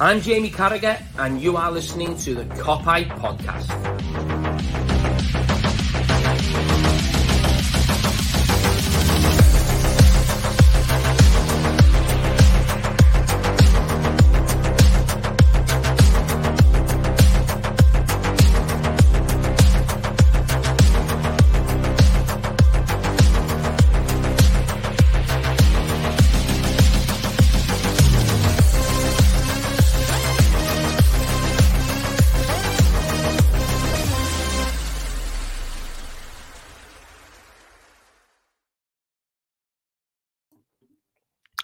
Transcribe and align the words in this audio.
I'm 0.00 0.20
Jamie 0.20 0.48
Carragher, 0.48 1.02
and 1.18 1.42
you 1.42 1.56
are 1.56 1.72
listening 1.72 2.16
to 2.18 2.36
the 2.36 2.44
Kop 2.62 2.84
Podcast. 2.84 4.37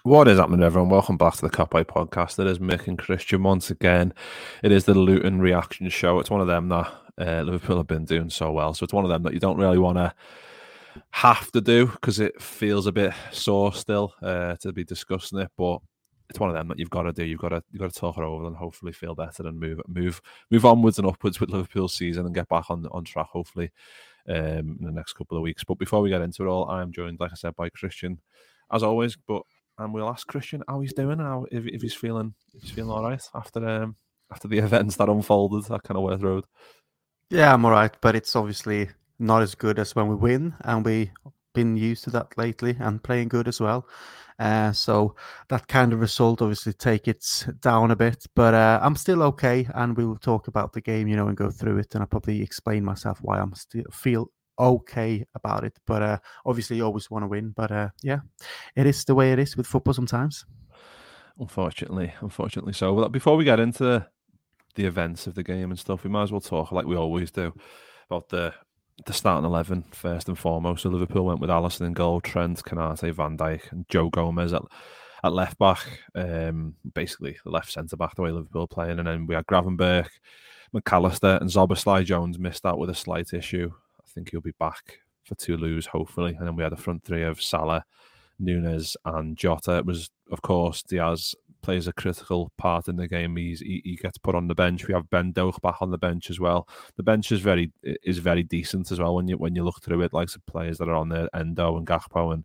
What 0.04 0.28
is 0.28 0.38
happening, 0.38 0.62
everyone? 0.62 0.91
Welcome 0.91 1.16
back 1.16 1.32
to 1.37 1.41
the 1.41 1.48
Kop 1.48 1.75
Eye 1.75 1.82
Podcast. 1.82 2.38
It 2.38 2.47
is 2.47 2.59
Mick 2.59 2.88
and 2.88 2.98
Kristian 2.98 3.41
once 3.41 3.70
again. 3.70 4.12
It 4.62 4.70
is 4.70 4.84
the 4.84 4.92
Luton 4.92 5.41
reaction 5.41 5.88
show. 5.88 6.20
It's 6.20 6.28
one 6.28 6.42
of 6.42 6.47
them 6.47 6.69
that 6.69 6.92
uh, 7.19 7.41
Liverpool 7.41 7.78
have 7.78 7.87
been 7.87 8.04
doing 8.04 8.28
so 8.28 8.53
well. 8.53 8.75
So 8.75 8.84
it's 8.84 8.92
one 8.92 9.04
of 9.04 9.09
them 9.09 9.22
that 9.22 9.32
you 9.32 9.41
don't 9.41 9.56
really 9.56 9.78
want 9.78 9.97
to 9.97 10.12
have 11.12 11.50
to 11.53 11.62
do 11.62 11.87
because 11.87 12.20
it 12.20 12.38
feels 12.42 12.87
a 12.87 12.92
bit 12.92 13.15
sore 13.32 13.72
still 13.72 14.12
uh, 14.20 14.56
to 14.56 14.75
be 14.75 14.84
discussing 14.84 15.38
it. 15.38 15.50
But 15.56 15.78
it's 16.28 16.38
one 16.38 16.50
of 16.50 16.54
them 16.54 16.69
that 16.69 16.78
you've 16.78 16.91
got 16.91 17.04
to 17.04 17.12
do. 17.15 17.25
You've 17.25 17.41
got 17.41 17.48
to 17.48 17.62
you've 17.72 17.81
got 17.81 17.91
to 17.91 17.98
talk 17.98 18.19
it 18.19 18.25
over 18.25 18.47
and 18.47 18.56
hopefully 18.56 18.92
feel 18.92 19.15
better 19.15 19.47
and 19.47 19.59
move 19.59 19.81
move 19.88 20.21
move 20.50 20.66
onwards 20.66 20.98
and 20.98 21.09
upwards 21.09 21.41
with 21.41 21.48
Liverpool's 21.48 21.94
season 21.94 22.26
and 22.26 22.34
get 22.34 22.50
back 22.50 22.66
on 22.69 22.86
on 22.92 23.04
track. 23.04 23.28
Hopefully 23.28 23.71
um, 24.28 24.36
in 24.36 24.84
the 24.84 24.92
next 24.92 25.15
couple 25.15 25.38
of 25.38 25.42
weeks. 25.42 25.65
But 25.65 25.78
before 25.78 26.03
we 26.03 26.10
get 26.10 26.21
into 26.21 26.44
it 26.44 26.48
all, 26.48 26.69
I 26.69 26.82
am 26.82 26.92
joined, 26.92 27.21
like 27.21 27.32
I 27.32 27.36
said, 27.36 27.56
by 27.56 27.71
Kristian 27.71 28.19
as 28.71 28.82
always. 28.82 29.16
But 29.16 29.44
and 29.78 29.92
we'll 29.92 30.08
ask 30.08 30.26
Kristian 30.28 30.62
how 30.68 30.80
he's 30.80 30.92
doing, 30.92 31.18
how 31.18 31.46
if, 31.50 31.66
if 31.66 31.82
he's 31.82 31.94
feeling 31.94 32.34
if 32.54 32.62
he's 32.62 32.70
feeling 32.70 32.90
all 32.90 33.02
right 33.02 33.22
after 33.34 33.66
um 33.66 33.96
after 34.30 34.48
the 34.48 34.58
events 34.66 34.96
that 34.96 35.08
unfolded 35.08 35.64
that 35.64 35.82
Kenilworth 35.82 36.22
Road. 36.22 36.44
Yeah, 37.30 37.52
I'm 37.52 37.64
all 37.64 37.70
right, 37.70 37.94
but 38.00 38.14
it's 38.14 38.36
obviously 38.36 38.90
not 39.18 39.42
as 39.42 39.54
good 39.54 39.78
as 39.78 39.94
when 39.94 40.08
we 40.08 40.14
win, 40.14 40.54
and 40.60 40.84
we've 40.84 41.10
been 41.54 41.76
used 41.76 42.04
to 42.04 42.10
that 42.10 42.36
lately 42.36 42.76
and 42.78 43.02
playing 43.02 43.28
good 43.28 43.48
as 43.48 43.60
well. 43.60 43.86
Uh, 44.38 44.72
so 44.72 45.14
that 45.48 45.68
kind 45.68 45.92
of 45.92 46.00
result 46.00 46.42
obviously 46.42 46.72
take 46.72 47.06
it 47.06 47.24
down 47.60 47.92
a 47.92 47.96
bit, 47.96 48.26
but 48.34 48.52
uh, 48.52 48.80
I'm 48.82 48.96
still 48.96 49.22
okay, 49.22 49.66
and 49.74 49.96
we 49.96 50.04
will 50.04 50.18
talk 50.18 50.48
about 50.48 50.72
the 50.72 50.80
game, 50.80 51.06
you 51.06 51.16
know, 51.16 51.28
and 51.28 51.36
go 51.36 51.50
through 51.50 51.78
it, 51.78 51.94
and 51.94 52.02
I'll 52.02 52.08
probably 52.08 52.42
explain 52.42 52.84
myself 52.84 53.20
why 53.22 53.38
I'm 53.38 53.54
still 53.54 53.84
feel 53.92 54.30
okay 54.59 55.25
about 55.34 55.65
it. 55.65 55.78
But 55.87 56.03
uh, 56.03 56.19
obviously, 56.47 56.76
you 56.76 56.84
always 56.84 57.10
want 57.10 57.22
to 57.22 57.28
win. 57.28 57.50
But 57.50 57.70
uh, 57.70 57.88
yeah, 58.03 58.20
it 58.76 58.87
is 58.87 59.04
the 59.04 59.15
way 59.15 59.32
it 59.32 59.38
is 59.38 59.56
with 59.56 59.66
football 59.66 59.94
sometimes. 59.94 60.44
Unfortunately, 61.38 62.12
unfortunately 62.20 62.72
so. 62.72 62.92
Well, 62.92 63.09
before 63.09 63.37
we 63.37 63.44
get 63.44 63.60
into 63.60 64.06
the 64.76 64.87
events 64.87 65.26
of 65.26 65.34
the 65.34 65.42
game 65.42 65.70
and 65.70 65.78
stuff, 65.78 66.04
we 66.04 66.10
might 66.10 66.25
as 66.25 66.32
well 66.32 66.41
talk 66.41 66.72
like 66.72 66.87
we 66.87 66.97
always 66.97 67.31
do 67.31 67.53
about 68.09 68.28
the 68.28 68.54
the 69.06 69.12
starting 69.12 69.44
eleven 69.44 69.84
first 69.91 70.28
and 70.28 70.38
foremost. 70.38 70.82
So 70.82 70.91
Liverpool 70.91 71.25
went 71.25 71.41
with 71.41 71.50
Alisson 71.50 71.86
in 71.86 71.92
goal, 71.92 72.21
Trent, 72.21 72.62
Konate, 72.62 73.12
Van 73.12 73.36
Dijk, 73.36 73.72
and 73.72 73.88
Joe 73.88 74.10
Gomez 74.10 74.53
at 74.53 74.62
at 75.25 75.32
left 75.32 75.59
back. 75.59 76.03
Um, 76.15 76.75
basically 76.94 77.36
left 77.44 77.72
centre 77.72 77.97
back 77.97 78.15
the 78.15 78.22
way 78.22 78.31
Liverpool 78.31 78.69
playing, 78.69 78.98
and 79.00 79.09
then 79.09 79.26
we 79.26 79.34
had 79.34 79.47
Gravenberch, 79.47 80.09
McAllister, 80.72 81.41
and 81.41 81.50
Szoboszlai 81.50 82.04
Jones 82.04 82.38
missed 82.38 82.65
out 82.65 82.78
with 82.78 82.91
a 82.91 82.94
slight 82.94 83.32
issue 83.32 83.72
think 84.14 84.30
he'll 84.30 84.41
be 84.41 84.52
back 84.58 84.98
for 85.25 85.34
Toulouse, 85.34 85.86
hopefully. 85.86 86.36
And 86.38 86.47
then 86.47 86.56
we 86.56 86.62
had 86.62 86.72
a 86.72 86.76
front 86.76 87.04
three 87.04 87.22
of 87.22 87.42
Salah, 87.42 87.84
Nunez, 88.38 88.97
and 89.04 89.36
Jota. 89.36 89.78
It 89.78 89.86
was, 89.86 90.10
of 90.30 90.42
course, 90.42 90.82
Diaz 90.82 91.34
plays 91.62 91.88
a 91.88 91.92
critical 91.92 92.53
part 92.58 92.88
in 92.88 92.97
the 92.97 93.08
game. 93.08 93.36
He's, 93.36 93.60
he, 93.60 93.80
he 93.84 93.97
gets 93.97 94.19
put 94.19 94.34
on 94.34 94.48
the 94.48 94.54
bench. 94.54 94.86
We 94.86 94.94
have 94.94 95.08
Ben 95.08 95.32
Doak 95.32 95.60
back 95.62 95.80
on 95.80 95.91
the 95.91 95.98
bench 95.98 96.30
as 96.30 96.38
well. 96.38 96.69
The 96.97 97.03
bench 97.03 97.32
is 97.32 97.41
very 97.41 97.72
is 97.82 98.19
very 98.19 98.42
decent 98.42 98.92
as 98.92 99.00
well 99.00 99.14
when 99.14 99.28
you 99.28 99.38
when 99.38 99.54
you 99.56 99.64
look 99.64 99.82
through 99.82 100.03
it. 100.03 100.12
Like 100.12 100.30
the 100.30 100.41
players 100.41 100.78
that 100.78 100.88
are 100.88 100.94
on 100.94 101.08
there, 101.08 101.28
Endo 101.34 101.76
and 101.76 101.86
Gakpo 101.86 102.34
and 102.34 102.44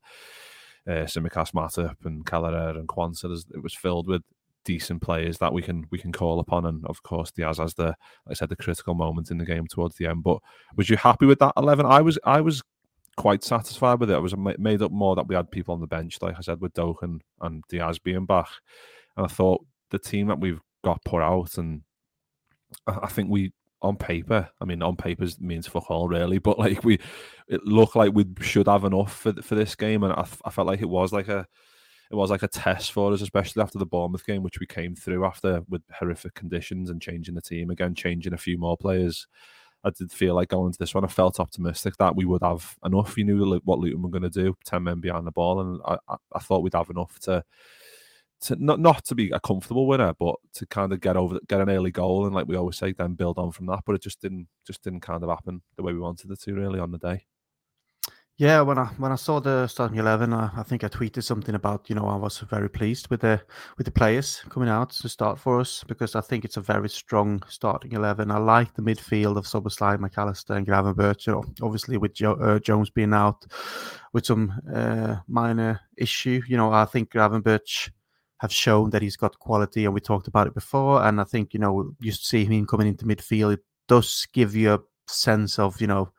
uh, 0.88 1.06
Tsimikas 1.06 1.52
Matip 1.52 2.06
and 2.06 2.26
Kelleher 2.26 2.78
and 2.78 2.88
Quansah. 2.88 3.46
It 3.54 3.62
was 3.62 3.76
filled 3.76 4.08
with 4.08 4.24
decent 4.66 5.02
players 5.02 5.38
that 5.40 5.54
we 5.54 5.62
can 5.62 5.86
we 5.92 5.98
can 5.98 6.12
call 6.12 6.40
upon, 6.40 6.66
and 6.66 6.86
of 6.86 7.02
course 7.04 7.32
Diaz 7.32 7.58
has 7.58 7.74
the, 7.74 7.86
like 7.86 7.96
I 8.32 8.34
said, 8.34 8.50
the 8.50 8.56
critical 8.56 8.94
moment 8.94 9.32
in 9.32 9.38
the 9.38 9.46
game 9.46 9.68
towards 9.68 9.96
the 9.96 10.08
end. 10.08 10.24
But 10.24 10.40
was 10.76 10.90
you 10.90 10.98
happy 10.98 11.26
with 11.26 11.40
that 11.40 11.54
eleven? 11.58 11.86
I 11.86 12.02
was 12.02 12.20
I 12.24 12.42
was 12.42 12.62
quite 13.18 13.44
satisfied 13.44 14.00
with 14.00 14.12
it. 14.12 14.16
I 14.16 14.20
was 14.20 14.36
made 14.38 14.82
up 14.82 14.92
more 14.92 15.16
that 15.16 15.28
we 15.28 15.36
had 15.36 15.52
people 15.52 15.74
on 15.74 15.82
the 15.82 15.88
bench, 15.88 16.18
like 16.22 16.36
I 16.38 16.42
said, 16.42 16.62
with 16.62 16.74
Doak 16.74 17.04
and 17.42 17.64
Diaz 17.70 18.00
being 18.00 18.26
back, 18.26 18.50
and 19.18 19.26
I 19.26 19.30
thought 19.30 19.66
the 19.90 20.00
team 20.00 20.28
that 20.28 20.40
we've 20.40 20.62
got 20.84 21.04
put 21.04 21.22
out, 21.22 21.58
and 21.58 21.82
I 22.88 23.08
think 23.08 23.30
we 23.30 23.52
on 23.82 23.96
paper, 23.96 24.50
I 24.60 24.66
mean, 24.66 24.84
on 24.84 24.98
paper 24.98 25.26
means 25.40 25.68
fuck 25.68 25.90
all 25.90 26.08
really, 26.08 26.38
but 26.38 26.60
like 26.60 26.84
we, 26.84 27.00
it 27.48 27.64
looked 27.66 27.96
like 27.96 28.14
we 28.14 28.26
should 28.42 28.68
have 28.68 28.84
enough 28.84 29.16
for 29.16 29.34
for 29.42 29.56
this 29.56 29.76
game, 29.76 30.04
and 30.04 30.14
I, 30.14 30.26
I 30.46 30.50
felt 30.50 30.68
like 30.68 30.82
it 30.82 30.90
was 30.90 31.14
like 31.14 31.30
a 31.30 31.48
it 32.12 32.16
was 32.16 32.32
like 32.32 32.44
a 32.44 32.48
test 32.48 32.92
for 32.92 33.14
us, 33.14 33.22
especially 33.22 33.62
after 33.62 33.78
the 33.78 33.86
Bournemouth 33.86 34.26
game, 34.26 34.42
which 34.42 34.60
we 34.60 34.66
came 34.66 34.96
through 34.96 35.26
after 35.26 35.64
with 35.70 35.84
horrific 35.92 36.34
conditions 36.34 36.90
and 36.90 37.02
changing 37.02 37.36
the 37.36 37.42
team 37.42 37.70
again, 37.70 37.94
changing 37.94 38.34
a 38.34 38.38
few 38.38 38.58
more 38.58 38.78
players. 38.78 39.28
I 39.84 39.92
did 39.92 40.12
feel 40.12 40.36
like 40.36 40.50
going 40.50 40.68
into 40.68 40.80
this 40.80 40.94
one, 40.94 41.06
I 41.06 41.08
felt 41.08 41.40
optimistic 41.40 41.96
that 41.98 42.16
we 42.16 42.26
would 42.26 42.42
have 42.42 42.76
enough. 42.84 43.18
You 43.18 43.24
knew 43.24 43.62
what 43.64 43.80
Luton 43.80 44.02
were 44.02 44.10
going 44.10 44.24
to 44.24 44.30
do, 44.30 44.56
ten 44.66 44.84
men 44.84 45.00
behind 45.00 45.26
the 45.26 45.32
ball, 45.32 45.62
and 45.62 45.80
I, 45.86 45.98
I, 46.10 46.16
I 46.36 46.40
thought 46.40 46.64
we'd 46.64 46.74
have 46.74 46.90
enough 46.90 47.20
to 47.22 47.44
to 48.42 48.56
not 48.58 48.80
not 48.80 49.06
to 49.06 49.16
be 49.16 49.30
a 49.32 49.40
comfortable 49.40 49.88
winner, 49.88 50.14
but 50.18 50.36
to 50.54 50.66
kind 50.66 50.94
of 50.94 51.02
get 51.02 51.16
over 51.18 51.40
get 51.48 51.62
an 51.62 51.70
early 51.70 51.92
goal 51.92 52.26
and 52.26 52.34
like 52.34 52.48
we 52.48 52.56
always 52.56 52.78
say, 52.78 52.92
then 52.94 53.14
build 53.14 53.38
on 53.38 53.52
from 53.52 53.68
that. 53.68 53.82
But 53.86 53.96
it 53.96 54.02
just 54.02 54.22
didn't 54.22 54.48
just 54.66 54.84
didn't 54.84 55.02
kind 55.02 55.24
of 55.24 55.30
happen 55.30 55.62
the 55.78 55.84
way 55.84 55.94
we 55.94 56.00
wanted 56.00 56.32
it 56.32 56.42
to 56.42 56.54
really 56.54 56.80
on 56.80 56.92
the 56.92 56.98
day. 56.98 57.26
Yeah, 58.40 58.62
when 58.62 58.78
I 58.78 58.86
when 58.98 59.12
I 59.12 59.16
saw 59.16 59.42
the 59.42 59.68
starting 59.68 59.98
eleven, 59.98 60.32
I, 60.32 60.50
I, 60.56 60.64
think 60.64 60.86
I 60.86 60.88
tweeted 60.88 61.24
something 61.24 61.56
about 61.56 61.90
you 61.90 61.96
know 61.96 62.08
I 62.08 62.16
was 62.16 62.38
very 62.38 62.70
pleased 62.70 63.10
with 63.10 63.20
the 63.20 63.42
with 63.78 63.84
the 63.84 63.92
players 63.92 64.42
coming 64.48 64.70
out 64.70 64.92
to 64.92 65.10
start 65.10 65.38
for 65.38 65.60
us 65.60 65.84
because 65.86 66.16
I 66.16 66.22
think 66.22 66.46
it's 66.46 66.56
a 66.56 66.62
very 66.62 66.88
strong 66.88 67.44
starting 67.50 67.92
eleven. 67.92 68.32
I 68.32 68.38
like 68.38 68.74
the 68.74 68.82
midfield 68.82 69.36
of 69.36 69.44
Szoboszlai, 69.44 69.98
McAllister, 69.98 70.56
and 70.56 70.66
Gravenberch. 70.66 71.28
You 71.28 71.34
know, 71.34 71.44
obviously 71.62 71.98
with 71.98 72.14
jo- 72.14 72.40
uh, 72.40 72.60
Jones 72.60 72.90
being 72.90 73.14
out 73.14 73.46
with 74.14 74.26
some 74.26 74.54
uh, 74.74 75.18
minor 75.28 75.82
issue, 75.98 76.42
you 76.48 76.56
know 76.56 76.72
I 76.72 76.86
think 76.86 77.12
Gravenberch 77.12 77.92
have 78.38 78.54
shown 78.54 78.92
that 78.92 79.02
he's 79.02 79.18
got 79.18 79.38
quality, 79.40 79.84
and 79.84 79.94
we 79.94 80.00
talked 80.00 80.30
about 80.30 80.48
it 80.48 80.54
before. 80.54 81.04
And 81.04 81.20
I 81.20 81.26
think 81.26 81.54
you 81.54 81.60
know 81.60 81.92
you 82.00 82.14
see 82.14 82.46
him 82.46 82.66
coming 82.66 82.88
into 82.88 83.04
midfield, 83.04 83.56
it 83.56 83.66
does 83.90 84.26
give 84.32 84.56
you 84.56 84.76
a 84.76 84.80
sense 85.10 85.60
of 85.60 85.82
you 85.82 85.88
know 85.88 86.14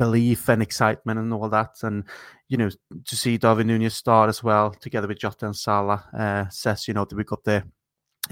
belief 0.00 0.48
and 0.48 0.62
excitement 0.62 1.20
and 1.20 1.30
all 1.30 1.50
that. 1.50 1.76
And 1.82 2.04
you 2.48 2.56
know, 2.56 2.70
to 3.04 3.16
see 3.16 3.36
Darwin 3.36 3.66
Nunez 3.66 3.94
start 3.94 4.30
as 4.30 4.42
well 4.42 4.70
together 4.70 5.06
with 5.06 5.18
Jota 5.18 5.44
and 5.44 5.54
Salah 5.54 6.02
uh, 6.18 6.48
says 6.48 6.88
you 6.88 6.94
know 6.94 7.04
that 7.04 7.14
we 7.14 7.22
got 7.22 7.44
the 7.44 7.62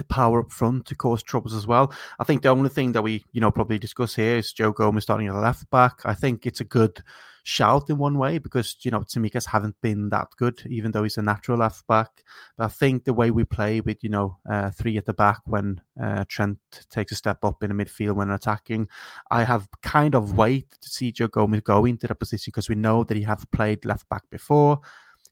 power 0.09 0.41
up 0.41 0.50
front 0.50 0.87
to 0.87 0.94
cause 0.94 1.23
troubles 1.23 1.55
as 1.55 1.67
well. 1.67 1.93
I 2.19 2.25
think 2.25 2.43
the 2.43 2.49
only 2.49 2.70
thing 2.70 2.93
that 2.93 3.03
we, 3.03 3.23
you 3.32 3.41
know, 3.43 3.50
probably 3.50 3.79
discuss 3.79 4.15
here 4.15 4.38
is 4.38 4.53
Joe 4.53 4.73
Gomez 4.73 5.03
starting 5.03 5.29
at 5.29 5.35
the 5.35 5.41
left 5.41 5.69
back. 5.70 6.00
I 6.05 6.15
think 6.15 6.47
it's 6.47 6.61
a 6.61 6.65
good 6.65 7.03
shout 7.48 7.88
in 7.88 7.96
one 7.96 8.18
way 8.18 8.36
because 8.36 8.76
you 8.82 8.90
know 8.90 9.00
Tsimikas 9.00 9.46
haven't 9.46 9.80
been 9.80 10.10
that 10.10 10.28
good, 10.36 10.62
even 10.68 10.92
though 10.92 11.02
he's 11.02 11.16
a 11.16 11.22
natural 11.22 11.58
left 11.58 11.86
back. 11.86 12.22
But 12.56 12.64
I 12.64 12.68
think 12.68 13.04
the 13.04 13.14
way 13.14 13.30
we 13.30 13.44
play 13.44 13.80
with 13.80 14.04
you 14.04 14.10
know 14.10 14.36
uh, 14.48 14.70
three 14.70 14.98
at 14.98 15.06
the 15.06 15.14
back 15.14 15.40
when 15.46 15.80
uh, 16.00 16.24
Trent 16.28 16.58
takes 16.90 17.12
a 17.12 17.16
step 17.16 17.44
up 17.44 17.62
in 17.62 17.74
the 17.74 17.84
midfield 17.84 18.16
when 18.16 18.30
attacking, 18.30 18.88
I 19.30 19.44
have 19.44 19.66
kind 19.82 20.14
of 20.14 20.36
waited 20.36 20.80
to 20.82 20.88
see 20.90 21.10
Joe 21.10 21.28
Gomez 21.28 21.62
go 21.62 21.86
into 21.86 22.06
that 22.06 22.16
position 22.16 22.50
because 22.50 22.68
we 22.68 22.74
know 22.74 23.02
that 23.04 23.16
he 23.16 23.22
have 23.22 23.50
played 23.50 23.84
left 23.86 24.08
back 24.10 24.28
before. 24.30 24.80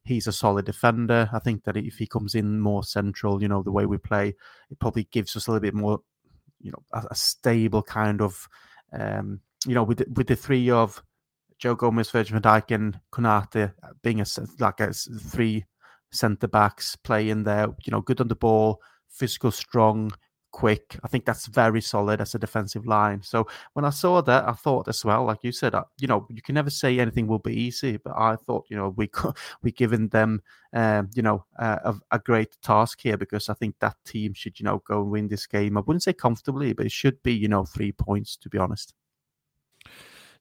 He's 0.04 0.26
a 0.26 0.32
solid 0.32 0.64
defender. 0.64 1.28
I 1.32 1.40
think 1.40 1.64
that 1.64 1.76
if 1.76 1.96
he 1.98 2.06
comes 2.06 2.34
in 2.34 2.60
more 2.60 2.84
central, 2.84 3.42
you 3.42 3.48
know, 3.48 3.62
the 3.62 3.72
way 3.72 3.86
we 3.86 3.98
play, 3.98 4.34
it 4.70 4.78
probably 4.78 5.04
gives 5.10 5.36
us 5.36 5.46
a 5.46 5.50
little 5.50 5.60
bit 5.60 5.74
more, 5.74 6.00
you 6.60 6.70
know, 6.70 6.82
a, 6.92 7.06
a 7.10 7.14
stable 7.14 7.82
kind 7.82 8.22
of, 8.22 8.48
um, 8.92 9.40
you 9.66 9.74
know, 9.74 9.82
with 9.82 9.98
the, 9.98 10.06
with 10.14 10.28
the 10.28 10.36
three 10.36 10.70
of 10.70 11.02
Joe 11.58 11.74
Gomez, 11.74 12.10
Virgil 12.10 12.38
van 12.38 12.42
Dijk, 12.42 12.74
and 12.74 13.00
Konate 13.12 13.72
being 14.02 14.20
a 14.20 14.26
like 14.58 14.80
a 14.80 14.92
three 14.92 15.64
centre 16.12 16.48
backs 16.48 16.96
playing 16.96 17.44
there. 17.44 17.68
You 17.84 17.90
know, 17.90 18.00
good 18.00 18.20
on 18.20 18.28
the 18.28 18.36
ball, 18.36 18.80
physical, 19.08 19.50
strong, 19.50 20.12
quick. 20.56 20.98
I 21.04 21.08
think 21.08 21.26
that's 21.26 21.46
very 21.48 21.82
solid 21.82 22.18
as 22.22 22.34
a 22.34 22.38
defensive 22.38 22.86
line. 22.86 23.20
So 23.22 23.46
when 23.74 23.84
I 23.84 23.90
saw 23.90 24.22
that, 24.22 24.48
I 24.48 24.52
thought 24.52 24.88
as 24.88 25.04
well, 25.04 25.26
like 25.26 25.40
you 25.42 25.52
said, 25.52 25.74
uh, 25.74 25.84
you 25.98 26.08
know, 26.08 26.26
you 26.30 26.40
can 26.40 26.54
never 26.54 26.70
say 26.70 26.98
anything 26.98 27.26
will 27.26 27.38
be 27.38 27.54
easy, 27.54 27.98
but 27.98 28.14
I 28.16 28.36
thought, 28.36 28.64
you 28.70 28.76
know, 28.78 28.94
we 28.96 29.10
we 29.62 29.70
given 29.70 30.08
them, 30.08 30.40
um, 30.72 31.10
you 31.14 31.20
know, 31.20 31.44
uh, 31.58 31.78
a, 31.84 32.16
a, 32.16 32.18
great 32.18 32.56
task 32.62 33.00
here 33.02 33.18
because 33.18 33.50
I 33.50 33.54
think 33.54 33.74
that 33.80 33.96
team 34.06 34.32
should, 34.32 34.58
you 34.58 34.64
know, 34.64 34.82
go 34.88 35.02
and 35.02 35.10
win 35.10 35.28
this 35.28 35.46
game. 35.46 35.76
I 35.76 35.80
wouldn't 35.80 36.04
say 36.04 36.14
comfortably, 36.14 36.72
but 36.72 36.86
it 36.86 36.92
should 36.92 37.22
be, 37.22 37.34
you 37.34 37.48
know, 37.48 37.66
three 37.66 37.92
points 37.92 38.38
to 38.38 38.48
be 38.48 38.56
honest. 38.56 38.94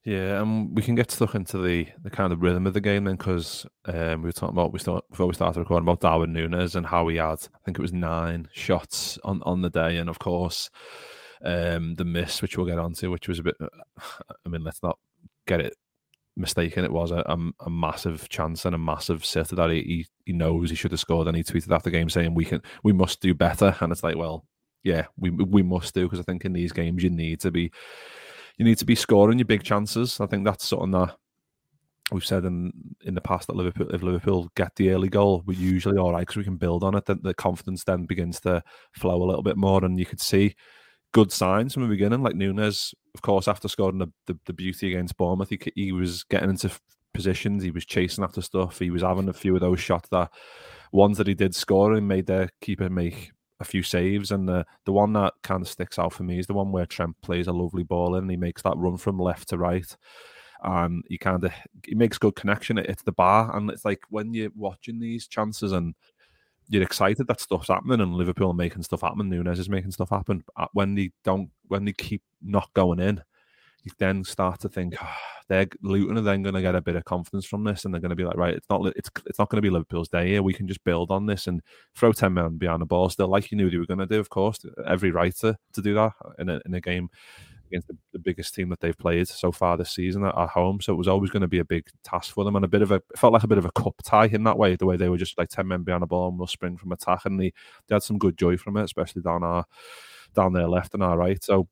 Yeah, 0.06 0.40
and 0.40 0.76
we 0.76 0.84
can 0.84 0.94
get 0.94 1.10
stuck 1.10 1.34
into 1.34 1.58
the, 1.58 1.88
the 2.04 2.12
kind 2.12 2.32
of 2.32 2.44
rhythm 2.44 2.68
of 2.68 2.76
the 2.76 2.80
game 2.82 3.06
then 3.06 3.16
because 3.16 3.66
um, 3.86 4.22
we 4.22 4.28
were 4.28 4.32
talking 4.32 4.56
about 4.56 4.72
we 4.72 4.78
start, 4.78 5.04
before 5.10 5.26
we 5.26 5.34
started 5.34 5.60
recording 5.60 5.88
about 5.88 6.02
Darwin 6.02 6.32
Nunez 6.32 6.76
and 6.76 6.86
how 6.86 7.08
he 7.08 7.18
had 7.18 7.40
I 7.56 7.58
think 7.66 7.80
it 7.80 7.82
was 7.82 7.92
nine 7.92 8.48
shots 8.54 9.18
on, 9.24 9.42
on 9.44 9.64
the 9.64 9.70
day, 9.72 9.98
and 9.98 10.08
of 10.08 10.20
course 10.20 10.70
um, 11.44 11.96
the 11.96 12.06
miss 12.06 12.44
which 12.44 12.56
we'll 12.56 12.68
get 12.68 12.78
onto, 12.78 13.10
which 13.10 13.28
was 13.28 13.40
a 13.40 13.44
bit. 13.44 13.56
I 14.00 14.50
mean, 14.50 14.64
let's 14.64 14.84
not 14.84 15.00
get 15.48 15.60
it 15.60 15.74
mistaken. 16.38 16.86
It 16.86 16.94
was 16.94 17.10
a, 17.10 17.24
a, 17.26 17.38
a 17.66 17.70
massive 17.72 18.30
chance 18.30 18.64
and 18.66 18.76
a 18.76 18.80
massive 18.80 19.26
sitter 19.26 19.56
that 19.56 19.72
he, 19.72 19.82
he, 19.82 20.06
he 20.26 20.34
knows 20.34 20.70
he 20.70 20.76
should 20.76 20.92
have 20.92 21.00
scored, 21.00 21.28
and 21.28 21.36
he 21.36 21.44
tweeted 21.44 21.74
after 21.74 21.90
the 21.90 21.98
game 21.98 22.12
saying 22.12 22.36
we 22.36 22.46
can 22.46 22.62
we 22.84 22.94
must 22.94 23.22
do 23.22 23.34
better, 23.34 23.76
and 23.80 23.92
it's 23.92 24.04
like 24.04 24.18
well 24.18 24.46
yeah 24.84 25.06
we 25.18 25.32
we 25.32 25.64
must 25.64 25.96
do 25.96 26.04
because 26.04 26.20
I 26.20 26.24
think 26.24 26.46
in 26.46 26.54
these 26.54 26.72
games 26.72 27.02
you 27.02 27.10
need 27.10 27.40
to 27.40 27.50
be 27.50 27.72
you 28.58 28.66
need 28.66 28.78
to 28.78 28.86
be 28.86 28.96
scoring 28.96 29.40
your 29.40 29.46
big 29.46 29.64
chances. 29.64 30.20
I 30.20 30.28
think 30.28 30.46
that's 30.46 30.68
something 30.68 30.92
that 30.92 31.16
we've 32.12 32.26
said 32.26 32.46
in 32.46 32.72
in 33.04 33.16
the 33.16 33.22
past 33.22 33.48
that 33.48 33.56
Liverpool, 33.56 33.94
if 33.94 34.04
Liverpool 34.04 34.52
get 34.56 34.76
the 34.76 34.92
early 34.92 35.10
goal, 35.10 35.44
we're 35.46 35.58
usually 35.58 35.98
all 35.98 36.12
right 36.14 36.22
because 36.22 36.38
we 36.38 36.44
can 36.44 36.58
build 36.58 36.84
on 36.84 36.96
it. 36.96 37.06
Then 37.06 37.20
the 37.24 37.34
confidence 37.34 37.84
then 37.84 38.06
begins 38.06 38.40
to 38.42 38.64
flow 38.94 39.22
a 39.22 39.26
little 39.26 39.44
bit 39.44 39.58
more, 39.58 39.84
and 39.84 40.00
you 40.00 40.06
could 40.06 40.22
see 40.22 40.56
good 41.12 41.32
signs 41.32 41.74
from 41.74 41.84
the 41.84 41.90
beginning. 41.90 42.22
Like 42.22 42.36
Nunez, 42.36 42.94
of 43.14 43.22
course, 43.22 43.48
after 43.48 43.68
scoring 43.68 44.00
the, 44.00 44.08
the, 44.28 44.38
the 44.46 44.54
beauty 44.54 44.90
against 44.90 45.18
Bournemouth, 45.18 45.50
he, 45.50 45.60
he 45.76 45.92
was 45.92 46.24
getting 46.26 46.50
into 46.50 46.72
positions, 47.14 47.64
he 47.64 47.72
was 47.72 47.86
chasing 47.86 48.24
after 48.24 48.42
stuff, 48.42 48.80
he 48.80 48.92
was 48.92 49.02
having 49.02 49.30
a 49.30 49.34
few 49.34 49.56
of 49.56 49.62
those 49.62 49.80
shots 49.80 50.10
that 50.10 50.30
ones 50.92 51.18
that 51.18 51.28
he 51.28 51.34
did 51.34 51.56
score 51.56 51.94
and 51.94 52.08
made 52.08 52.28
the 52.28 52.50
keeper 52.62 52.90
make 52.90 53.32
a 53.60 53.66
few 53.66 53.84
saves, 53.84 54.32
and 54.32 54.48
the 54.48 54.66
the 54.86 54.92
one 54.92 55.14
that 55.14 55.34
kind 55.44 55.62
of 55.62 55.70
sticks 55.70 55.98
out 56.00 56.14
for 56.14 56.24
me 56.24 56.40
is 56.40 56.48
the 56.48 56.54
one 56.54 56.72
where 56.72 56.86
Trent 56.86 57.16
plays 57.22 57.48
a 57.48 57.54
lovely 57.54 57.84
ball 57.84 58.16
in, 58.16 58.24
and 58.24 58.32
he 58.32 58.38
makes 58.38 58.62
that 58.64 58.78
run 58.78 58.98
from 58.98 59.20
left 59.20 59.50
to 59.50 59.58
right, 59.58 59.96
and 60.64 61.04
he 61.08 61.18
kind 61.18 61.44
of 61.44 61.52
he 61.86 61.96
makes 61.96 62.18
good 62.18 62.36
connection. 62.36 62.78
It 62.78 62.88
hits 62.88 63.04
the 63.04 63.12
bar, 63.12 63.56
and 63.56 63.70
it's 63.70 63.86
like 63.86 64.02
when 64.10 64.34
you're 64.34 64.52
watching 64.56 65.00
these 65.00 65.28
chances 65.28 65.72
and 65.72 65.96
you're 66.68 66.84
excited 66.84 67.28
that 67.28 67.42
stuff's 67.42 67.68
happening, 67.68 68.02
and 68.02 68.16
Liverpool 68.16 68.52
are 68.52 68.56
making 68.56 68.84
stuff 68.84 69.02
happen. 69.02 69.30
Nunez 69.30 69.60
is 69.60 69.70
making 69.70 69.92
stuff 69.92 70.10
happen. 70.10 70.44
Uh, 70.58 70.68
when 70.74 70.96
they 70.96 71.12
don't, 71.24 71.50
when 71.68 71.86
they 71.86 71.94
keep 71.94 72.24
not 72.42 72.74
going 72.74 73.00
in, 73.00 73.22
you 73.86 73.92
then 74.00 74.24
start 74.24 74.60
to 74.62 74.70
think 74.70 74.96
oh, 75.02 75.16
they're 75.48 75.68
Luton 75.82 76.18
are 76.18 76.22
then 76.22 76.42
going 76.42 76.56
to 76.56 76.62
get 76.62 76.76
a 76.76 76.82
bit 76.82 76.96
of 76.96 77.06
confidence 77.06 77.46
from 77.46 77.64
this, 77.64 77.86
and 77.86 77.94
they're 77.94 78.02
going 78.02 78.10
to 78.10 78.16
be 78.16 78.26
like, 78.26 78.36
right, 78.38 78.56
it's 78.56 78.70
not 78.70 78.86
it's 78.96 79.10
it's 79.28 79.40
not 79.40 79.50
going 79.50 79.58
to 79.58 79.62
be 79.62 79.70
Liverpool's 79.70 80.10
day 80.10 80.30
here. 80.30 80.44
We 80.44 80.54
can 80.54 80.68
just 80.68 80.84
build 80.84 81.12
on 81.12 81.28
this 81.28 81.48
and 81.48 81.62
throw 81.96 82.12
ten 82.12 82.34
men 82.34 82.58
behind 82.58 82.82
the 82.82 82.88
ball 82.88 83.10
still, 83.10 83.28
like 83.28 83.52
you 83.52 83.58
knew 83.58 83.70
they 83.70 83.78
were 83.78 83.86
going 83.86 84.00
to 84.00 84.08
do. 84.08 84.20
Of 84.20 84.30
course, 84.30 84.66
every 84.86 85.12
right 85.12 85.36
to, 85.38 85.56
do 85.74 85.94
that 85.94 86.14
in 86.40 86.50
a 86.50 86.60
in 86.66 86.74
a 86.74 86.82
game 86.82 87.10
against 87.68 87.88
the, 87.88 87.98
the, 88.14 88.20
biggest 88.20 88.54
team 88.54 88.70
that 88.70 88.80
they've 88.80 88.98
played 88.98 89.28
so 89.28 89.52
far 89.52 89.76
this 89.76 89.90
season 89.90 90.24
at, 90.24 90.38
at, 90.38 90.50
home. 90.50 90.80
So 90.80 90.94
it 90.94 90.98
was 90.98 91.08
always 91.08 91.32
going 91.32 91.42
to 91.42 91.48
be 91.48 91.58
a 91.58 91.66
big 91.66 91.88
task 92.04 92.32
for 92.32 92.44
them 92.44 92.56
and 92.56 92.64
a 92.64 92.68
bit 92.68 92.84
of 92.84 92.92
a 92.92 93.02
felt 93.18 93.34
like 93.34 93.44
a 93.44 93.48
bit 93.48 93.58
of 93.58 93.66
a 93.66 93.72
cup 93.72 93.96
tie 94.04 94.28
in 94.28 94.44
that 94.44 94.58
way, 94.58 94.76
the 94.76 94.86
way 94.86 94.98
they 94.98 95.10
were 95.10 95.18
just 95.18 95.38
like 95.38 95.50
ten 95.50 95.68
men 95.68 95.84
behind 95.84 96.04
the 96.04 96.08
ball 96.08 96.30
and 96.30 96.38
we'll 96.38 96.48
spring 96.48 96.78
from 96.78 96.92
attack, 96.92 97.22
and 97.26 97.40
they, 97.40 97.54
they 97.88 97.96
had 97.96 98.04
some 98.04 98.18
good 98.18 98.38
joy 98.38 98.58
from 98.58 98.78
it, 98.78 98.84
especially 98.84 99.22
down 99.22 99.44
our 99.44 99.66
down 100.34 100.54
their 100.54 100.68
left 100.68 100.94
and 100.94 101.04
our 101.04 101.18
right. 101.18 101.44
So 101.44 101.68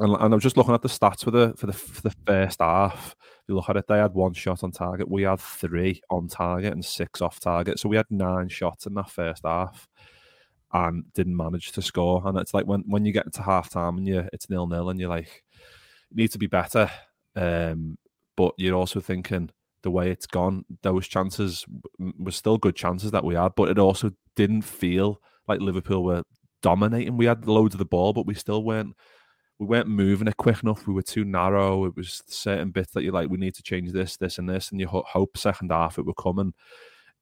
and, 0.00 0.14
and 0.14 0.34
I'm 0.34 0.40
just 0.40 0.56
looking 0.56 0.74
at 0.74 0.82
the 0.82 0.88
stats 0.88 1.24
for 1.24 1.30
the 1.30 1.54
for 1.56 1.66
the 1.66 1.72
for 1.72 2.02
the 2.02 2.14
first 2.26 2.60
half. 2.60 3.14
If 3.20 3.44
you 3.48 3.54
look 3.54 3.68
at 3.68 3.76
it, 3.76 3.86
they 3.88 3.98
had 3.98 4.14
one 4.14 4.34
shot 4.34 4.62
on 4.62 4.70
target. 4.70 5.10
We 5.10 5.22
had 5.22 5.40
three 5.40 6.02
on 6.10 6.28
target 6.28 6.72
and 6.72 6.84
six 6.84 7.20
off 7.20 7.40
target. 7.40 7.78
So 7.78 7.88
we 7.88 7.96
had 7.96 8.06
nine 8.10 8.48
shots 8.48 8.86
in 8.86 8.94
that 8.94 9.10
first 9.10 9.42
half 9.44 9.88
and 10.72 11.04
didn't 11.14 11.36
manage 11.36 11.72
to 11.72 11.82
score. 11.82 12.22
And 12.24 12.38
it's 12.38 12.52
like 12.52 12.66
when, 12.66 12.84
when 12.86 13.04
you 13.04 13.12
get 13.12 13.32
to 13.32 13.42
half 13.42 13.70
time 13.70 13.96
and 13.96 14.06
you 14.06 14.28
it's 14.32 14.50
nil 14.50 14.66
nil 14.66 14.90
and 14.90 15.00
you're 15.00 15.08
like, 15.08 15.42
need 16.12 16.30
to 16.32 16.38
be 16.38 16.46
better. 16.46 16.90
Um, 17.36 17.96
but 18.36 18.54
you're 18.58 18.76
also 18.76 19.00
thinking 19.00 19.50
the 19.82 19.90
way 19.90 20.10
it's 20.10 20.26
gone, 20.26 20.64
those 20.82 21.06
chances 21.08 21.64
were 21.98 22.32
still 22.32 22.58
good 22.58 22.76
chances 22.76 23.10
that 23.12 23.24
we 23.24 23.34
had, 23.34 23.52
but 23.56 23.68
it 23.68 23.78
also 23.78 24.10
didn't 24.36 24.62
feel 24.62 25.20
like 25.46 25.60
Liverpool 25.60 26.04
were 26.04 26.22
dominating. 26.62 27.16
We 27.16 27.26
had 27.26 27.46
loads 27.46 27.74
of 27.74 27.78
the 27.78 27.84
ball, 27.84 28.12
but 28.12 28.26
we 28.26 28.34
still 28.34 28.62
weren't 28.62 28.94
we 29.58 29.66
weren't 29.66 29.88
moving 29.88 30.28
it 30.28 30.36
quick 30.36 30.62
enough. 30.62 30.86
We 30.86 30.94
were 30.94 31.02
too 31.02 31.24
narrow. 31.24 31.84
It 31.84 31.96
was 31.96 32.22
certain 32.26 32.70
bits 32.70 32.92
that 32.92 33.02
you're 33.02 33.12
like, 33.12 33.28
we 33.28 33.38
need 33.38 33.54
to 33.56 33.62
change 33.62 33.92
this, 33.92 34.16
this, 34.16 34.38
and 34.38 34.48
this, 34.48 34.70
and 34.70 34.80
you 34.80 34.86
hope 34.86 35.36
second 35.36 35.72
half 35.72 35.98
it 35.98 36.06
would 36.06 36.16
come, 36.16 36.38
and 36.38 36.54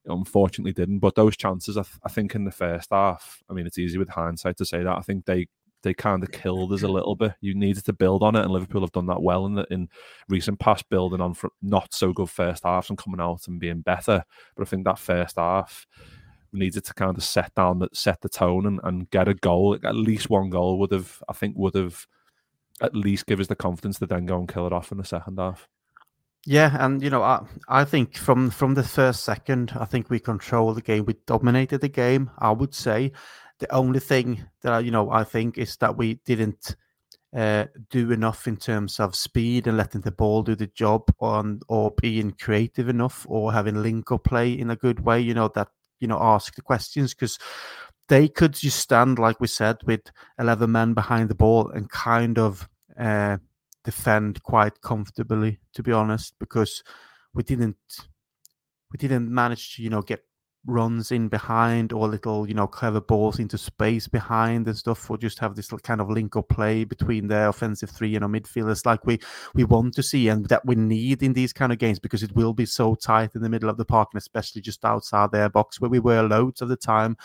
unfortunately 0.05 0.73
didn't. 0.73 0.99
But 0.99 1.15
those 1.15 1.37
chances, 1.37 1.77
I, 1.77 1.83
th- 1.83 1.99
I 2.05 2.09
think, 2.11 2.35
in 2.35 2.45
the 2.45 2.51
first 2.51 2.91
half, 2.91 3.43
I 3.49 3.55
mean, 3.55 3.67
it's 3.67 3.79
easy 3.79 3.99
with 3.99 4.11
hindsight 4.11 4.59
to 4.59 4.67
say 4.67 4.83
that. 4.83 4.99
I 4.99 5.01
think 5.01 5.25
they 5.25 5.47
they 5.83 5.95
kind 5.95 6.23
of 6.23 6.33
killed 6.33 6.73
us 6.73 6.83
a 6.83 6.89
little 6.89 7.15
bit. 7.15 7.35
You 7.41 7.55
needed 7.55 7.85
to 7.85 7.93
build 7.93 8.23
on 8.23 8.37
it, 8.37 8.43
and 8.43 8.51
Liverpool 8.51 8.83
have 8.83 8.93
done 8.93 9.07
that 9.07 9.23
well 9.23 9.47
in 9.47 9.55
the, 9.55 9.67
in 9.71 9.89
recent 10.29 10.59
past, 10.59 10.89
building 10.91 11.21
on 11.21 11.33
from 11.33 11.51
not 11.63 11.95
so 11.95 12.13
good 12.13 12.29
first 12.29 12.65
halves 12.65 12.91
and 12.91 12.99
coming 12.99 13.21
out 13.21 13.47
and 13.49 13.61
being 13.61 13.81
better. 13.81 14.25
But 14.57 14.67
I 14.67 14.69
think 14.69 14.85
that 14.85 14.99
first 14.99 15.37
half 15.37 15.87
needed 16.53 16.85
to 16.85 16.95
kind 16.95 17.17
of 17.17 17.25
set 17.25 17.55
down, 17.55 17.87
set 17.93 18.21
the 18.21 18.29
tone, 18.29 18.67
and, 18.67 18.81
and 18.85 19.09
get 19.11 19.29
a 19.29 19.35
goal. 19.35 19.79
At 19.83 19.95
least 19.95 20.29
one 20.29 20.51
goal 20.51 20.79
would 20.81 20.93
have, 20.93 21.23
I 21.29 21.33
think, 21.33 21.57
would 21.57 21.75
have 21.75 22.07
at 22.81 22.95
least 22.95 23.27
give 23.27 23.41
us 23.41 23.47
the 23.47 23.57
confidence 23.57 23.99
to 23.99 24.07
then 24.07 24.27
go 24.27 24.39
and 24.39 24.49
kill 24.49 24.67
it 24.67 24.73
off 24.73 24.93
in 24.93 24.99
the 24.99 25.05
second 25.05 25.39
half. 25.39 25.69
Yeah, 26.45 26.77
and 26.79 27.03
you 27.03 27.11
know, 27.11 27.23
I 27.23 27.45
I 27.69 27.85
think 27.85 28.17
from 28.17 28.51
from 28.51 28.75
the 28.75 28.85
first 28.85 29.25
second, 29.25 29.73
I 29.75 29.85
think 29.85 30.09
we 30.09 30.21
controlled 30.21 30.77
the 30.77 30.83
game. 30.83 31.05
We 31.05 31.17
dominated 31.27 31.81
the 31.81 31.89
game. 31.89 32.31
I 32.39 32.53
would 32.53 32.73
say 32.73 33.13
the 33.59 33.73
only 33.75 33.99
thing 33.99 34.45
that 34.63 34.73
I, 34.73 34.79
you 34.81 34.93
know 34.93 35.11
I 35.11 35.25
think 35.25 35.59
is 35.59 35.77
that 35.79 35.97
we 35.97 36.21
didn't 36.25 36.77
uh, 37.37 37.65
do 37.91 38.13
enough 38.13 38.47
in 38.47 38.57
terms 38.57 39.01
of 39.01 39.17
speed 39.17 39.67
and 39.67 39.77
letting 39.77 40.03
the 40.03 40.13
ball 40.13 40.45
do 40.45 40.55
the 40.55 40.69
job 40.69 41.03
on 41.19 41.61
or 41.69 41.93
being 42.01 42.31
creative 42.31 42.89
enough 42.89 43.27
or 43.29 43.53
having 43.53 43.83
link 43.83 44.13
or 44.13 44.19
play 44.19 44.53
in 44.53 44.71
a 44.71 44.77
good 44.77 45.01
way. 45.01 45.21
You 45.21 45.35
know 45.35 45.49
that 45.57 45.69
you 45.99 46.07
know 46.07 46.19
ask 46.21 46.55
the 46.55 46.63
questions 46.63 47.13
because 47.13 47.41
they 48.09 48.29
could 48.29 48.55
just 48.55 48.79
stand, 48.79 49.19
like 49.19 49.41
we 49.41 49.47
said, 49.47 49.79
with 49.85 50.01
11 50.39 50.71
men 50.71 50.95
behind 50.95 51.29
the 51.29 51.35
ball 51.35 51.71
and 51.71 51.91
kind 51.91 52.39
of 52.39 52.69
uh, 52.99 53.39
defend 53.85 54.43
quite 54.43 54.81
comfortably, 54.81 55.59
to 55.75 55.83
be 55.83 55.93
honest, 55.93 56.35
because 56.39 56.83
we 57.35 57.43
didn't 57.43 57.77
we 58.93 58.99
didn't 58.99 59.29
manage 59.29 59.75
to 59.75 59.83
you 59.83 59.91
know 59.91 60.01
get 60.01 60.23
runs 60.67 61.13
in 61.13 61.29
behind 61.29 61.93
or 61.93 62.09
little, 62.09 62.49
you 62.49 62.55
know, 62.55 62.67
clever 62.67 63.01
balls 63.01 63.39
into 63.39 63.57
space 63.57 64.09
behind 64.09 64.67
and 64.67 64.77
stuff, 64.77 65.09
or 65.11 65.17
just 65.17 65.39
have 65.39 65.55
this 65.55 65.69
kind 65.83 66.01
of 66.01 66.11
link 66.11 66.37
up 66.37 66.49
play 66.49 66.85
between 66.85 67.29
the 67.29 67.49
offensive 67.49 67.91
three 67.91 68.15
and 68.15 68.25
our 68.25 68.31
midfielders 68.31 68.85
like 68.85 69.05
we 69.07 69.19
we 69.55 69.65
want 69.65 69.95
to 69.95 70.03
see 70.03 70.29
and 70.29 70.49
that 70.49 70.65
we 70.67 70.75
need 70.75 71.23
in 71.23 71.33
these 71.33 71.53
kind 71.53 71.73
of 71.73 71.79
games 71.79 71.99
because 71.99 72.23
it 72.23 72.35
will 72.35 72.53
be 72.53 72.67
so 72.67 72.95
tight 72.95 73.35
in 73.35 73.43
the 73.43 73.49
middle 73.49 73.71
of 73.71 73.77
the 73.77 73.85
park 73.85 74.09
and 74.13 74.19
especially 74.19 74.61
just 74.61 74.85
outside 74.85 75.31
their 75.31 75.49
box 75.49 75.81
where 75.81 75.91
we 75.91 76.01
were 76.01 76.23
loads 76.23 76.61
of 76.61 76.69
the 76.69 76.77
time. 76.77 77.17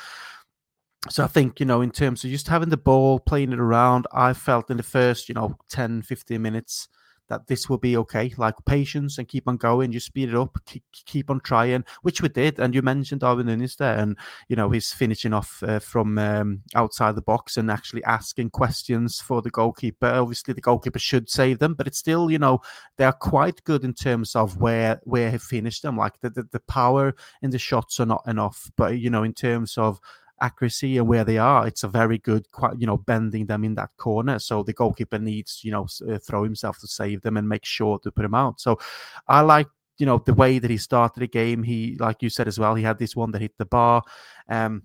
So 1.09 1.23
I 1.23 1.27
think, 1.27 1.59
you 1.59 1.65
know, 1.65 1.81
in 1.81 1.91
terms 1.91 2.23
of 2.23 2.29
just 2.29 2.47
having 2.47 2.69
the 2.69 2.77
ball, 2.77 3.19
playing 3.19 3.51
it 3.51 3.59
around, 3.59 4.05
I 4.11 4.33
felt 4.33 4.69
in 4.69 4.77
the 4.77 4.83
first, 4.83 5.29
you 5.29 5.35
know, 5.35 5.57
10, 5.69 6.03
15 6.03 6.39
minutes, 6.39 6.87
that 7.31 7.47
this 7.47 7.69
will 7.69 7.77
be 7.77 7.95
okay. 7.95 8.33
Like 8.37 8.55
patience 8.65 9.17
and 9.17 9.27
keep 9.27 9.47
on 9.47 9.55
going, 9.55 9.93
just 9.93 10.07
speed 10.07 10.29
it 10.29 10.35
up, 10.35 10.57
keep, 10.65 10.83
keep 11.05 11.29
on 11.29 11.39
trying, 11.39 11.85
which 12.01 12.21
we 12.21 12.27
did. 12.27 12.59
And 12.59 12.75
you 12.75 12.81
mentioned 12.81 13.21
Darwin 13.21 13.45
Nunez 13.47 13.77
there, 13.77 13.97
and 13.97 14.17
you 14.49 14.57
know 14.57 14.69
he's 14.69 14.91
finishing 14.91 15.33
off 15.33 15.63
uh, 15.63 15.79
from 15.79 16.17
um, 16.17 16.61
outside 16.75 17.15
the 17.15 17.21
box 17.21 17.55
and 17.55 17.71
actually 17.71 18.03
asking 18.03 18.49
questions 18.49 19.21
for 19.21 19.41
the 19.41 19.49
goalkeeper. 19.49 20.07
Obviously, 20.07 20.53
the 20.53 20.61
goalkeeper 20.61 20.99
should 20.99 21.29
save 21.29 21.59
them, 21.59 21.73
but 21.73 21.87
it's 21.87 21.99
still, 21.99 22.29
you 22.29 22.37
know, 22.37 22.59
they 22.97 23.05
are 23.05 23.13
quite 23.13 23.63
good 23.63 23.85
in 23.85 23.93
terms 23.93 24.35
of 24.35 24.57
where 24.57 24.99
where 25.05 25.31
he 25.31 25.37
finished 25.37 25.83
them. 25.83 25.95
Like 25.97 26.19
the, 26.19 26.31
the, 26.31 26.43
the 26.51 26.59
power 26.59 27.15
in 27.41 27.49
the 27.49 27.59
shots 27.59 28.01
are 28.01 28.05
not 28.05 28.23
enough, 28.27 28.69
but 28.75 28.99
you 28.99 29.09
know, 29.09 29.23
in 29.23 29.33
terms 29.33 29.77
of 29.77 30.01
accuracy 30.41 30.97
and 30.97 31.07
where 31.07 31.23
they 31.23 31.37
are, 31.37 31.67
it's 31.67 31.83
a 31.83 31.87
very 31.87 32.17
good, 32.17 32.45
you 32.77 32.87
know, 32.87 32.97
bending 32.97 33.45
them 33.45 33.63
in 33.63 33.75
that 33.75 33.91
corner. 33.97 34.39
So 34.39 34.63
the 34.63 34.73
goalkeeper 34.73 35.19
needs, 35.19 35.61
you 35.63 35.71
know, 35.71 35.87
uh, 36.09 36.17
throw 36.17 36.43
himself 36.43 36.79
to 36.79 36.87
save 36.87 37.21
them 37.21 37.37
and 37.37 37.47
make 37.47 37.65
sure 37.65 37.99
to 37.99 38.11
put 38.11 38.23
them 38.23 38.35
out. 38.35 38.59
So 38.59 38.79
I 39.27 39.41
like 39.41 39.67
you 39.97 40.05
know 40.07 40.17
the 40.25 40.33
way 40.33 40.57
that 40.57 40.71
he 40.71 40.77
started 40.77 41.19
the 41.19 41.27
game. 41.27 41.61
He, 41.61 41.95
like 41.99 42.23
you 42.23 42.29
said 42.29 42.47
as 42.47 42.57
well, 42.57 42.73
he 42.73 42.83
had 42.83 42.97
this 42.97 43.15
one 43.15 43.31
that 43.31 43.41
hit 43.41 43.53
the 43.57 43.65
bar. 43.65 44.01
Um, 44.49 44.81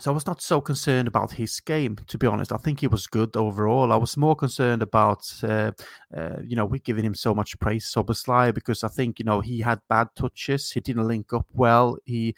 so 0.00 0.10
I 0.10 0.14
was 0.14 0.26
not 0.26 0.42
so 0.42 0.60
concerned 0.60 1.06
about 1.06 1.30
his 1.30 1.60
game, 1.60 1.96
to 2.08 2.18
be 2.18 2.26
honest. 2.26 2.50
I 2.50 2.56
think 2.56 2.80
he 2.80 2.88
was 2.88 3.06
good 3.06 3.36
overall. 3.36 3.92
I 3.92 3.96
was 3.96 4.16
more 4.16 4.34
concerned 4.34 4.82
about, 4.82 5.32
uh, 5.44 5.70
uh, 6.16 6.38
you 6.42 6.56
know, 6.56 6.64
we're 6.64 6.78
giving 6.78 7.04
him 7.04 7.14
so 7.14 7.32
much 7.32 7.56
praise, 7.60 7.84
Szoboszlai, 7.94 8.52
because 8.52 8.82
I 8.82 8.88
think, 8.88 9.20
you 9.20 9.24
know, 9.24 9.40
he 9.40 9.60
had 9.60 9.78
bad 9.88 10.08
touches. 10.16 10.72
He 10.72 10.80
didn't 10.80 11.06
link 11.06 11.32
up 11.32 11.46
well. 11.52 11.96
He 12.04 12.34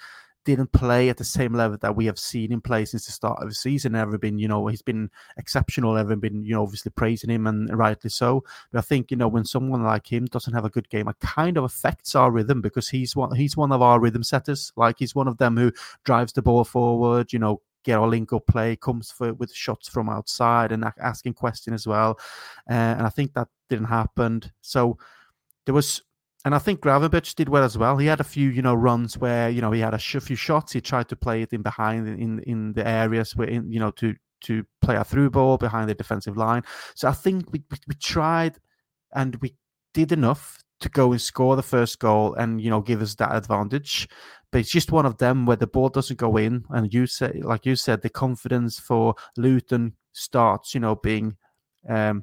didn't 0.46 0.70
play 0.70 1.08
at 1.08 1.16
the 1.16 1.24
same 1.24 1.52
level 1.52 1.76
that 1.76 1.96
we 1.96 2.06
have 2.06 2.18
seen 2.18 2.52
him 2.52 2.60
play 2.60 2.84
since 2.84 3.04
the 3.04 3.12
start 3.12 3.42
of 3.42 3.48
the 3.48 3.54
season. 3.54 3.92
Never 3.92 4.16
been, 4.16 4.38
you 4.38 4.46
know, 4.46 4.68
he's 4.68 4.80
been 4.80 5.10
exceptional. 5.36 5.98
Ever 5.98 6.14
been, 6.14 6.44
you 6.44 6.54
know, 6.54 6.62
obviously 6.62 6.92
praising 6.92 7.30
him 7.30 7.48
and 7.48 7.76
rightly 7.76 8.08
so. 8.08 8.44
But 8.70 8.78
I 8.78 8.82
think, 8.82 9.10
you 9.10 9.16
know, 9.16 9.26
when 9.26 9.44
someone 9.44 9.82
like 9.82 10.10
him 10.10 10.26
doesn't 10.26 10.54
have 10.54 10.64
a 10.64 10.70
good 10.70 10.88
game, 10.88 11.08
it 11.08 11.18
kind 11.18 11.58
of 11.58 11.64
affects 11.64 12.14
our 12.14 12.30
rhythm 12.30 12.62
because 12.62 12.88
he's 12.88 13.16
one 13.16 13.34
he's 13.34 13.56
one 13.56 13.72
of 13.72 13.82
our 13.82 13.98
rhythm 14.00 14.22
setters. 14.22 14.72
Like 14.76 14.96
he's 15.00 15.16
one 15.16 15.26
of 15.28 15.38
them 15.38 15.56
who 15.56 15.72
drives 16.04 16.32
the 16.32 16.42
ball 16.42 16.64
forward, 16.64 17.32
you 17.32 17.40
know, 17.40 17.60
get 17.82 17.98
our 17.98 18.06
link 18.06 18.32
up 18.32 18.46
play, 18.46 18.76
comes 18.76 19.10
for 19.10 19.34
with 19.34 19.52
shots 19.52 19.88
from 19.88 20.08
outside 20.08 20.70
and 20.70 20.84
asking 21.00 21.34
questions 21.34 21.74
as 21.74 21.86
well. 21.88 22.20
Uh, 22.70 22.94
and 22.96 23.02
I 23.02 23.10
think 23.10 23.34
that 23.34 23.48
didn't 23.68 23.86
happen. 23.86 24.42
So 24.60 24.96
there 25.64 25.74
was 25.74 26.02
and 26.46 26.54
I 26.54 26.58
think 26.58 26.80
Gravenberch 26.80 27.34
did 27.34 27.48
well 27.48 27.64
as 27.64 27.76
well. 27.76 27.96
He 27.96 28.06
had 28.06 28.20
a 28.20 28.24
few, 28.24 28.50
you 28.50 28.62
know, 28.62 28.72
runs 28.72 29.18
where 29.18 29.50
you 29.50 29.60
know 29.60 29.72
he 29.72 29.80
had 29.80 29.94
a 29.94 29.98
few 29.98 30.36
shots. 30.36 30.72
He 30.72 30.80
tried 30.80 31.08
to 31.08 31.16
play 31.16 31.42
it 31.42 31.52
in 31.52 31.62
behind 31.62 32.06
in 32.06 32.38
in 32.44 32.72
the 32.72 32.86
areas 32.86 33.34
where 33.34 33.48
in, 33.48 33.72
you 33.72 33.80
know 33.80 33.90
to 33.90 34.14
to 34.42 34.64
play 34.80 34.94
a 34.94 35.02
through 35.02 35.30
ball 35.30 35.58
behind 35.58 35.90
the 35.90 35.94
defensive 35.94 36.36
line. 36.36 36.62
So 36.94 37.08
I 37.08 37.12
think 37.14 37.52
we 37.52 37.64
we, 37.68 37.78
we 37.88 37.94
tried 37.96 38.58
and 39.12 39.34
we 39.42 39.56
did 39.92 40.12
enough 40.12 40.62
to 40.78 40.88
go 40.88 41.10
and 41.10 41.20
score 41.20 41.56
the 41.56 41.64
first 41.64 41.98
goal 41.98 42.34
and 42.34 42.60
you 42.60 42.70
know 42.70 42.80
give 42.80 43.02
us 43.02 43.16
that 43.16 43.34
advantage. 43.34 44.08
But 44.52 44.60
it's 44.60 44.70
just 44.70 44.92
one 44.92 45.04
of 45.04 45.18
them 45.18 45.46
where 45.46 45.56
the 45.56 45.66
ball 45.66 45.88
doesn't 45.88 46.20
go 46.20 46.36
in, 46.36 46.64
and 46.70 46.94
you 46.94 47.08
say, 47.08 47.40
like 47.42 47.66
you 47.66 47.74
said, 47.74 48.02
the 48.02 48.08
confidence 48.08 48.78
for 48.78 49.16
Luton 49.36 49.94
starts, 50.12 50.74
you 50.74 50.80
know, 50.80 50.94
being 50.94 51.36
um, 51.88 52.22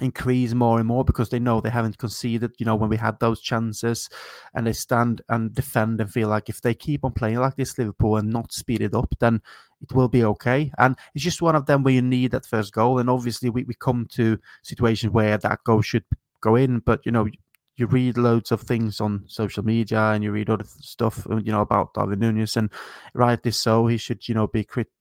increase 0.00 0.54
more 0.54 0.78
and 0.78 0.86
more 0.86 1.04
because 1.04 1.28
they 1.28 1.38
know 1.38 1.60
they 1.60 1.70
haven't 1.70 1.98
conceded, 1.98 2.52
you 2.58 2.66
know, 2.66 2.74
when 2.74 2.90
we 2.90 2.96
had 2.96 3.18
those 3.20 3.40
chances 3.40 4.08
and 4.54 4.66
they 4.66 4.72
stand 4.72 5.22
and 5.28 5.54
defend 5.54 6.00
and 6.00 6.10
feel 6.10 6.28
like 6.28 6.48
if 6.48 6.60
they 6.60 6.74
keep 6.74 7.04
on 7.04 7.12
playing 7.12 7.38
like 7.38 7.56
this, 7.56 7.78
Liverpool, 7.78 8.16
and 8.16 8.30
not 8.30 8.52
speed 8.52 8.82
it 8.82 8.94
up, 8.94 9.14
then 9.20 9.40
it 9.80 9.92
will 9.92 10.08
be 10.08 10.24
okay. 10.24 10.70
And 10.78 10.96
it's 11.14 11.24
just 11.24 11.42
one 11.42 11.56
of 11.56 11.66
them 11.66 11.82
where 11.82 11.94
you 11.94 12.02
need 12.02 12.32
that 12.32 12.46
first 12.46 12.72
goal. 12.72 12.98
And 12.98 13.08
obviously, 13.10 13.50
we, 13.50 13.64
we 13.64 13.74
come 13.74 14.06
to 14.12 14.38
situations 14.62 15.12
where 15.12 15.38
that 15.38 15.60
goal 15.64 15.82
should 15.82 16.04
go 16.40 16.56
in, 16.56 16.80
but, 16.80 17.04
you 17.04 17.12
know, 17.12 17.28
you 17.76 17.86
read 17.86 18.18
loads 18.18 18.52
of 18.52 18.60
things 18.60 19.00
on 19.00 19.24
social 19.26 19.64
media 19.64 20.10
and 20.10 20.22
you 20.22 20.30
read 20.30 20.50
other 20.50 20.66
stuff, 20.80 21.26
uh, 21.30 21.36
you 21.36 21.50
know, 21.50 21.62
about 21.62 21.94
Darwin 21.94 22.18
Nunez, 22.18 22.56
and 22.56 22.70
rightly 23.14 23.50
so, 23.50 23.86
he 23.86 23.96
should, 23.96 24.28
you 24.28 24.34
know, 24.34 24.46
be 24.46 24.64
crit- 24.64 24.92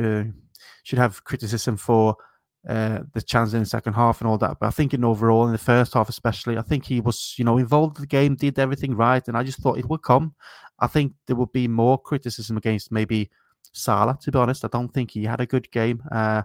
uh, 0.00 0.22
should 0.84 0.98
have 0.98 1.24
criticism 1.24 1.76
for 1.76 2.16
uh, 2.68 3.00
the 3.12 3.22
chance 3.22 3.52
in 3.52 3.60
the 3.60 3.66
second 3.66 3.92
half 3.92 4.20
and 4.20 4.28
all 4.28 4.38
that. 4.38 4.58
But 4.60 4.66
I 4.66 4.70
think 4.70 4.94
in 4.94 5.04
overall, 5.04 5.46
in 5.46 5.52
the 5.52 5.58
first 5.58 5.94
half 5.94 6.08
especially, 6.08 6.56
I 6.58 6.62
think 6.62 6.84
he 6.84 7.00
was, 7.00 7.34
you 7.38 7.44
know, 7.44 7.58
involved 7.58 7.98
in 7.98 8.02
the 8.02 8.06
game, 8.06 8.36
did 8.36 8.58
everything 8.58 8.94
right, 8.96 9.26
and 9.28 9.36
I 9.36 9.42
just 9.42 9.58
thought 9.58 9.78
it 9.78 9.88
would 9.88 10.02
come. 10.02 10.34
I 10.80 10.86
think 10.86 11.12
there 11.26 11.36
would 11.36 11.52
be 11.52 11.68
more 11.68 11.98
criticism 11.98 12.56
against 12.56 12.90
maybe 12.90 13.30
Salah. 13.72 14.18
To 14.22 14.32
be 14.32 14.38
honest, 14.38 14.64
I 14.64 14.68
don't 14.68 14.92
think 14.92 15.10
he 15.10 15.24
had 15.24 15.40
a 15.40 15.46
good 15.46 15.70
game. 15.70 16.02
Uh, 16.10 16.42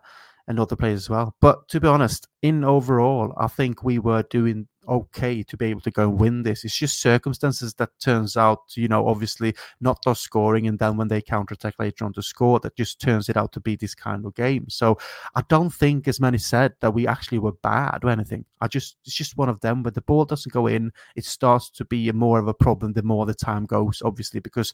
and 0.49 0.59
other 0.59 0.75
players 0.75 1.01
as 1.01 1.09
well. 1.09 1.35
But 1.39 1.67
to 1.69 1.79
be 1.79 1.87
honest, 1.87 2.27
in 2.41 2.63
overall, 2.63 3.33
I 3.37 3.47
think 3.47 3.83
we 3.83 3.99
were 3.99 4.23
doing 4.23 4.67
okay 4.89 5.43
to 5.43 5.57
be 5.57 5.67
able 5.67 5.81
to 5.81 5.91
go 5.91 6.03
and 6.03 6.19
win 6.19 6.43
this. 6.43 6.63
It's 6.63 6.75
just 6.75 7.01
circumstances 7.01 7.73
that 7.75 7.89
turns 7.99 8.35
out, 8.35 8.61
you 8.75 8.87
know, 8.87 9.07
obviously 9.07 9.55
not 9.79 10.05
us 10.07 10.19
scoring, 10.19 10.67
and 10.67 10.79
then 10.79 10.97
when 10.97 11.07
they 11.07 11.21
counter 11.21 11.53
attack 11.53 11.75
later 11.79 12.05
on 12.05 12.13
to 12.13 12.21
score, 12.21 12.59
that 12.61 12.75
just 12.75 12.99
turns 12.99 13.29
it 13.29 13.37
out 13.37 13.51
to 13.53 13.59
be 13.59 13.75
this 13.75 13.95
kind 13.95 14.25
of 14.25 14.35
game. 14.35 14.65
So 14.69 14.97
I 15.35 15.43
don't 15.49 15.73
think, 15.73 16.07
as 16.07 16.19
many 16.19 16.37
said, 16.37 16.73
that 16.81 16.93
we 16.93 17.07
actually 17.07 17.39
were 17.39 17.53
bad 17.53 17.99
or 18.03 18.09
anything. 18.09 18.45
I 18.61 18.67
just 18.67 18.97
it's 19.05 19.15
just 19.15 19.37
one 19.37 19.49
of 19.49 19.59
them 19.61 19.83
where 19.83 19.91
the 19.91 20.01
ball 20.01 20.25
doesn't 20.25 20.53
go 20.53 20.67
in, 20.67 20.91
it 21.15 21.25
starts 21.25 21.69
to 21.71 21.85
be 21.85 22.11
more 22.11 22.39
of 22.39 22.47
a 22.47 22.53
problem 22.53 22.93
the 22.93 23.03
more 23.03 23.25
the 23.25 23.33
time 23.33 23.65
goes, 23.65 24.01
obviously, 24.03 24.39
because 24.39 24.73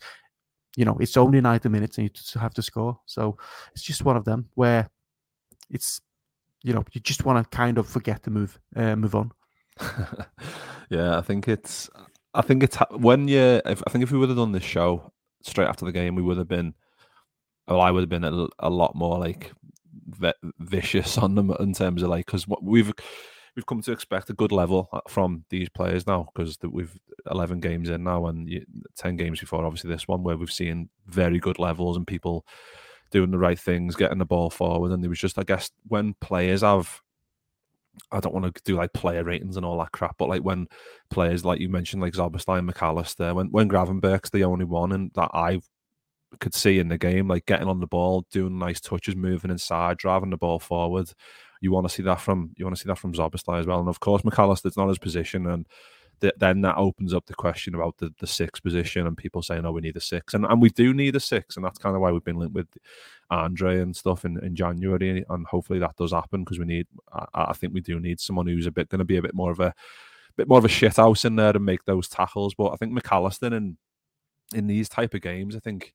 you 0.76 0.86
know 0.86 0.98
it's 1.00 1.18
only 1.18 1.42
90 1.42 1.70
minutes 1.70 1.98
and 1.98 2.10
you 2.10 2.40
have 2.40 2.54
to 2.54 2.62
score. 2.62 3.00
So 3.06 3.38
it's 3.74 3.84
just 3.84 4.06
one 4.06 4.18
of 4.18 4.26
them 4.26 4.50
where 4.56 4.90
it's 5.70 6.02
you 6.64 6.74
know 6.74 6.84
you 6.94 7.02
just 7.02 7.26
want 7.26 7.44
to 7.44 7.58
kind 7.58 7.78
of 7.78 7.88
forget 7.88 8.24
to 8.24 8.30
move 8.32 8.60
uh, 8.76 8.96
move 8.96 9.16
on. 9.16 9.32
yeah, 10.90 11.18
I 11.18 11.22
think 11.22 11.48
it's 11.48 11.90
I 12.34 12.42
think 12.42 12.64
it's 12.64 12.78
when 12.92 13.28
you 13.28 13.62
if, 13.66 13.82
I 13.86 13.90
think 13.90 14.04
if 14.04 14.12
we 14.12 14.18
would 14.18 14.30
have 14.30 14.38
done 14.38 14.52
this 14.52 14.64
show 14.64 15.12
straight 15.42 15.68
after 15.68 15.86
the 15.86 15.92
game, 15.92 16.16
we 16.16 16.22
would 16.22 16.38
have 16.38 16.48
been 16.48 16.74
well, 17.68 17.82
I 17.82 17.92
would 17.92 18.02
have 18.02 18.10
been 18.10 18.24
a, 18.24 18.48
a 18.60 18.70
lot 18.70 18.96
more 18.96 19.18
like 19.18 19.52
vicious 20.60 21.18
on 21.18 21.36
them 21.36 21.52
in 21.60 21.74
terms 21.74 22.04
of 22.04 22.10
like 22.10 22.26
because 22.26 22.46
we've 22.62 22.94
we've 23.56 23.66
come 23.66 23.82
to 23.82 23.92
expect 23.92 24.30
a 24.30 24.34
good 24.34 24.52
level 24.52 24.90
uh, 24.92 25.00
from 25.08 25.46
these 25.50 25.70
players 25.70 26.06
now 26.06 26.30
because 26.34 26.58
we've 26.70 27.00
11 27.32 27.60
games 27.60 27.90
in 27.90 28.04
now 28.04 28.26
and 28.28 28.66
10 28.98 29.16
games 29.16 29.40
before 29.40 29.66
obviously 29.66 29.90
this 29.90 30.08
one 30.08 30.24
where 30.24 30.38
we've 30.38 30.52
seen 30.52 30.90
very 31.08 31.40
good 31.40 31.58
levels 31.58 31.96
and 31.96 32.06
people 32.06 32.46
doing 33.12 33.32
the 33.32 33.38
right 33.38 33.60
things, 33.60 33.96
getting 33.96 34.18
the 34.18 34.26
ball 34.26 34.50
forward. 34.50 34.92
And 34.92 35.04
it 35.04 35.08
was 35.08 35.20
just, 35.20 35.40
I 35.40 35.44
guess, 35.44 35.70
when 35.88 36.16
players 36.22 36.62
have, 36.62 37.02
I 38.12 38.20
don't 38.20 38.34
want 38.34 38.54
to 38.54 38.62
do 38.64 38.76
like 38.76 38.94
player 38.94 39.24
ratings 39.24 39.58
and 39.58 39.66
all 39.66 39.80
that 39.80 39.92
crap, 39.92 40.18
but 40.18 40.30
like 40.30 40.42
when 40.42 40.68
players, 41.10 41.46
like 41.46 41.60
you 41.60 41.70
mentioned, 41.70 42.02
like 42.02 42.16
and 42.16 42.24
McAllister, 42.34 43.34
when, 43.34 43.48
when 43.48 43.70
Gravenberch's 43.70 44.30
the 44.30 44.44
only 44.44 44.66
one 44.66 44.92
and 44.92 45.12
that 45.16 45.32
I 45.34 45.60
could 46.40 46.54
see 46.54 46.80
in 46.80 46.90
the 46.90 46.98
game, 46.98 47.28
like 47.28 47.46
getting 47.46 47.68
on 47.68 47.80
the 47.80 47.88
ball, 47.88 48.26
doing 48.32 48.58
nice 48.58 48.80
touches, 48.80 49.16
moving 49.16 49.52
inside, 49.52 49.98
driving 49.98 50.30
the 50.30 50.38
ball 50.38 50.60
forward. 50.60 51.10
You 51.62 51.72
want 51.72 51.88
to 51.88 51.94
see 51.94 52.04
that 52.04 52.22
from 52.22 52.52
you 52.58 52.66
want 52.66 52.76
to 52.76 52.82
see 52.82 52.88
that 52.88 53.00
from 53.00 53.14
Szoboszlai 53.14 53.60
as 53.60 53.66
well, 53.66 53.80
and 53.80 53.90
of 53.90 54.00
course 54.00 54.22
McAllister's 54.24 54.78
not 54.78 54.90
his 54.90 55.00
position, 55.00 55.48
and 55.48 55.66
then 56.38 56.62
that 56.62 56.78
opens 56.78 57.14
up 57.14 57.26
the 57.26 57.34
question 57.34 57.76
about 57.76 57.98
the, 57.98 58.14
the 58.20 58.28
six 58.28 58.60
position 58.60 59.08
and 59.08 59.18
people 59.18 59.42
saying, 59.42 59.66
oh, 59.66 59.72
we 59.72 59.82
need 59.82 59.98
a 59.98 60.02
six. 60.02 60.34
And, 60.34 60.46
and 60.46 60.62
we 60.62 60.70
do 60.70 60.94
need 60.94 61.16
a 61.16 61.20
six. 61.20 61.56
And 61.56 61.66
that's 61.66 61.78
kind 61.78 61.96
of 61.96 62.02
why 62.02 62.12
we've 62.12 62.24
been 62.24 62.38
linked 62.38 62.56
with 62.56 62.68
Andre 63.30 63.80
and 63.80 63.96
stuff 63.96 64.26
in, 64.26 64.44
in 64.44 64.56
January. 64.56 65.24
And 65.30 65.46
hopefully 65.48 65.80
that 65.80 65.96
does 65.96 66.12
happen 66.12 66.44
because 66.44 66.60
we 66.60 66.66
need, 66.66 66.88
I, 67.14 67.26
I, 67.34 67.54
think 67.54 67.74
we 67.74 67.82
do 67.82 68.00
need 68.00 68.20
someone 68.20 68.48
who's 68.48 68.68
a 68.68 68.72
bit 68.72 68.90
going 68.90 69.00
to 69.00 69.06
be 69.06 69.18
a 69.18 69.22
bit 69.22 69.34
more 69.36 69.52
of 69.52 69.60
a, 69.60 69.74
bit 70.38 70.48
more 70.48 70.60
of 70.60 70.66
a 70.66 70.70
shit 70.70 70.98
house 70.98 71.26
in 71.26 71.36
there 71.36 71.54
to 71.54 71.60
make 71.60 71.86
those 71.86 72.08
tackles. 72.08 72.54
But 72.54 72.72
I 72.72 72.76
think 72.76 72.98
McAllister 72.98 73.54
in, 73.54 73.78
in 74.54 74.68
these 74.68 74.90
type 74.90 75.14
of 75.14 75.22
games, 75.22 75.56
I 75.56 75.60
think 75.60 75.94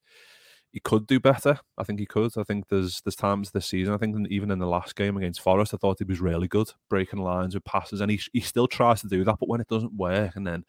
he 0.71 0.79
could 0.79 1.05
do 1.05 1.19
better. 1.19 1.59
I 1.77 1.83
think 1.83 1.99
he 1.99 2.05
could. 2.05 2.31
I 2.37 2.43
think 2.43 2.67
there's 2.69 3.01
there's 3.01 3.15
times 3.15 3.51
this 3.51 3.67
season. 3.67 3.93
I 3.93 3.97
think 3.97 4.15
even 4.29 4.51
in 4.51 4.59
the 4.59 4.67
last 4.67 4.95
game 4.95 5.17
against 5.17 5.41
Forest, 5.41 5.73
I 5.73 5.77
thought 5.77 5.99
he 5.99 6.05
was 6.05 6.21
really 6.21 6.47
good 6.47 6.71
breaking 6.89 7.19
lines 7.19 7.53
with 7.53 7.65
passes, 7.65 8.01
and 8.01 8.09
he 8.09 8.21
he 8.31 8.39
still 8.39 8.67
tries 8.67 9.01
to 9.01 9.07
do 9.07 9.23
that. 9.25 9.37
But 9.39 9.49
when 9.49 9.61
it 9.61 9.67
doesn't 9.67 9.93
work, 9.93 10.35
and 10.35 10.47
then 10.47 10.63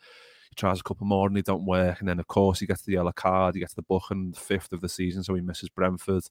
he 0.53 0.55
tries 0.55 0.81
a 0.81 0.83
couple 0.83 1.07
more 1.07 1.27
and 1.27 1.35
they 1.35 1.41
don't 1.41 1.65
work, 1.65 2.01
and 2.01 2.09
then 2.09 2.21
of 2.21 2.27
course 2.27 2.61
he 2.61 2.67
gets 2.67 2.83
the 2.83 2.93
yellow 2.93 3.13
card. 3.13 3.55
He 3.55 3.61
gets 3.61 3.73
the 3.73 3.81
book 3.81 4.05
and 4.11 4.37
fifth 4.37 4.73
of 4.73 4.83
the 4.83 4.89
season, 4.89 5.25
so 5.25 5.35
he 5.35 5.41
misses 5.41 5.71
Brentford. 5.71 6.25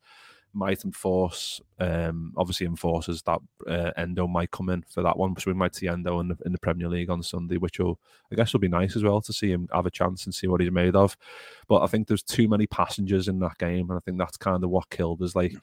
might 0.53 0.83
enforce, 0.83 1.61
um, 1.79 2.33
obviously 2.37 2.67
enforces 2.67 3.21
that 3.23 3.39
uh, 3.67 3.91
Endo 3.97 4.27
might 4.27 4.51
come 4.51 4.69
in 4.69 4.83
for 4.83 5.01
that 5.01 5.17
one. 5.17 5.35
So 5.37 5.49
we 5.49 5.55
might 5.55 5.75
see 5.75 5.87
Endo 5.87 6.19
in 6.19 6.27
the, 6.27 6.37
in 6.45 6.51
the 6.51 6.59
Premier 6.59 6.89
League 6.89 7.09
on 7.09 7.23
Sunday, 7.23 7.57
which 7.57 7.79
will, 7.79 7.99
I 8.31 8.35
guess, 8.35 8.53
will 8.53 8.59
be 8.59 8.67
nice 8.67 8.95
as 8.95 9.03
well 9.03 9.21
to 9.21 9.33
see 9.33 9.49
him 9.49 9.67
have 9.73 9.85
a 9.85 9.91
chance 9.91 10.25
and 10.25 10.35
see 10.35 10.47
what 10.47 10.61
he's 10.61 10.71
made 10.71 10.95
of. 10.95 11.17
But 11.67 11.81
I 11.81 11.87
think 11.87 12.07
there's 12.07 12.23
too 12.23 12.47
many 12.47 12.67
passengers 12.67 13.27
in 13.27 13.39
that 13.39 13.57
game, 13.57 13.89
and 13.89 13.97
I 13.97 14.01
think 14.01 14.17
that's 14.17 14.37
kind 14.37 14.63
of 14.63 14.69
what 14.69 14.89
killed 14.89 15.21
us. 15.21 15.35
Like, 15.35 15.55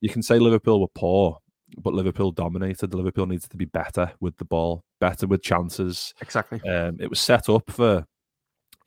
you 0.00 0.08
can 0.08 0.22
say 0.22 0.38
Liverpool 0.38 0.80
were 0.80 0.88
poor, 0.88 1.38
but 1.76 1.94
Liverpool 1.94 2.32
dominated. 2.32 2.94
Liverpool 2.94 3.26
needs 3.26 3.48
to 3.48 3.56
be 3.56 3.66
better 3.66 4.12
with 4.20 4.36
the 4.36 4.44
ball, 4.44 4.84
better 5.00 5.26
with 5.26 5.42
chances. 5.42 6.14
Exactly. 6.20 6.60
Um, 6.68 6.96
it 7.00 7.10
was 7.10 7.20
set 7.20 7.48
up 7.48 7.70
for 7.70 8.06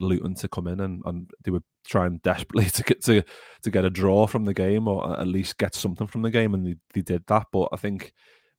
Luton 0.00 0.34
to 0.34 0.48
come 0.48 0.66
in 0.66 0.80
and, 0.80 1.02
and 1.04 1.30
they 1.44 1.50
were 1.50 1.62
trying 1.86 2.18
desperately 2.24 2.70
to 2.70 2.82
get 2.82 3.02
to 3.04 3.22
to 3.62 3.70
get 3.70 3.84
a 3.84 3.90
draw 3.90 4.26
from 4.26 4.44
the 4.44 4.54
game 4.54 4.88
or 4.88 5.18
at 5.18 5.26
least 5.26 5.58
get 5.58 5.74
something 5.74 6.06
from 6.06 6.22
the 6.22 6.30
game, 6.30 6.54
and 6.54 6.66
they, 6.66 6.76
they 6.94 7.02
did 7.02 7.24
that. 7.28 7.46
But 7.52 7.68
I 7.72 7.76
think 7.76 8.12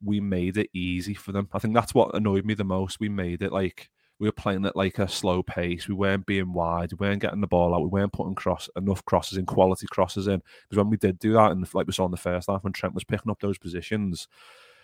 we 0.03 0.19
made 0.19 0.57
it 0.57 0.69
easy 0.73 1.13
for 1.13 1.31
them. 1.31 1.49
I 1.53 1.59
think 1.59 1.73
that's 1.73 1.93
what 1.93 2.15
annoyed 2.15 2.45
me 2.45 2.53
the 2.53 2.63
most. 2.63 2.99
We 2.99 3.09
made 3.09 3.41
it 3.41 3.51
like 3.51 3.89
we 4.23 4.29
were 4.29 4.31
playing 4.31 4.65
at 4.65 4.77
like 4.77 4.99
a 4.99 5.07
slow 5.09 5.43
pace. 5.43 5.89
We 5.89 5.95
weren't 5.95 6.25
being 6.25 6.53
wide. 6.53 6.93
We 6.93 7.05
weren't 7.05 7.21
getting 7.21 7.41
the 7.41 7.47
ball 7.47 7.75
out. 7.75 7.81
We 7.81 7.89
weren't 7.89 8.13
putting 8.13 8.35
cross 8.35 8.69
enough 8.77 9.03
crosses 9.03 9.37
in, 9.37 9.45
quality 9.45 9.85
crosses 9.85 10.27
in. 10.27 10.41
Because 10.61 10.77
when 10.77 10.89
we 10.89 10.95
did 10.95 11.19
do 11.19 11.33
that, 11.33 11.51
and 11.51 11.67
like 11.73 11.87
we 11.87 11.91
saw 11.91 12.05
in 12.05 12.11
the 12.11 12.15
first 12.15 12.47
half, 12.49 12.63
when 12.63 12.71
Trent 12.71 12.95
was 12.95 13.03
picking 13.03 13.29
up 13.29 13.41
those 13.41 13.57
positions, 13.57 14.29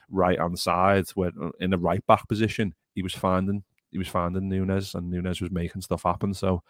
right 0.09 0.37
hand 0.37 0.59
side, 0.59 1.05
where 1.15 1.31
uh, 1.41 1.51
in 1.61 1.69
the 1.69 1.77
right 1.77 2.05
back 2.05 2.27
position, 2.27 2.75
he 2.95 3.01
was 3.01 3.13
finding 3.13 3.63
he 3.93 3.97
was 3.97 4.09
finding 4.09 4.49
Nunez, 4.49 4.93
and 4.93 5.09
Nunez 5.09 5.39
was 5.39 5.51
making 5.51 5.83
stuff 5.83 6.03
happen. 6.03 6.33
So 6.33 6.61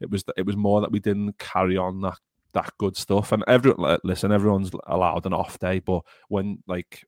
it 0.00 0.10
was 0.10 0.24
it 0.36 0.44
was 0.44 0.56
more 0.56 0.80
that 0.80 0.90
we 0.90 0.98
didn't 0.98 1.38
carry 1.38 1.76
on 1.76 2.00
that 2.00 2.18
that 2.54 2.72
good 2.76 2.96
stuff. 2.96 3.30
And 3.30 3.44
everyone, 3.46 3.98
listen, 4.02 4.32
everyone's 4.32 4.72
allowed 4.88 5.26
an 5.26 5.32
off 5.32 5.60
day, 5.60 5.78
but 5.78 6.02
when 6.26 6.58
like 6.66 7.04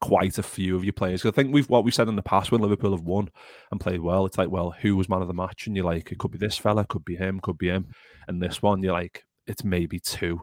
quite 0.00 0.38
a 0.38 0.42
few 0.42 0.76
of 0.76 0.84
your 0.84 0.92
players, 0.92 1.24
I 1.24 1.30
think 1.30 1.52
we've 1.52 1.68
what 1.68 1.84
we've 1.84 1.94
said 1.94 2.08
in 2.08 2.16
the 2.16 2.22
past 2.22 2.52
when 2.52 2.60
Liverpool 2.60 2.92
have 2.92 3.02
won 3.04 3.28
and 3.70 3.80
played 3.80 4.00
well, 4.00 4.26
it's 4.26 4.38
like, 4.38 4.50
well, 4.50 4.70
who 4.70 4.96
was 4.96 5.08
man 5.08 5.22
of 5.22 5.28
the 5.28 5.34
match? 5.34 5.66
And 5.66 5.76
you're 5.76 5.84
like, 5.84 6.12
it 6.12 6.18
could 6.18 6.30
be 6.30 6.38
this 6.38 6.58
fella, 6.58 6.84
could 6.84 7.04
be 7.04 7.16
him, 7.16 7.40
could 7.40 7.58
be 7.58 7.68
him, 7.68 7.88
and 8.28 8.42
this 8.42 8.62
one, 8.62 8.82
you're 8.82 8.92
like, 8.92 9.24
it's 9.46 9.64
maybe 9.64 9.98
two, 9.98 10.42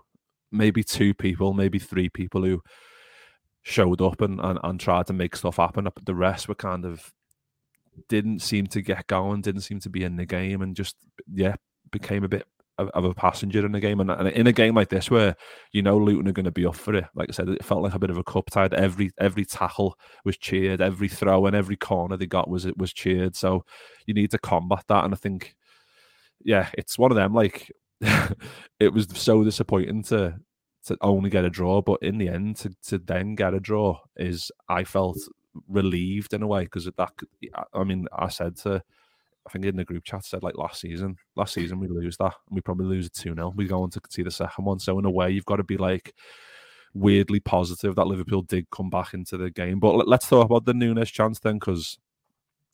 maybe 0.51 0.83
two 0.83 1.13
people, 1.13 1.53
maybe 1.53 1.79
three 1.79 2.10
people 2.10 2.43
who 2.43 2.62
showed 3.62 4.01
up 4.01 4.22
and, 4.22 4.39
and, 4.39 4.60
and 4.63 4.79
tried 4.79 5.07
to 5.07 5.13
make 5.13 5.36
stuff 5.36 5.57
happen. 5.57 5.86
But 5.86 6.05
the 6.05 6.15
rest 6.15 6.48
were 6.48 6.55
kind 6.55 6.86
of 6.86 7.12
didn't 8.10 8.39
seem 8.39 8.67
to 8.67 8.81
get 8.81 9.07
going, 9.07 9.41
didn't 9.41 9.62
seem 9.62 9.79
to 9.81 9.89
be 9.89 10.03
in 10.03 10.15
the 10.15 10.25
game, 10.25 10.62
and 10.62 10.75
just 10.75 10.95
yeah, 11.31 11.55
became 11.91 12.24
a 12.24 12.29
bit 12.29 12.48
of, 12.77 13.06
a 13.06 13.13
passenger 13.13 13.65
in 13.65 13.72
the 13.72 13.80
game. 13.80 14.00
And, 14.00 14.10
and, 14.10 14.27
in 14.30 14.48
a 14.48 14.51
game 14.51 14.75
like 14.75 14.89
this, 14.89 15.12
where 15.12 15.36
you 15.72 15.82
know 15.82 15.98
Luton 15.98 16.27
are 16.27 16.34
going 16.34 16.46
to 16.46 16.51
be 16.51 16.65
up 16.65 16.75
for 16.75 16.96
it, 16.96 17.06
like 17.15 17.30
I 17.30 17.34
said, 17.34 17.50
it 17.50 17.63
felt 17.63 17.84
like 17.84 17.94
a 17.94 18.00
bit 18.00 18.10
of 18.10 18.18
a 18.18 18.24
cup 18.24 18.50
tied. 18.50 18.74
Every 18.74 19.12
every 19.20 19.46
tackle 19.46 19.98
was 20.25 20.38
cheered, 20.38 20.82
every 20.82 21.10
throw 21.10 21.46
and 21.46 21.56
every 21.56 21.75
corner 21.75 22.18
they 22.18 22.25
got 22.25 22.50
was 22.50 22.65
it 22.65 22.77
was 22.77 22.94
cheered. 22.94 23.36
So 23.36 23.65
you 24.06 24.13
need 24.13 24.32
to 24.32 24.39
combat 24.39 24.86
that, 24.88 25.06
and 25.06 25.13
I 25.13 25.18
think 25.18 25.56
yeah, 26.44 26.70
it's 26.74 26.98
one 26.98 27.12
of 27.12 27.15
them. 27.15 27.34
Like 27.34 27.72
it 28.80 28.94
was 28.94 29.08
so 29.13 29.44
disappointing 29.44 30.03
to 30.03 30.36
to 30.86 30.98
only 31.01 31.30
get 31.30 31.46
a 31.46 31.50
draw, 31.50 31.82
but 31.82 32.01
in 32.01 32.18
the 32.18 32.27
end, 32.27 32.58
to, 32.58 32.75
to 32.88 32.98
then 32.98 33.36
get 33.36 33.53
a 33.53 33.60
draw 33.60 34.00
is 34.18 34.51
I 34.68 34.84
felt 34.84 35.18
relieved 35.68 36.34
in 36.34 36.44
a 36.44 36.48
way 36.48 36.63
because 36.63 36.86
that. 36.86 37.13
I 37.74 37.84
mean, 37.84 38.08
I 38.18 38.27
said 38.27 38.58
to, 38.58 38.84
I 39.45 39.51
think 39.51 39.65
in 39.65 39.75
the 39.75 39.83
group 39.83 40.03
chat 40.03 40.23
said 40.23 40.43
like 40.43 40.57
last 40.57 40.79
season, 40.81 41.17
last 41.35 41.53
season 41.53 41.79
we 41.79 41.88
lose 41.88 42.17
that 42.17 42.33
and 42.47 42.55
we 42.55 42.62
probably 42.62 42.85
lose 42.85 43.07
it 43.07 43.13
two 43.13 43.33
0 43.35 43.53
We 43.55 43.65
go 43.65 43.83
on 43.83 43.89
to 43.91 44.01
see 44.09 44.23
the 44.23 44.31
second 44.31 44.65
one, 44.65 44.79
so 44.79 44.97
in 45.00 45.05
a 45.05 45.12
way 45.12 45.31
you've 45.31 45.45
got 45.45 45.57
to 45.57 45.63
be 45.63 45.77
like 45.77 46.13
weirdly 46.93 47.39
positive 47.39 47.95
that 47.95 48.07
Liverpool 48.07 48.43
did 48.43 48.69
come 48.69 48.89
back 48.89 49.13
into 49.13 49.38
the 49.38 49.50
game. 49.50 49.79
But 49.79 50.07
let's 50.07 50.27
talk 50.27 50.45
about 50.45 50.65
the 50.65 50.73
Nunez 50.73 51.12
chance 51.12 51.39
then, 51.39 51.55
because 51.55 51.97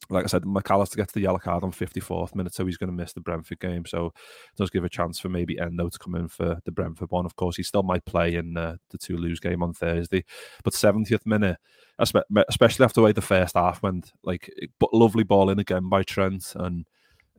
like 0.09 0.23
I 0.23 0.27
said, 0.27 0.45
Mac 0.45 0.69
Allister 0.71 0.97
gets 0.97 1.13
the 1.13 1.21
yellow 1.21 1.37
card 1.37 1.63
on 1.63 1.71
54th 1.71 2.33
minute, 2.33 2.53
so 2.53 2.65
he's 2.65 2.77
going 2.77 2.89
to 2.89 2.95
miss 2.95 3.13
the 3.13 3.21
Brentford 3.21 3.59
game. 3.59 3.85
So 3.85 4.13
does 4.57 4.69
give 4.69 4.83
a 4.83 4.89
chance 4.89 5.19
for 5.19 5.29
maybe 5.29 5.59
Endo 5.59 5.89
to 5.89 5.99
come 5.99 6.15
in 6.15 6.27
for 6.27 6.59
the 6.65 6.71
Brentford 6.71 7.11
one. 7.11 7.25
Of 7.25 7.35
course, 7.35 7.57
he 7.57 7.63
still 7.63 7.83
might 7.83 8.05
play 8.05 8.35
in 8.35 8.57
uh, 8.57 8.77
the 8.89 8.97
Toulouse 8.97 9.39
game 9.39 9.61
on 9.61 9.73
Thursday. 9.73 10.23
But 10.63 10.73
70th 10.73 11.25
minute, 11.25 11.57
especially 11.99 12.85
after 12.85 13.01
the 13.01 13.05
way 13.05 13.11
the 13.11 13.21
first 13.21 13.55
half 13.55 13.83
went, 13.83 14.11
like, 14.23 14.49
but 14.79 14.93
lovely 14.93 15.23
ball 15.23 15.49
in 15.49 15.59
again 15.59 15.89
by 15.89 16.03
Trent, 16.03 16.53
and 16.55 16.85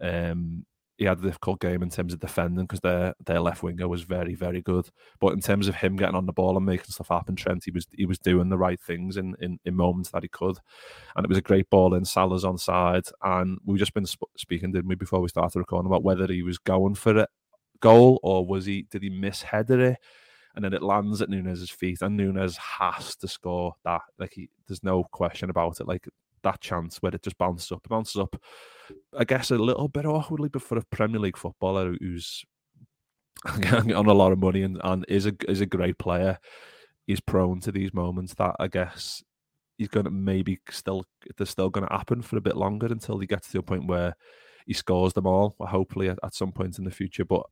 um, 0.00 0.64
he 1.00 1.06
had 1.06 1.18
a 1.18 1.22
difficult 1.22 1.60
game 1.60 1.82
in 1.82 1.88
terms 1.88 2.12
of 2.12 2.20
defending 2.20 2.66
because 2.66 2.80
their 2.80 3.14
their 3.24 3.40
left 3.40 3.62
winger 3.62 3.88
was 3.88 4.02
very 4.02 4.34
very 4.34 4.60
good. 4.60 4.86
But 5.18 5.32
in 5.32 5.40
terms 5.40 5.66
of 5.66 5.76
him 5.76 5.96
getting 5.96 6.14
on 6.14 6.26
the 6.26 6.32
ball 6.32 6.58
and 6.58 6.66
making 6.66 6.90
stuff 6.90 7.08
happen, 7.08 7.36
Trent 7.36 7.64
he 7.64 7.70
was 7.70 7.86
he 7.90 8.04
was 8.04 8.18
doing 8.18 8.50
the 8.50 8.58
right 8.58 8.78
things 8.78 9.16
in 9.16 9.34
in, 9.40 9.58
in 9.64 9.74
moments 9.74 10.10
that 10.10 10.22
he 10.22 10.28
could, 10.28 10.58
and 11.16 11.24
it 11.24 11.28
was 11.28 11.38
a 11.38 11.42
great 11.42 11.70
ball 11.70 11.94
in 11.94 12.04
Salah's 12.04 12.44
on 12.44 12.58
side. 12.58 13.06
And 13.22 13.58
we've 13.64 13.78
just 13.78 13.94
been 13.94 14.04
sp- 14.04 14.28
speaking, 14.36 14.72
didn't 14.72 14.88
we, 14.88 14.94
before 14.94 15.22
we 15.22 15.28
started 15.28 15.58
recording 15.58 15.86
about 15.90 16.04
whether 16.04 16.26
he 16.26 16.42
was 16.42 16.58
going 16.58 16.96
for 16.96 17.16
a 17.16 17.28
goal 17.80 18.20
or 18.22 18.46
was 18.46 18.66
he 18.66 18.82
did 18.90 19.02
he 19.02 19.08
miss 19.08 19.40
header 19.40 19.80
it? 19.80 19.96
And 20.54 20.62
then 20.62 20.74
it 20.74 20.82
lands 20.82 21.22
at 21.22 21.30
Nunez's 21.30 21.70
feet, 21.70 22.02
and 22.02 22.14
Nunez 22.14 22.58
has 22.58 23.16
to 23.16 23.28
score 23.28 23.72
that. 23.84 24.02
Like 24.18 24.34
he, 24.34 24.50
there's 24.68 24.84
no 24.84 25.04
question 25.04 25.48
about 25.48 25.80
it. 25.80 25.88
Like 25.88 26.06
that 26.42 26.60
chance 26.60 26.98
where 26.98 27.14
it 27.14 27.22
just 27.22 27.38
bounces 27.38 27.72
up, 27.72 27.82
it 27.84 27.88
bounces 27.90 28.16
up 28.16 28.36
I 29.16 29.24
guess 29.24 29.50
a 29.50 29.58
little 29.58 29.88
bit 29.88 30.06
awkwardly, 30.06 30.48
but 30.48 30.62
for 30.62 30.78
a 30.78 30.84
Premier 30.90 31.20
League 31.20 31.36
footballer 31.36 31.94
who's 32.00 32.44
on 33.44 33.90
a 33.90 34.12
lot 34.12 34.32
of 34.32 34.38
money 34.38 34.62
and, 34.62 34.80
and 34.84 35.04
is 35.08 35.26
a 35.26 35.34
is 35.48 35.60
a 35.60 35.66
great 35.66 35.98
player, 35.98 36.38
he's 37.06 37.20
prone 37.20 37.60
to 37.60 37.72
these 37.72 37.94
moments 37.94 38.34
that 38.34 38.54
I 38.58 38.68
guess 38.68 39.22
he's 39.78 39.88
going 39.88 40.04
to 40.04 40.10
maybe 40.10 40.58
still 40.70 41.04
they're 41.36 41.46
still 41.46 41.70
going 41.70 41.86
to 41.86 41.94
happen 41.94 42.22
for 42.22 42.36
a 42.36 42.42
bit 42.42 42.56
longer 42.56 42.86
until 42.86 43.18
he 43.18 43.26
gets 43.26 43.50
to 43.50 43.58
a 43.58 43.62
point 43.62 43.86
where 43.86 44.14
he 44.66 44.74
scores 44.74 45.12
them 45.12 45.26
all. 45.26 45.56
Hopefully 45.60 46.08
at, 46.08 46.18
at 46.22 46.34
some 46.34 46.52
point 46.52 46.78
in 46.78 46.84
the 46.84 46.90
future, 46.90 47.24
but 47.24 47.42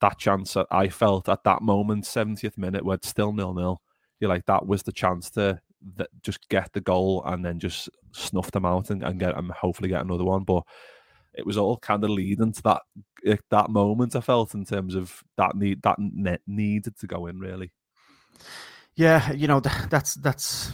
that 0.00 0.18
chance 0.18 0.56
I 0.70 0.88
felt 0.88 1.28
at 1.28 1.42
that 1.44 1.62
moment, 1.62 2.04
70th 2.04 2.56
minute, 2.56 2.84
where 2.84 2.96
it's 2.96 3.08
still 3.08 3.32
nil 3.32 3.54
nil. 3.54 3.82
You're 4.20 4.30
like 4.30 4.46
that 4.46 4.66
was 4.66 4.82
the 4.82 4.92
chance 4.92 5.30
to 5.30 5.60
that 5.96 6.08
just 6.22 6.48
get 6.48 6.72
the 6.72 6.80
goal 6.80 7.22
and 7.26 7.44
then 7.44 7.58
just 7.58 7.88
snuff 8.12 8.50
them 8.50 8.64
out 8.64 8.90
and, 8.90 9.02
and 9.02 9.20
get 9.20 9.36
and 9.36 9.50
hopefully 9.50 9.88
get 9.88 10.02
another 10.02 10.24
one. 10.24 10.44
But 10.44 10.64
it 11.34 11.46
was 11.46 11.56
all 11.56 11.76
kind 11.78 12.02
of 12.04 12.10
leading 12.10 12.52
to 12.52 12.62
that 12.62 12.82
eh, 13.24 13.36
that 13.50 13.70
moment. 13.70 14.16
I 14.16 14.20
felt 14.20 14.54
in 14.54 14.64
terms 14.64 14.94
of 14.94 15.22
that 15.36 15.54
need 15.54 15.82
that 15.82 15.98
net 15.98 16.40
needed 16.46 16.98
to 16.98 17.06
go 17.06 17.26
in 17.26 17.38
really. 17.38 17.72
Yeah, 18.94 19.30
you 19.32 19.46
know 19.46 19.60
that's 19.60 20.14
that's 20.14 20.72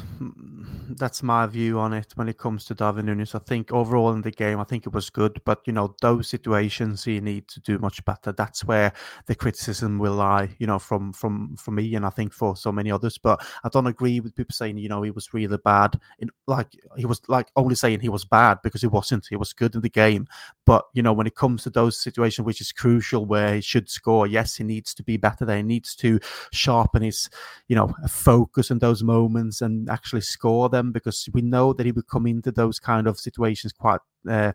that's 0.89 1.23
my 1.23 1.47
view 1.47 1.79
on 1.79 1.93
it 1.93 2.13
when 2.15 2.29
it 2.29 2.39
comes 2.39 2.65
to 2.67 2.75
Darwin 2.75 3.07
Nunez. 3.07 3.35
I 3.35 3.39
think 3.39 3.73
overall 3.73 4.13
in 4.13 4.23
the 4.23 4.31
game, 4.31 4.61
I 4.61 4.65
think 4.65 4.87
it 4.87 4.93
was 4.93 5.11
good, 5.11 5.41
but 5.45 5.61
you 5.67 5.73
know 5.73 5.95
those 6.01 6.29
situations 6.29 7.05
he 7.05 7.21
need 7.21 7.49
to 7.49 7.61
do 7.61 7.79
much 7.79 8.05
better. 8.05 8.33
That's 8.33 8.65
where 8.65 8.93
the 9.27 9.35
criticism 9.35 9.99
will 9.99 10.15
lie, 10.15 10.51
you 10.59 10.67
know, 10.67 10.79
from 10.79 11.13
from 11.13 11.57
from 11.57 11.77
me 11.77 11.95
and 11.95 12.07
I 12.07 12.11
think 12.11 12.33
for 12.33 12.57
so 12.57 12.73
many 12.73 12.91
others. 12.91 13.19
But 13.19 13.45
I 13.65 13.69
don't 13.69 13.87
agree 13.87 14.21
with 14.21 14.35
people 14.35 14.55
saying 14.55 14.79
you 14.79 14.89
know 14.89 15.03
he 15.03 15.11
was 15.11 15.35
really 15.35 15.59
bad. 15.59 15.99
In 16.19 16.31
like 16.47 16.69
he 16.97 17.07
was 17.07 17.21
like 17.29 17.49
only 17.57 17.75
saying 17.75 18.01
he 18.01 18.09
was 18.09 18.25
bad 18.25 18.59
because 18.63 18.81
he 18.81 18.87
wasn't. 18.87 19.27
He 19.29 19.37
was 19.37 19.53
good 19.53 19.75
in 19.75 19.81
the 19.81 19.91
game, 19.91 20.27
but 20.67 20.87
you 20.95 21.03
know 21.03 21.13
when 21.13 21.27
it 21.27 21.37
comes 21.37 21.63
to 21.65 21.71
those 21.71 22.01
situations, 22.01 22.45
which 22.45 22.61
is 22.61 22.73
crucial 22.73 23.25
where 23.27 23.57
he 23.57 23.61
should 23.61 23.89
score, 23.89 24.27
yes, 24.27 24.57
he 24.57 24.65
needs 24.65 24.95
to 24.95 25.03
be 25.03 25.17
better. 25.17 25.45
There, 25.45 25.57
he 25.57 25.63
needs 25.63 25.95
to 25.97 26.21
sharpen 26.53 27.03
his, 27.03 27.29
you 27.69 27.77
know 27.77 27.95
focus 28.09 28.71
in 28.71 28.79
those 28.79 29.03
moments 29.03 29.61
and 29.61 29.89
actually 29.89 30.21
score 30.21 30.69
them 30.75 30.93
because 30.93 31.29
we 31.33 31.41
know 31.41 31.73
that 31.73 31.87
he 31.87 31.93
would 31.93 32.09
come 32.09 32.27
into 32.27 32.53
those 32.53 32.79
kind 32.79 33.07
of 33.07 33.19
situations 33.19 33.73
quite 33.73 34.01
uh, 34.29 34.53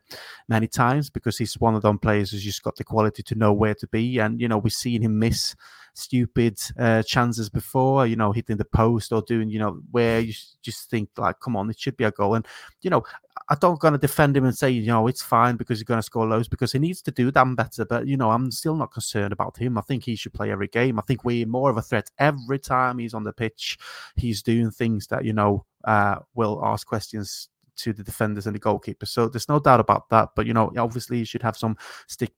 many 0.48 0.68
times 0.68 1.10
because 1.10 1.38
he's 1.38 1.60
one 1.60 1.76
of 1.76 1.82
them 1.82 1.98
players 1.98 2.32
who's 2.32 2.44
just 2.44 2.64
got 2.64 2.76
the 2.76 2.84
quality 2.84 3.24
to 3.24 3.36
know 3.36 3.54
where 3.54 3.76
to 3.76 3.88
be. 3.88 4.20
And, 4.20 4.40
you 4.40 4.48
know, 4.48 4.58
we've 4.58 4.74
seen 4.74 5.02
him 5.02 5.20
miss 5.20 5.56
stupid 6.00 6.58
uh, 6.78 7.04
chances 7.04 7.50
before, 7.50 8.08
you 8.08 8.16
know, 8.16 8.32
hitting 8.32 8.58
the 8.58 8.66
post 8.66 9.12
or 9.12 9.22
doing, 9.22 9.50
you 9.50 9.60
know, 9.60 9.82
where 9.92 10.20
you 10.20 10.34
just 10.62 10.90
think, 10.90 11.10
like, 11.18 11.40
come 11.40 11.56
on, 11.56 11.70
it 11.70 11.80
should 11.80 11.98
be 11.98 12.06
a 12.06 12.12
goal. 12.12 12.36
And, 12.36 12.48
you 12.82 12.90
know, 12.90 13.04
I 13.50 13.56
don't 13.56 13.80
going 13.80 13.94
to 13.94 14.00
defend 14.00 14.36
him 14.38 14.46
and 14.46 14.58
say, 14.58 14.70
you 14.70 14.88
know, 14.88 15.08
it's 15.08 15.22
fine 15.22 15.56
because 15.56 15.80
he's 15.80 15.86
going 15.86 16.00
to 16.00 16.04
score 16.04 16.28
loads 16.28 16.48
because 16.48 16.72
he 16.72 16.80
needs 16.80 17.02
to 17.04 17.12
do 17.12 17.32
that 17.32 17.56
better. 17.56 17.86
But, 17.86 18.08
you 18.08 18.18
know, 18.18 18.32
I'm 18.32 18.52
still 18.52 18.76
not 18.76 18.92
concerned 18.92 19.34
about 19.34 19.58
him. 19.58 19.78
I 19.78 19.82
think 19.82 20.04
he 20.04 20.16
should 20.16 20.34
play 20.34 20.52
every 20.52 20.68
game. 20.68 21.00
I 21.00 21.04
think 21.04 21.24
we're 21.24 21.46
more 21.46 21.70
of 21.70 21.78
a 21.78 21.82
threat 21.82 22.10
every 22.18 22.60
time 22.60 23.00
he's 23.00 23.14
on 23.14 23.24
the 23.24 23.34
pitch. 23.34 23.78
He's 24.16 24.42
doing 24.42 24.72
things 24.72 25.08
that, 25.08 25.26
you 25.26 25.34
know, 25.34 25.66
uh, 25.84 26.18
will 26.36 26.62
ask 26.64 26.88
questions 26.88 27.50
to 27.78 27.94
the 27.94 28.04
defenders 28.04 28.46
and 28.46 28.56
the 28.56 28.60
goalkeeper. 28.60 29.06
So 29.06 29.30
there's 29.30 29.50
no 29.50 29.60
doubt 29.60 29.80
about 29.80 30.10
that. 30.10 30.30
But, 30.36 30.46
you 30.46 30.54
know, 30.54 30.72
obviously 30.78 31.20
you 31.20 31.26
should 31.26 31.44
have 31.44 31.58
some 31.58 31.78
stick 32.08 32.34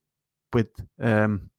with 0.52 0.68
um, 1.00 1.50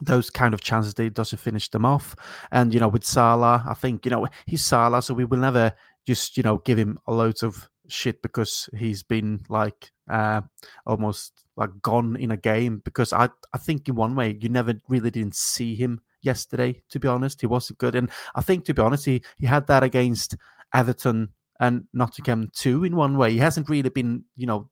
those 0.00 0.30
kind 0.30 0.54
of 0.54 0.60
chances 0.60 0.94
that 0.94 1.02
he 1.02 1.10
doesn't 1.10 1.38
finish 1.38 1.68
them 1.70 1.84
off. 1.84 2.14
And, 2.50 2.72
you 2.74 2.80
know, 2.80 2.88
with 2.88 3.04
Salah, 3.04 3.64
I 3.66 3.74
think, 3.74 4.04
you 4.04 4.10
know, 4.10 4.26
he's 4.46 4.64
Salah, 4.64 5.02
so 5.02 5.14
we 5.14 5.24
will 5.24 5.38
never 5.38 5.72
just, 6.06 6.36
you 6.36 6.42
know, 6.42 6.58
give 6.58 6.78
him 6.78 6.98
a 7.06 7.12
loads 7.12 7.42
of 7.42 7.68
shit 7.88 8.22
because 8.22 8.68
he's 8.76 9.02
been 9.02 9.44
like 9.48 9.90
uh, 10.10 10.40
almost 10.86 11.44
like 11.56 11.70
gone 11.82 12.16
in 12.16 12.30
a 12.30 12.36
game 12.36 12.82
because 12.84 13.12
I 13.12 13.28
I 13.52 13.58
think 13.58 13.88
in 13.88 13.94
one 13.94 14.14
way 14.14 14.36
you 14.40 14.48
never 14.48 14.74
really 14.88 15.10
didn't 15.10 15.34
see 15.34 15.74
him 15.74 16.00
yesterday. 16.22 16.82
To 16.90 17.00
be 17.00 17.08
honest, 17.08 17.40
he 17.40 17.46
wasn't 17.46 17.78
good, 17.78 17.94
and 17.94 18.10
I 18.34 18.42
think 18.42 18.64
to 18.66 18.74
be 18.74 18.82
honest, 18.82 19.04
he 19.04 19.22
he 19.38 19.46
had 19.46 19.66
that 19.68 19.82
against 19.82 20.36
Everton 20.74 21.30
and 21.60 21.84
Nottingham 21.92 22.50
too. 22.54 22.84
In 22.84 22.96
one 22.96 23.16
way, 23.16 23.32
he 23.32 23.38
hasn't 23.38 23.68
really 23.68 23.90
been 23.90 24.24
you 24.36 24.46
know 24.46 24.68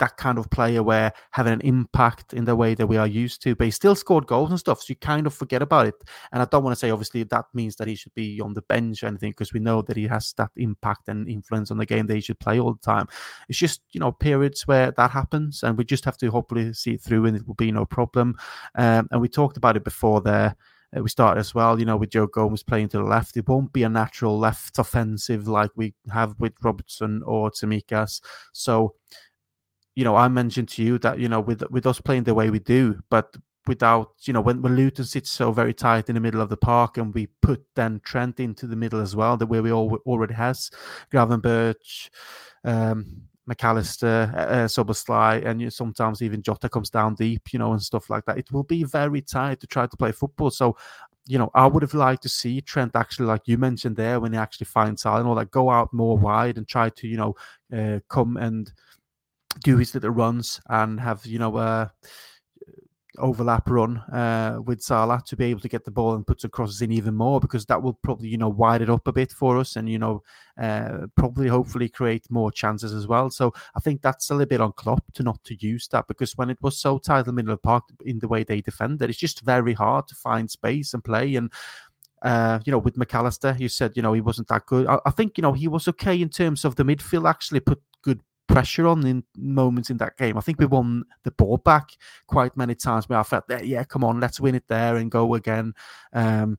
that 0.00 0.16
kind 0.16 0.38
of 0.38 0.50
player 0.50 0.82
where 0.82 1.12
having 1.30 1.52
an 1.52 1.60
impact 1.60 2.34
in 2.34 2.44
the 2.44 2.56
way 2.56 2.74
that 2.74 2.86
we 2.86 2.96
are 2.96 3.06
used 3.06 3.40
to. 3.42 3.54
But 3.54 3.66
he 3.66 3.70
still 3.70 3.94
scored 3.94 4.26
goals 4.26 4.50
and 4.50 4.58
stuff, 4.58 4.80
so 4.80 4.86
you 4.88 4.96
kind 4.96 5.26
of 5.26 5.34
forget 5.34 5.62
about 5.62 5.86
it. 5.86 5.94
And 6.32 6.42
I 6.42 6.46
don't 6.46 6.64
want 6.64 6.74
to 6.74 6.78
say 6.78 6.90
obviously 6.90 7.22
that 7.24 7.44
means 7.54 7.76
that 7.76 7.86
he 7.86 7.94
should 7.94 8.14
be 8.14 8.40
on 8.40 8.54
the 8.54 8.62
bench 8.62 9.02
or 9.02 9.06
anything 9.06 9.30
because 9.30 9.52
we 9.52 9.60
know 9.60 9.82
that 9.82 9.96
he 9.96 10.06
has 10.08 10.32
that 10.36 10.50
impact 10.56 11.08
and 11.08 11.28
influence 11.28 11.70
on 11.70 11.78
the 11.78 11.86
game 11.86 12.06
that 12.06 12.14
he 12.14 12.20
should 12.20 12.40
play 12.40 12.58
all 12.58 12.72
the 12.72 12.80
time. 12.80 13.06
It's 13.48 13.58
just 13.58 13.82
you 13.92 14.00
know 14.00 14.10
periods 14.10 14.66
where 14.66 14.90
that 14.90 15.10
happens, 15.10 15.62
and 15.62 15.78
we 15.78 15.84
just 15.84 16.04
have 16.04 16.16
to 16.18 16.30
hopefully 16.30 16.72
see 16.72 16.94
it 16.94 17.02
through, 17.02 17.26
and 17.26 17.36
it 17.36 17.46
will 17.46 17.54
be 17.54 17.70
no 17.70 17.84
problem. 17.84 18.36
Um, 18.74 19.08
and 19.10 19.20
we 19.20 19.28
talked 19.28 19.56
about 19.56 19.76
it 19.76 19.84
before 19.84 20.20
there 20.20 20.56
uh, 20.96 21.02
we 21.02 21.08
started 21.08 21.40
as 21.40 21.54
well, 21.54 21.78
you 21.78 21.84
know, 21.84 21.96
with 21.96 22.10
Joe 22.10 22.26
Gomez 22.26 22.62
playing 22.62 22.88
to 22.90 22.98
the 22.98 23.04
left. 23.04 23.36
It 23.36 23.48
won't 23.48 23.72
be 23.72 23.84
a 23.84 23.88
natural 23.88 24.38
left 24.38 24.78
offensive 24.78 25.46
like 25.46 25.70
we 25.76 25.94
have 26.12 26.34
with 26.38 26.52
Robertson 26.62 27.22
or 27.24 27.50
Tsimikas. 27.50 28.20
So 28.52 28.94
you 29.94 30.04
know, 30.04 30.16
I 30.16 30.28
mentioned 30.28 30.68
to 30.70 30.82
you 30.82 30.98
that 30.98 31.18
you 31.18 31.28
know 31.28 31.40
with 31.40 31.62
with 31.70 31.86
us 31.86 32.00
playing 32.00 32.24
the 32.24 32.34
way 32.34 32.50
we 32.50 32.58
do, 32.58 33.00
but 33.10 33.36
without 33.66 34.12
you 34.22 34.32
know 34.32 34.40
when, 34.40 34.62
when 34.62 34.76
Luton 34.76 35.04
sits 35.04 35.30
so 35.30 35.52
very 35.52 35.74
tight 35.74 36.08
in 36.08 36.14
the 36.14 36.20
middle 36.20 36.40
of 36.40 36.48
the 36.48 36.56
park 36.56 36.96
and 36.96 37.12
we 37.14 37.26
put 37.42 37.62
then 37.76 38.00
Trent 38.04 38.40
into 38.40 38.66
the 38.66 38.76
middle 38.76 39.00
as 39.00 39.14
well, 39.14 39.36
the 39.36 39.46
way 39.46 39.60
we 39.60 39.72
all, 39.72 39.98
already 40.06 40.34
has 40.34 40.70
Gravenberch, 41.12 42.08
um, 42.64 43.22
McAllister, 43.48 44.34
uh, 44.34 44.64
Szoboszlai, 44.66 45.44
and 45.44 45.60
you 45.60 45.66
know, 45.66 45.70
sometimes 45.70 46.22
even 46.22 46.42
Jota 46.42 46.68
comes 46.68 46.90
down 46.90 47.14
deep, 47.14 47.52
you 47.52 47.58
know, 47.58 47.72
and 47.72 47.82
stuff 47.82 48.08
like 48.08 48.24
that. 48.26 48.38
It 48.38 48.52
will 48.52 48.62
be 48.62 48.84
very 48.84 49.20
tight 49.20 49.60
to 49.60 49.66
try 49.66 49.86
to 49.86 49.96
play 49.96 50.12
football. 50.12 50.50
So 50.50 50.76
you 51.26 51.38
know, 51.38 51.50
I 51.54 51.66
would 51.66 51.82
have 51.82 51.94
liked 51.94 52.22
to 52.24 52.28
see 52.28 52.60
Trent 52.60 52.96
actually, 52.96 53.26
like 53.26 53.42
you 53.46 53.56
mentioned 53.58 53.96
there, 53.96 54.18
when 54.18 54.32
he 54.32 54.38
actually 54.38 54.64
finds 54.64 55.06
out 55.06 55.18
and 55.18 55.28
all 55.28 55.36
that, 55.36 55.50
go 55.50 55.70
out 55.70 55.92
more 55.92 56.18
wide 56.18 56.58
and 56.58 56.66
try 56.66 56.88
to, 56.90 57.06
you 57.06 57.16
know, 57.16 57.34
uh, 57.72 58.00
come 58.08 58.36
and 58.36 58.72
do 59.64 59.76
his 59.76 59.94
little 59.94 60.10
runs 60.10 60.60
and 60.68 61.00
have 61.00 61.26
you 61.26 61.38
know 61.38 61.56
a 61.58 61.92
overlap 63.18 63.68
run 63.68 63.98
uh, 64.12 64.58
with 64.64 64.82
Salah 64.82 65.22
to 65.26 65.36
be 65.36 65.44
able 65.46 65.60
to 65.60 65.68
get 65.68 65.84
the 65.84 65.90
ball 65.90 66.14
and 66.14 66.26
put 66.26 66.40
the 66.40 66.48
crosses 66.48 66.82
in 66.82 66.92
even 66.92 67.14
more 67.14 67.40
because 67.40 67.66
that 67.66 67.82
will 67.82 67.94
probably 68.02 68.28
you 68.28 68.38
know 68.38 68.48
widen 68.48 68.88
it 68.88 68.92
up 68.92 69.06
a 69.06 69.12
bit 69.12 69.32
for 69.32 69.58
us 69.58 69.76
and 69.76 69.88
you 69.88 69.98
know 69.98 70.22
uh, 70.60 71.06
probably 71.16 71.48
hopefully 71.48 71.88
create 71.88 72.30
more 72.30 72.50
chances 72.50 72.92
as 72.94 73.06
well. 73.06 73.30
So 73.30 73.52
I 73.74 73.80
think 73.80 74.02
that's 74.02 74.30
a 74.30 74.34
little 74.34 74.48
bit 74.48 74.60
on 74.60 74.72
Klopp 74.72 75.04
to 75.14 75.22
not 75.22 75.42
to 75.44 75.56
use 75.60 75.88
that 75.88 76.06
because 76.06 76.36
when 76.36 76.50
it 76.50 76.58
was 76.60 76.78
so 76.78 76.98
tight 76.98 77.20
in 77.20 77.26
the 77.26 77.32
middle 77.32 77.52
of 77.52 77.58
the 77.58 77.66
park 77.66 77.84
in 78.04 78.18
the 78.18 78.28
way 78.28 78.44
they 78.44 78.60
defended, 78.60 79.10
it's 79.10 79.18
just 79.18 79.40
very 79.42 79.74
hard 79.74 80.08
to 80.08 80.14
find 80.14 80.50
space 80.50 80.94
and 80.94 81.04
play 81.04 81.36
and. 81.36 81.52
Uh, 82.22 82.58
you 82.66 82.70
know, 82.70 82.76
with 82.76 82.96
McAllister, 82.96 83.58
you 83.58 83.66
said, 83.66 83.92
you 83.96 84.02
know, 84.02 84.12
he 84.12 84.20
wasn't 84.20 84.46
that 84.48 84.66
good. 84.66 84.86
I, 84.86 84.98
I 85.06 85.10
think, 85.10 85.38
you 85.38 85.42
know, 85.42 85.54
he 85.54 85.68
was 85.68 85.88
okay 85.88 86.20
in 86.20 86.28
terms 86.28 86.66
of 86.66 86.76
the 86.76 86.82
midfield, 86.82 87.26
actually 87.26 87.60
put 87.60 87.80
good 88.02 88.20
pressure 88.50 88.86
on 88.86 89.06
in 89.06 89.24
moments 89.36 89.90
in 89.90 89.96
that 89.98 90.16
game. 90.16 90.36
I 90.36 90.40
think 90.40 90.58
we 90.58 90.66
won 90.66 91.04
the 91.22 91.30
ball 91.30 91.56
back 91.56 91.90
quite 92.26 92.56
many 92.56 92.74
times 92.74 93.08
where 93.08 93.18
I 93.18 93.22
felt 93.22 93.46
that, 93.48 93.66
yeah, 93.66 93.84
come 93.84 94.04
on, 94.04 94.20
let's 94.20 94.40
win 94.40 94.54
it 94.54 94.64
there 94.68 94.96
and 94.96 95.10
go 95.10 95.34
again. 95.34 95.72
Um, 96.12 96.58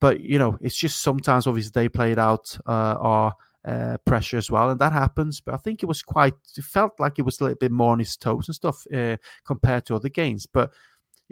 but, 0.00 0.20
you 0.20 0.38
know, 0.38 0.58
it's 0.60 0.76
just 0.76 1.02
sometimes 1.02 1.46
obviously 1.46 1.72
they 1.74 1.88
played 1.88 2.18
out 2.18 2.56
uh, 2.66 2.96
our 2.98 3.34
uh, 3.64 3.96
pressure 4.04 4.36
as 4.36 4.50
well, 4.50 4.70
and 4.70 4.80
that 4.80 4.92
happens. 4.92 5.40
But 5.40 5.54
I 5.54 5.58
think 5.58 5.82
it 5.82 5.86
was 5.86 6.02
quite, 6.02 6.34
it 6.56 6.64
felt 6.64 6.98
like 6.98 7.18
it 7.18 7.22
was 7.22 7.40
a 7.40 7.44
little 7.44 7.58
bit 7.58 7.72
more 7.72 7.92
on 7.92 8.00
his 8.00 8.16
toes 8.16 8.48
and 8.48 8.54
stuff 8.54 8.84
uh, 8.92 9.16
compared 9.44 9.86
to 9.86 9.94
other 9.94 10.08
games. 10.08 10.46
But 10.46 10.72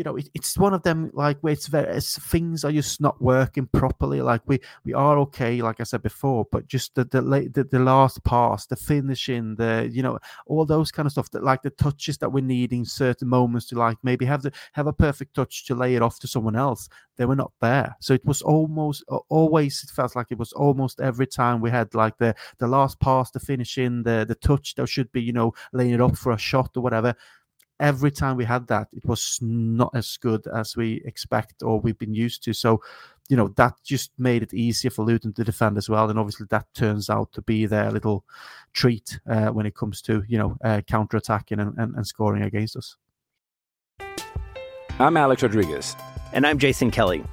you 0.00 0.04
know, 0.04 0.16
it, 0.16 0.30
it's 0.32 0.56
one 0.56 0.72
of 0.72 0.82
them 0.82 1.10
like 1.12 1.36
where 1.40 1.52
it's 1.52 1.66
very 1.66 1.94
it's, 1.94 2.18
things 2.18 2.64
are 2.64 2.72
just 2.72 3.02
not 3.02 3.20
working 3.20 3.66
properly. 3.66 4.22
Like 4.22 4.40
we 4.46 4.58
we 4.82 4.94
are 4.94 5.18
okay, 5.18 5.60
like 5.60 5.78
I 5.78 5.82
said 5.82 6.02
before, 6.02 6.46
but 6.50 6.66
just 6.66 6.94
the 6.94 7.04
the 7.04 7.20
the, 7.52 7.64
the 7.64 7.78
last 7.78 8.24
pass, 8.24 8.64
the 8.64 8.76
finishing, 8.76 9.56
the 9.56 9.90
you 9.92 10.02
know, 10.02 10.18
all 10.46 10.64
those 10.64 10.90
kind 10.90 11.04
of 11.04 11.12
stuff 11.12 11.30
that 11.32 11.44
like 11.44 11.60
the 11.60 11.68
touches 11.68 12.16
that 12.16 12.32
we 12.32 12.40
need 12.40 12.72
in 12.72 12.86
certain 12.86 13.28
moments 13.28 13.66
to 13.66 13.78
like 13.78 13.98
maybe 14.02 14.24
have 14.24 14.40
the 14.40 14.52
have 14.72 14.86
a 14.86 14.92
perfect 14.94 15.34
touch 15.34 15.66
to 15.66 15.74
lay 15.74 15.96
it 15.96 16.00
off 16.00 16.18
to 16.20 16.26
someone 16.26 16.56
else. 16.56 16.88
They 17.18 17.26
were 17.26 17.36
not 17.36 17.52
there, 17.60 17.94
so 18.00 18.14
it 18.14 18.24
was 18.24 18.40
almost 18.40 19.04
always 19.28 19.84
it 19.84 19.90
felt 19.90 20.16
like 20.16 20.28
it 20.30 20.38
was 20.38 20.54
almost 20.54 21.02
every 21.02 21.26
time 21.26 21.60
we 21.60 21.68
had 21.68 21.94
like 21.94 22.16
the 22.16 22.34
the 22.56 22.68
last 22.68 22.98
pass, 23.00 23.30
the 23.32 23.40
finishing, 23.40 24.02
the 24.02 24.24
the 24.26 24.34
touch 24.34 24.76
that 24.76 24.88
should 24.88 25.12
be 25.12 25.20
you 25.20 25.34
know 25.34 25.52
laying 25.74 25.92
it 25.92 26.00
up 26.00 26.16
for 26.16 26.32
a 26.32 26.38
shot 26.38 26.70
or 26.74 26.80
whatever 26.80 27.14
every 27.80 28.10
time 28.10 28.36
we 28.36 28.44
had 28.44 28.68
that, 28.68 28.88
it 28.92 29.04
was 29.04 29.38
not 29.40 29.90
as 29.94 30.16
good 30.18 30.46
as 30.46 30.76
we 30.76 31.02
expect 31.04 31.62
or 31.62 31.80
we've 31.80 31.98
been 31.98 32.14
used 32.14 32.44
to. 32.44 32.52
So, 32.52 32.82
you 33.28 33.36
know, 33.36 33.48
that 33.56 33.74
just 33.82 34.12
made 34.18 34.42
it 34.42 34.54
easier 34.54 34.90
for 34.90 35.04
Luton 35.04 35.32
to 35.32 35.44
defend 35.44 35.78
as 35.78 35.88
well. 35.88 36.10
And 36.10 36.18
obviously, 36.18 36.46
that 36.50 36.66
turns 36.74 37.08
out 37.08 37.32
to 37.32 37.42
be 37.42 37.66
their 37.66 37.90
little 37.90 38.24
treat 38.72 39.18
uh, 39.28 39.48
when 39.48 39.66
it 39.66 39.74
comes 39.74 40.02
to, 40.02 40.22
you 40.28 40.38
know, 40.38 40.56
uh, 40.62 40.82
counter 40.86 41.16
attacking 41.16 41.58
and, 41.58 41.76
and, 41.78 41.96
and 41.96 42.06
scoring 42.06 42.42
against 42.42 42.76
us. 42.76 42.96
I'm 44.98 45.16
Alex 45.16 45.42
Rodriguez. 45.42 45.96
And 46.32 46.46
I'm 46.46 46.58
Jason 46.58 46.90
Kelly. 46.90 47.24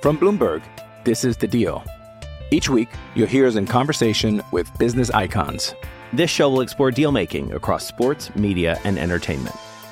From 0.00 0.16
Bloomberg, 0.16 0.62
this 1.04 1.24
is 1.24 1.36
The 1.36 1.48
Deal. 1.48 1.84
Each 2.52 2.68
week, 2.68 2.88
you'll 3.16 3.26
hear 3.26 3.46
us 3.46 3.56
in 3.56 3.66
conversation 3.66 4.40
with 4.52 4.70
business 4.78 5.10
icons. 5.10 5.74
This 6.12 6.30
show 6.30 6.48
will 6.48 6.60
explore 6.60 6.92
deal 6.92 7.10
making 7.10 7.52
across 7.52 7.84
sports, 7.84 8.32
media, 8.36 8.78
and 8.84 8.98
entertainment 8.98 9.56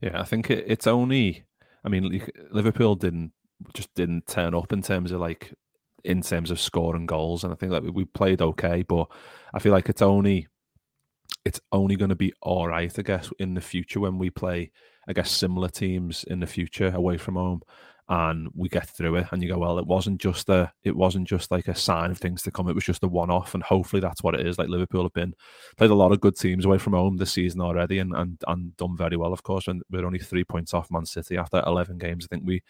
Yeah, 0.00 0.20
I 0.20 0.24
think 0.24 0.50
it, 0.50 0.64
it's 0.66 0.86
only. 0.86 1.44
I 1.84 1.88
mean, 1.88 2.22
Liverpool 2.50 2.96
didn't 2.96 3.32
just 3.74 3.94
didn't 3.94 4.26
turn 4.26 4.54
up 4.54 4.72
in 4.72 4.82
terms 4.82 5.12
of 5.12 5.20
like 5.20 5.54
in 6.04 6.22
terms 6.22 6.50
of 6.50 6.60
scoring 6.60 7.06
goals, 7.06 7.44
and 7.44 7.52
I 7.52 7.56
think 7.56 7.72
that 7.72 7.84
like, 7.84 7.94
we 7.94 8.04
played 8.04 8.42
okay, 8.42 8.82
but 8.82 9.10
I 9.54 9.58
feel 9.58 9.72
like 9.72 9.88
it's 9.88 10.02
only 10.02 10.48
it's 11.44 11.60
only 11.72 11.96
going 11.96 12.08
to 12.08 12.16
be 12.16 12.32
all 12.42 12.68
right, 12.68 12.96
I 12.98 13.02
guess, 13.02 13.30
in 13.38 13.54
the 13.54 13.60
future 13.60 14.00
when 14.00 14.18
we 14.18 14.30
play, 14.30 14.72
I 15.08 15.12
guess, 15.12 15.30
similar 15.30 15.68
teams 15.68 16.24
in 16.24 16.40
the 16.40 16.46
future 16.46 16.92
away 16.94 17.18
from 17.18 17.36
home 17.36 17.62
and 18.08 18.48
we 18.54 18.68
get 18.68 18.88
through 18.88 19.16
it 19.16 19.26
and 19.32 19.42
you 19.42 19.48
go 19.48 19.58
well 19.58 19.78
it 19.78 19.86
wasn't 19.86 20.20
just 20.20 20.48
a 20.48 20.72
it 20.84 20.94
wasn't 20.94 21.26
just 21.26 21.50
like 21.50 21.66
a 21.66 21.74
sign 21.74 22.10
of 22.10 22.18
things 22.18 22.40
to 22.40 22.52
come 22.52 22.68
it 22.68 22.74
was 22.74 22.84
just 22.84 23.02
a 23.02 23.08
one-off 23.08 23.54
and 23.54 23.64
hopefully 23.64 24.00
that's 24.00 24.22
what 24.22 24.34
it 24.34 24.46
is 24.46 24.58
like 24.58 24.68
liverpool 24.68 25.02
have 25.02 25.12
been 25.12 25.34
played 25.76 25.90
a 25.90 25.94
lot 25.94 26.12
of 26.12 26.20
good 26.20 26.36
teams 26.36 26.64
away 26.64 26.78
from 26.78 26.92
home 26.92 27.16
this 27.16 27.32
season 27.32 27.60
already 27.60 27.98
and 27.98 28.14
and, 28.14 28.40
and 28.46 28.76
done 28.76 28.96
very 28.96 29.16
well 29.16 29.32
of 29.32 29.42
course 29.42 29.66
and 29.66 29.82
we're 29.90 30.06
only 30.06 30.20
three 30.20 30.44
points 30.44 30.72
off 30.72 30.88
man 30.90 31.04
city 31.04 31.36
after 31.36 31.62
11 31.66 31.98
games. 31.98 32.24
I 32.24 32.28
think 32.28 32.46
we 32.46 32.62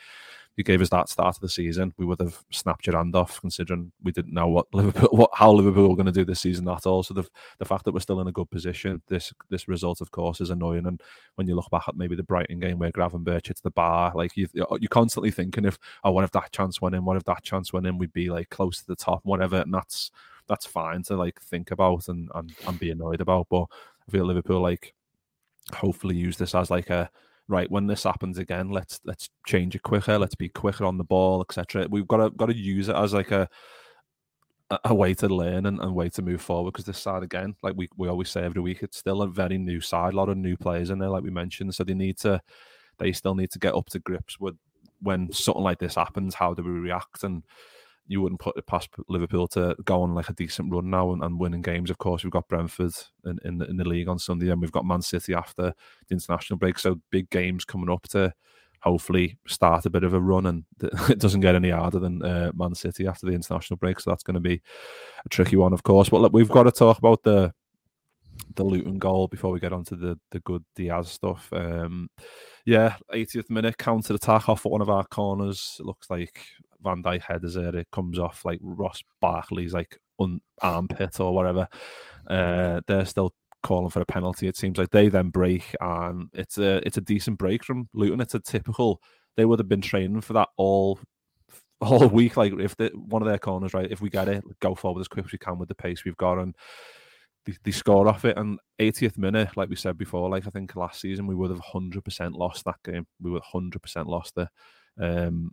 you 0.57 0.65
gave 0.65 0.81
us 0.81 0.89
that 0.89 1.11
start 1.11 1.37
of 1.37 1.41
the 1.43 1.49
season, 1.49 1.93
we 1.99 2.07
would 2.07 2.21
have 2.21 2.43
snapped 2.51 2.87
your 2.87 2.97
hand 2.97 3.15
off, 3.15 3.41
considering 3.41 3.93
we 4.03 4.11
didn't 4.11 4.33
know 4.33 4.49
what 4.49 4.67
Liverpool, 4.73 5.11
what 5.13 5.31
how 5.35 5.53
Liverpool 5.53 5.89
were 5.89 5.95
going 5.97 6.07
to 6.07 6.13
do 6.13 6.25
this 6.25 6.41
season 6.41 6.67
at 6.69 6.87
all. 6.87 7.03
So 7.03 7.13
the 7.13 7.29
the 7.59 7.65
fact 7.67 7.85
that 7.85 7.93
we're 7.93 8.01
still 8.01 8.21
in 8.21 8.29
a 8.29 8.33
good 8.33 8.51
position, 8.51 9.03
this 9.09 9.33
this 9.51 9.69
result, 9.69 10.01
of 10.01 10.11
course, 10.11 10.41
is 10.41 10.51
annoying. 10.51 10.87
And 10.87 11.01
when 11.35 11.47
you 11.47 11.55
look 11.55 11.71
back 11.71 11.85
at 11.89 11.97
maybe 11.97 12.17
the 12.17 12.23
Brighton 12.23 12.59
game 12.59 12.79
where 12.79 12.91
Gravenberch 12.91 13.49
hits 13.49 13.61
the 13.61 13.71
bar, 13.71 14.13
like 14.15 14.37
you 14.37 14.49
you're 14.55 14.89
constantly 14.89 15.31
thinking 15.31 15.67
if 15.67 15.79
oh, 16.05 16.13
what 16.13 16.25
if 16.25 16.33
that 16.33 16.53
chance 16.53 16.81
went 16.81 16.95
in, 16.95 17.05
what 17.05 17.19
if 17.19 17.25
that 17.25 17.43
chance 17.45 17.73
went 17.73 17.87
in, 17.87 17.99
we'd 17.99 18.13
be 18.15 18.31
like 18.31 18.49
close 18.49 18.79
to 18.79 18.87
the 18.87 18.97
top, 18.97 19.21
whatever. 19.25 19.57
And 19.57 19.75
that's 19.75 20.11
that's 20.49 20.65
fine 20.65 21.03
to 21.05 21.17
like 21.17 21.41
think 21.41 21.71
about 21.71 22.09
and 22.09 22.31
and, 22.35 22.55
and 22.67 22.79
be 22.79 22.91
annoyed 22.91 23.21
about. 23.21 23.49
But 23.51 23.67
I 24.09 24.11
feel 24.11 24.25
Liverpool 24.25 24.63
like 24.63 24.95
hopefully 25.75 26.17
use 26.17 26.39
this 26.39 26.55
as 26.55 26.71
like 26.71 26.89
a 26.89 27.11
right 27.49 27.71
when 27.71 27.87
this 27.87 28.03
happens 28.05 28.39
again 28.39 28.71
let's 28.71 29.01
let's 29.05 29.29
change 29.47 29.75
it 29.75 29.83
quicker 29.83 30.19
let's 30.19 30.35
be 30.35 30.49
quicker 30.49 30.85
on 30.85 30.99
the 30.99 31.05
ball 31.05 31.41
etc 31.41 31.87
we've 31.91 32.09
got 32.09 32.17
to 32.17 32.31
got 32.31 32.47
to 32.47 32.57
use 32.57 32.89
it 32.89 32.97
as 32.97 33.15
like 33.15 33.31
a 33.31 33.49
a 34.83 34.93
way 34.93 35.15
to 35.15 35.29
learn 35.29 35.67
and, 35.67 35.79
and 35.79 35.95
way 35.95 36.09
to 36.09 36.23
move 36.23 36.41
forward 36.41 36.73
because 36.73 36.85
this 36.85 36.99
side 36.99 37.23
again 37.23 37.55
like 37.63 37.75
we, 37.77 37.89
we 37.97 38.09
always 38.09 38.29
say 38.29 38.43
every 38.43 38.61
week 38.61 38.83
it's 38.83 38.97
still 38.97 39.23
a 39.23 39.29
very 39.29 39.59
new 39.59 39.81
side 39.81 40.13
a 40.13 40.17
lot 40.17 40.29
of 40.29 40.37
new 40.37 40.57
players 40.57 40.91
in 40.91 40.99
there 40.99 41.09
like 41.09 41.23
we 41.23 41.31
mentioned 41.31 41.73
so 41.73 41.85
they 41.85 41.95
need 41.95 42.19
to 42.19 42.41
they 42.99 43.13
still 43.13 43.37
need 43.37 43.51
to 43.53 43.61
get 43.61 43.75
up 43.75 43.87
to 43.87 44.01
grips 44.01 44.41
with 44.41 44.57
when 45.01 45.33
something 45.33 45.63
like 45.63 45.79
this 45.79 45.95
happens. 45.95 46.35
How 46.35 46.55
do 46.55 46.63
we 46.63 46.71
react? 46.71 47.25
And 47.25 47.43
you 48.09 48.21
wouldn't 48.21 48.41
put 48.41 48.57
it 48.57 48.67
past 48.67 48.89
Liverpool 49.09 49.49
to 49.49 49.77
go 49.85 50.03
on 50.03 50.15
like 50.15 50.29
a 50.29 50.35
decent 50.35 50.73
run 50.73 50.91
now 50.91 51.13
and, 51.13 51.23
and 51.23 51.41
winning 51.41 51.63
games. 51.63 51.91
Of 51.91 51.99
course, 51.99 52.23
we've 52.23 52.33
got 52.33 52.49
Brentford 52.49 52.93
in, 53.25 53.39
in 53.45 53.59
the, 53.59 53.67
in 53.67 53.77
the 53.77 53.89
league 53.89 54.09
on 54.09 54.19
Sunday, 54.19 54.51
and 54.51 54.61
we've 54.61 54.73
got 54.73 54.87
Man 54.87 55.03
City 55.03 55.35
after 55.35 55.75
the 56.09 56.15
international 56.15 56.59
break. 56.59 56.79
So 56.79 57.01
big 57.11 57.31
games 57.31 57.65
coming 57.65 57.91
up 57.91 58.07
to 58.09 58.33
hopefully 58.81 59.37
start 59.47 59.87
a 59.87 59.91
bit 59.91 60.05
of 60.05 60.15
a 60.15 60.21
run, 60.21 60.47
and 60.47 60.65
it 61.11 61.19
doesn't 61.19 61.41
get 61.41 61.55
any 61.55 61.71
harder 61.71 61.99
than 61.99 62.23
uh, 62.23 62.53
Man 62.55 62.75
City 62.75 63.07
after 63.07 63.27
the 63.27 63.33
international 63.33 63.77
break. 63.77 64.01
So 64.01 64.11
that's 64.11 64.23
going 64.23 64.35
to 64.35 64.41
be 64.41 64.63
a 65.25 65.29
tricky 65.29 65.57
one, 65.57 65.73
of 65.73 65.83
course. 65.83 66.09
But 66.09 66.21
look, 66.21 66.33
we've 66.33 66.49
got 66.49 66.65
to 66.65 66.73
talk 66.73 66.99
about 66.99 67.23
the 67.23 67.53
the 68.55 68.65
Luton 68.65 68.99
goal 68.99 69.29
before 69.29 69.51
we 69.51 69.61
get 69.61 69.73
onto 69.73 69.97
the 69.97 70.19
the 70.31 70.41
good 70.41 70.65
Diaz 70.75 71.09
stuff. 71.09 71.49
Um, 71.53 72.09
yeah, 72.65 72.97
80th 73.13 73.49
minute 73.51 73.79
counter 73.79 74.15
attack 74.15 74.49
off 74.49 74.67
at 74.67 74.73
one 74.73 74.81
of 74.81 74.91
our 74.91 75.05
corners. 75.05 75.77
It 75.79 75.87
looks 75.87 76.11
like 76.11 76.41
Van 76.83 77.03
Dijk 77.03 77.23
headers 77.23 77.57
it. 77.57 77.75
It 77.75 77.89
comes 77.93 78.19
off 78.19 78.45
like 78.45 78.59
Ross 78.63 79.03
Barkley's 79.21 79.75
like 79.75 79.99
un- 80.19 80.41
armpit 80.61 81.21
or 81.21 81.35
whatever. 81.35 81.69
Uh, 82.27 82.81
they're 82.87 83.07
still 83.07 83.33
calling 83.63 83.91
for 83.91 84.01
a 84.01 84.07
penalty. 84.07 84.47
It 84.47 84.57
seems 84.57 84.79
like 84.79 84.91
they 84.91 85.09
then 85.09 85.31
break, 85.31 85.75
and 85.81 86.29
it's 86.33 86.59
a 86.59 86.87
it's 86.87 86.97
a 86.97 87.03
decent 87.03 87.39
break 87.39 87.65
from 87.65 87.89
Luton. 87.95 88.21
It's 88.21 88.35
a 88.35 88.41
typical. 88.41 89.01
They 89.37 89.45
would 89.45 89.59
have 89.59 89.69
been 89.69 89.83
training 89.83 90.23
for 90.23 90.33
that 90.35 90.49
all 90.57 90.99
all 91.81 92.09
week. 92.09 92.37
Like 92.37 92.53
if 92.59 92.77
the, 92.77 92.91
one 92.95 93.23
of 93.23 93.29
their 93.29 93.39
corners, 93.39 93.75
right? 93.75 93.91
If 93.91 94.01
we 94.01 94.11
get 94.11 94.29
it, 94.29 94.45
go 94.61 94.75
forward 94.75 95.01
as 95.01 95.09
quick 95.09 95.27
as 95.27 95.33
we 95.33 95.39
can 95.39 95.59
with 95.59 95.69
the 95.69 95.75
pace 95.75 96.05
we've 96.05 96.17
got, 96.17 96.39
and 96.39 96.55
they, 97.47 97.55
they 97.65 97.71
score 97.71 98.09
off 98.09 98.25
it. 98.25 98.37
And 98.37 98.59
80th 98.79 99.19
minute, 99.19 99.57
like 99.57 99.69
we 99.69 99.77
said 99.77 99.97
before, 99.97 100.29
like 100.29 100.47
I 100.47 100.51
think 100.51 100.77
last 100.77 101.01
season 101.01 101.27
we 101.27 101.35
would 101.35 101.51
have 101.51 101.61
100% 101.61 102.35
lost 102.35 102.65
that 102.65 102.77
game. 102.85 103.07
We 103.21 103.31
would 103.31 103.43
100% 103.43 104.07
lost 104.07 104.37
it. 104.37 104.49
Um, 105.01 105.53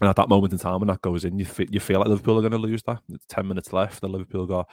and 0.00 0.10
at 0.10 0.16
that 0.16 0.28
moment 0.28 0.52
in 0.52 0.58
time, 0.58 0.80
when 0.80 0.88
that 0.88 1.02
goes 1.02 1.24
in, 1.24 1.38
you 1.38 1.44
feel, 1.44 1.66
you 1.70 1.80
feel 1.80 2.00
like 2.00 2.08
Liverpool 2.08 2.38
are 2.38 2.42
going 2.42 2.52
to 2.52 2.58
lose 2.58 2.82
that. 2.84 3.00
It's 3.10 3.26
10 3.28 3.46
minutes 3.46 3.72
left. 3.72 4.00
The 4.00 4.08
Liverpool 4.08 4.46
got 4.46 4.68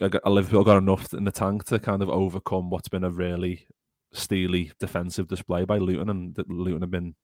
a 0.00 0.30
Liverpool 0.30 0.64
got 0.64 0.78
enough 0.78 1.12
in 1.12 1.24
the 1.24 1.32
tank 1.32 1.64
to 1.64 1.78
kind 1.78 2.02
of 2.02 2.08
overcome 2.08 2.70
what's 2.70 2.88
been 2.88 3.04
a 3.04 3.10
really 3.10 3.66
steely 4.12 4.72
defensive 4.80 5.28
display 5.28 5.64
by 5.64 5.78
Luton, 5.78 6.08
and 6.08 6.36
Luton 6.48 6.80
have 6.80 6.90
been 6.90 7.14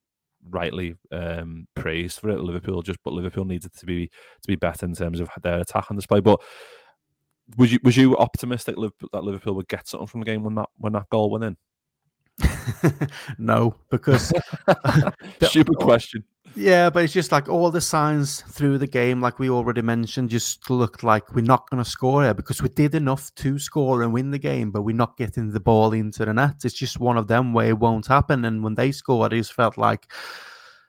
rightly 0.49 0.95
um, 1.11 1.67
praised 1.75 2.19
for 2.19 2.29
it. 2.29 2.39
Liverpool 2.39 2.81
just, 2.81 2.99
but 3.03 3.13
Liverpool 3.13 3.45
needed 3.45 3.73
to 3.73 3.85
be 3.85 4.07
to 4.07 4.47
be 4.47 4.55
better 4.55 4.85
in 4.85 4.93
terms 4.93 5.19
of 5.19 5.29
their 5.41 5.59
attack 5.59 5.89
and 5.89 5.97
display. 5.97 6.19
But 6.19 6.41
was 7.57 7.71
you 7.71 7.79
was 7.83 7.97
you 7.97 8.17
optimistic 8.17 8.75
that 9.11 9.23
Liverpool 9.23 9.55
would 9.55 9.67
get 9.67 9.87
something 9.87 10.07
from 10.07 10.19
the 10.21 10.25
game 10.25 10.43
when 10.43 10.55
that 10.55 10.69
when 10.77 10.93
that 10.93 11.09
goal 11.09 11.31
went 11.31 11.43
in? 11.43 11.57
no, 13.37 13.75
because 13.89 14.31
stupid 15.41 15.75
question. 15.79 16.23
Yeah, 16.59 16.89
but 16.89 17.03
it's 17.03 17.13
just 17.13 17.31
like 17.31 17.47
all 17.47 17.69
the 17.69 17.79
signs 17.79 18.41
through 18.41 18.79
the 18.79 18.87
game, 18.87 19.21
like 19.21 19.37
we 19.37 19.47
already 19.47 19.83
mentioned, 19.83 20.31
just 20.31 20.67
looked 20.71 21.03
like 21.03 21.35
we're 21.35 21.41
not 21.41 21.69
going 21.69 21.83
to 21.83 21.87
score 21.87 22.23
here 22.23 22.33
because 22.33 22.63
we 22.63 22.69
did 22.69 22.95
enough 22.95 23.31
to 23.35 23.59
score 23.59 24.01
and 24.01 24.11
win 24.11 24.31
the 24.31 24.39
game, 24.39 24.71
but 24.71 24.81
we're 24.81 24.95
not 24.95 25.17
getting 25.17 25.51
the 25.51 25.59
ball 25.59 25.93
into 25.93 26.25
the 26.25 26.33
net. 26.33 26.55
It's 26.63 26.73
just 26.73 26.99
one 26.99 27.15
of 27.15 27.27
them 27.27 27.53
where 27.53 27.67
it 27.67 27.77
won't 27.77 28.07
happen. 28.07 28.43
And 28.43 28.63
when 28.63 28.73
they 28.73 28.91
scored, 28.91 29.33
it 29.33 29.37
just 29.37 29.53
felt 29.53 29.77
like 29.77 30.07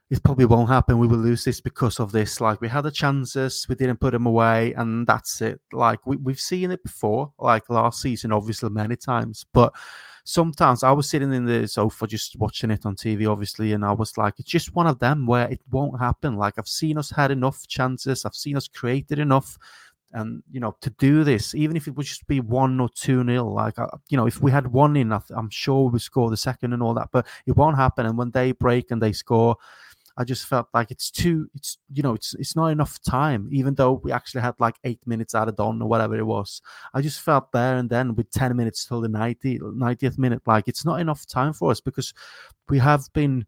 it 0.08 0.22
probably 0.22 0.46
won't 0.46 0.70
happen. 0.70 0.98
We 0.98 1.06
will 1.06 1.18
lose 1.18 1.44
this 1.44 1.60
because 1.60 2.00
of 2.00 2.12
this. 2.12 2.40
Like 2.40 2.62
we 2.62 2.68
had 2.68 2.84
the 2.84 2.90
chances, 2.90 3.66
we 3.68 3.74
didn't 3.74 4.00
put 4.00 4.12
them 4.12 4.24
away, 4.24 4.72
and 4.72 5.06
that's 5.06 5.42
it. 5.42 5.60
Like 5.74 6.06
we, 6.06 6.16
we've 6.16 6.40
seen 6.40 6.70
it 6.70 6.82
before, 6.82 7.30
like 7.38 7.68
last 7.68 8.00
season, 8.00 8.32
obviously 8.32 8.70
many 8.70 8.96
times, 8.96 9.44
but 9.52 9.74
sometimes 10.28 10.82
I 10.82 10.92
was 10.92 11.08
sitting 11.08 11.32
in 11.32 11.46
the 11.46 11.66
sofa 11.66 12.06
just 12.06 12.36
watching 12.36 12.70
it 12.70 12.84
on 12.84 12.96
TV, 12.96 13.26
obviously, 13.26 13.72
and 13.72 13.82
I 13.82 13.92
was 13.92 14.18
like, 14.18 14.34
it's 14.38 14.50
just 14.50 14.74
one 14.74 14.86
of 14.86 14.98
them 14.98 15.26
where 15.26 15.48
it 15.48 15.60
won't 15.70 15.98
happen. 15.98 16.36
Like 16.36 16.54
I've 16.58 16.68
seen 16.68 16.98
us 16.98 17.08
had 17.08 17.30
enough 17.30 17.66
chances, 17.66 18.26
I've 18.26 18.34
seen 18.34 18.56
us 18.56 18.68
created 18.68 19.18
enough. 19.18 19.56
And 20.12 20.42
you 20.50 20.60
know, 20.60 20.76
to 20.82 20.90
do 20.90 21.24
this, 21.24 21.54
even 21.54 21.76
if 21.76 21.88
it 21.88 21.96
would 21.96 22.04
just 22.04 22.26
be 22.26 22.40
one 22.40 22.78
or 22.78 22.90
two 22.90 23.24
nil, 23.24 23.54
like 23.54 23.78
uh, 23.78 23.88
you 24.10 24.18
know, 24.18 24.26
if 24.26 24.42
we 24.42 24.50
had 24.50 24.66
one 24.66 24.96
in, 24.96 25.12
I'm 25.12 25.50
sure 25.50 25.84
we 25.84 25.92
would 25.92 26.02
score 26.02 26.28
the 26.28 26.36
second 26.36 26.74
and 26.74 26.82
all 26.82 26.94
that. 26.94 27.08
But 27.10 27.26
it 27.46 27.56
won't 27.56 27.76
happen. 27.76 28.04
And 28.04 28.16
when 28.18 28.30
they 28.30 28.52
break 28.52 28.90
and 28.90 29.02
they 29.02 29.12
score, 29.12 29.56
I 30.18 30.24
just 30.24 30.46
felt 30.46 30.66
like 30.74 30.90
it's 30.90 31.12
too, 31.12 31.48
it's 31.54 31.78
you 31.92 32.02
know, 32.02 32.12
it's 32.12 32.34
it's 32.34 32.56
not 32.56 32.66
enough 32.68 33.00
time. 33.02 33.48
Even 33.52 33.76
though 33.76 34.00
we 34.02 34.10
actually 34.10 34.40
had 34.40 34.54
like 34.58 34.74
eight 34.82 34.98
minutes 35.06 35.32
out 35.32 35.48
of 35.48 35.54
done 35.54 35.80
or 35.80 35.88
whatever 35.88 36.18
it 36.18 36.26
was, 36.26 36.60
I 36.92 37.00
just 37.02 37.20
felt 37.20 37.52
there 37.52 37.76
and 37.76 37.88
then 37.88 38.16
with 38.16 38.30
ten 38.32 38.54
minutes 38.56 38.84
till 38.84 39.00
the 39.00 39.08
90, 39.08 39.60
90th 39.60 40.18
minute, 40.18 40.42
like 40.44 40.66
it's 40.66 40.84
not 40.84 41.00
enough 41.00 41.24
time 41.24 41.52
for 41.52 41.70
us 41.70 41.80
because 41.80 42.12
we 42.68 42.80
have 42.80 43.04
been, 43.12 43.46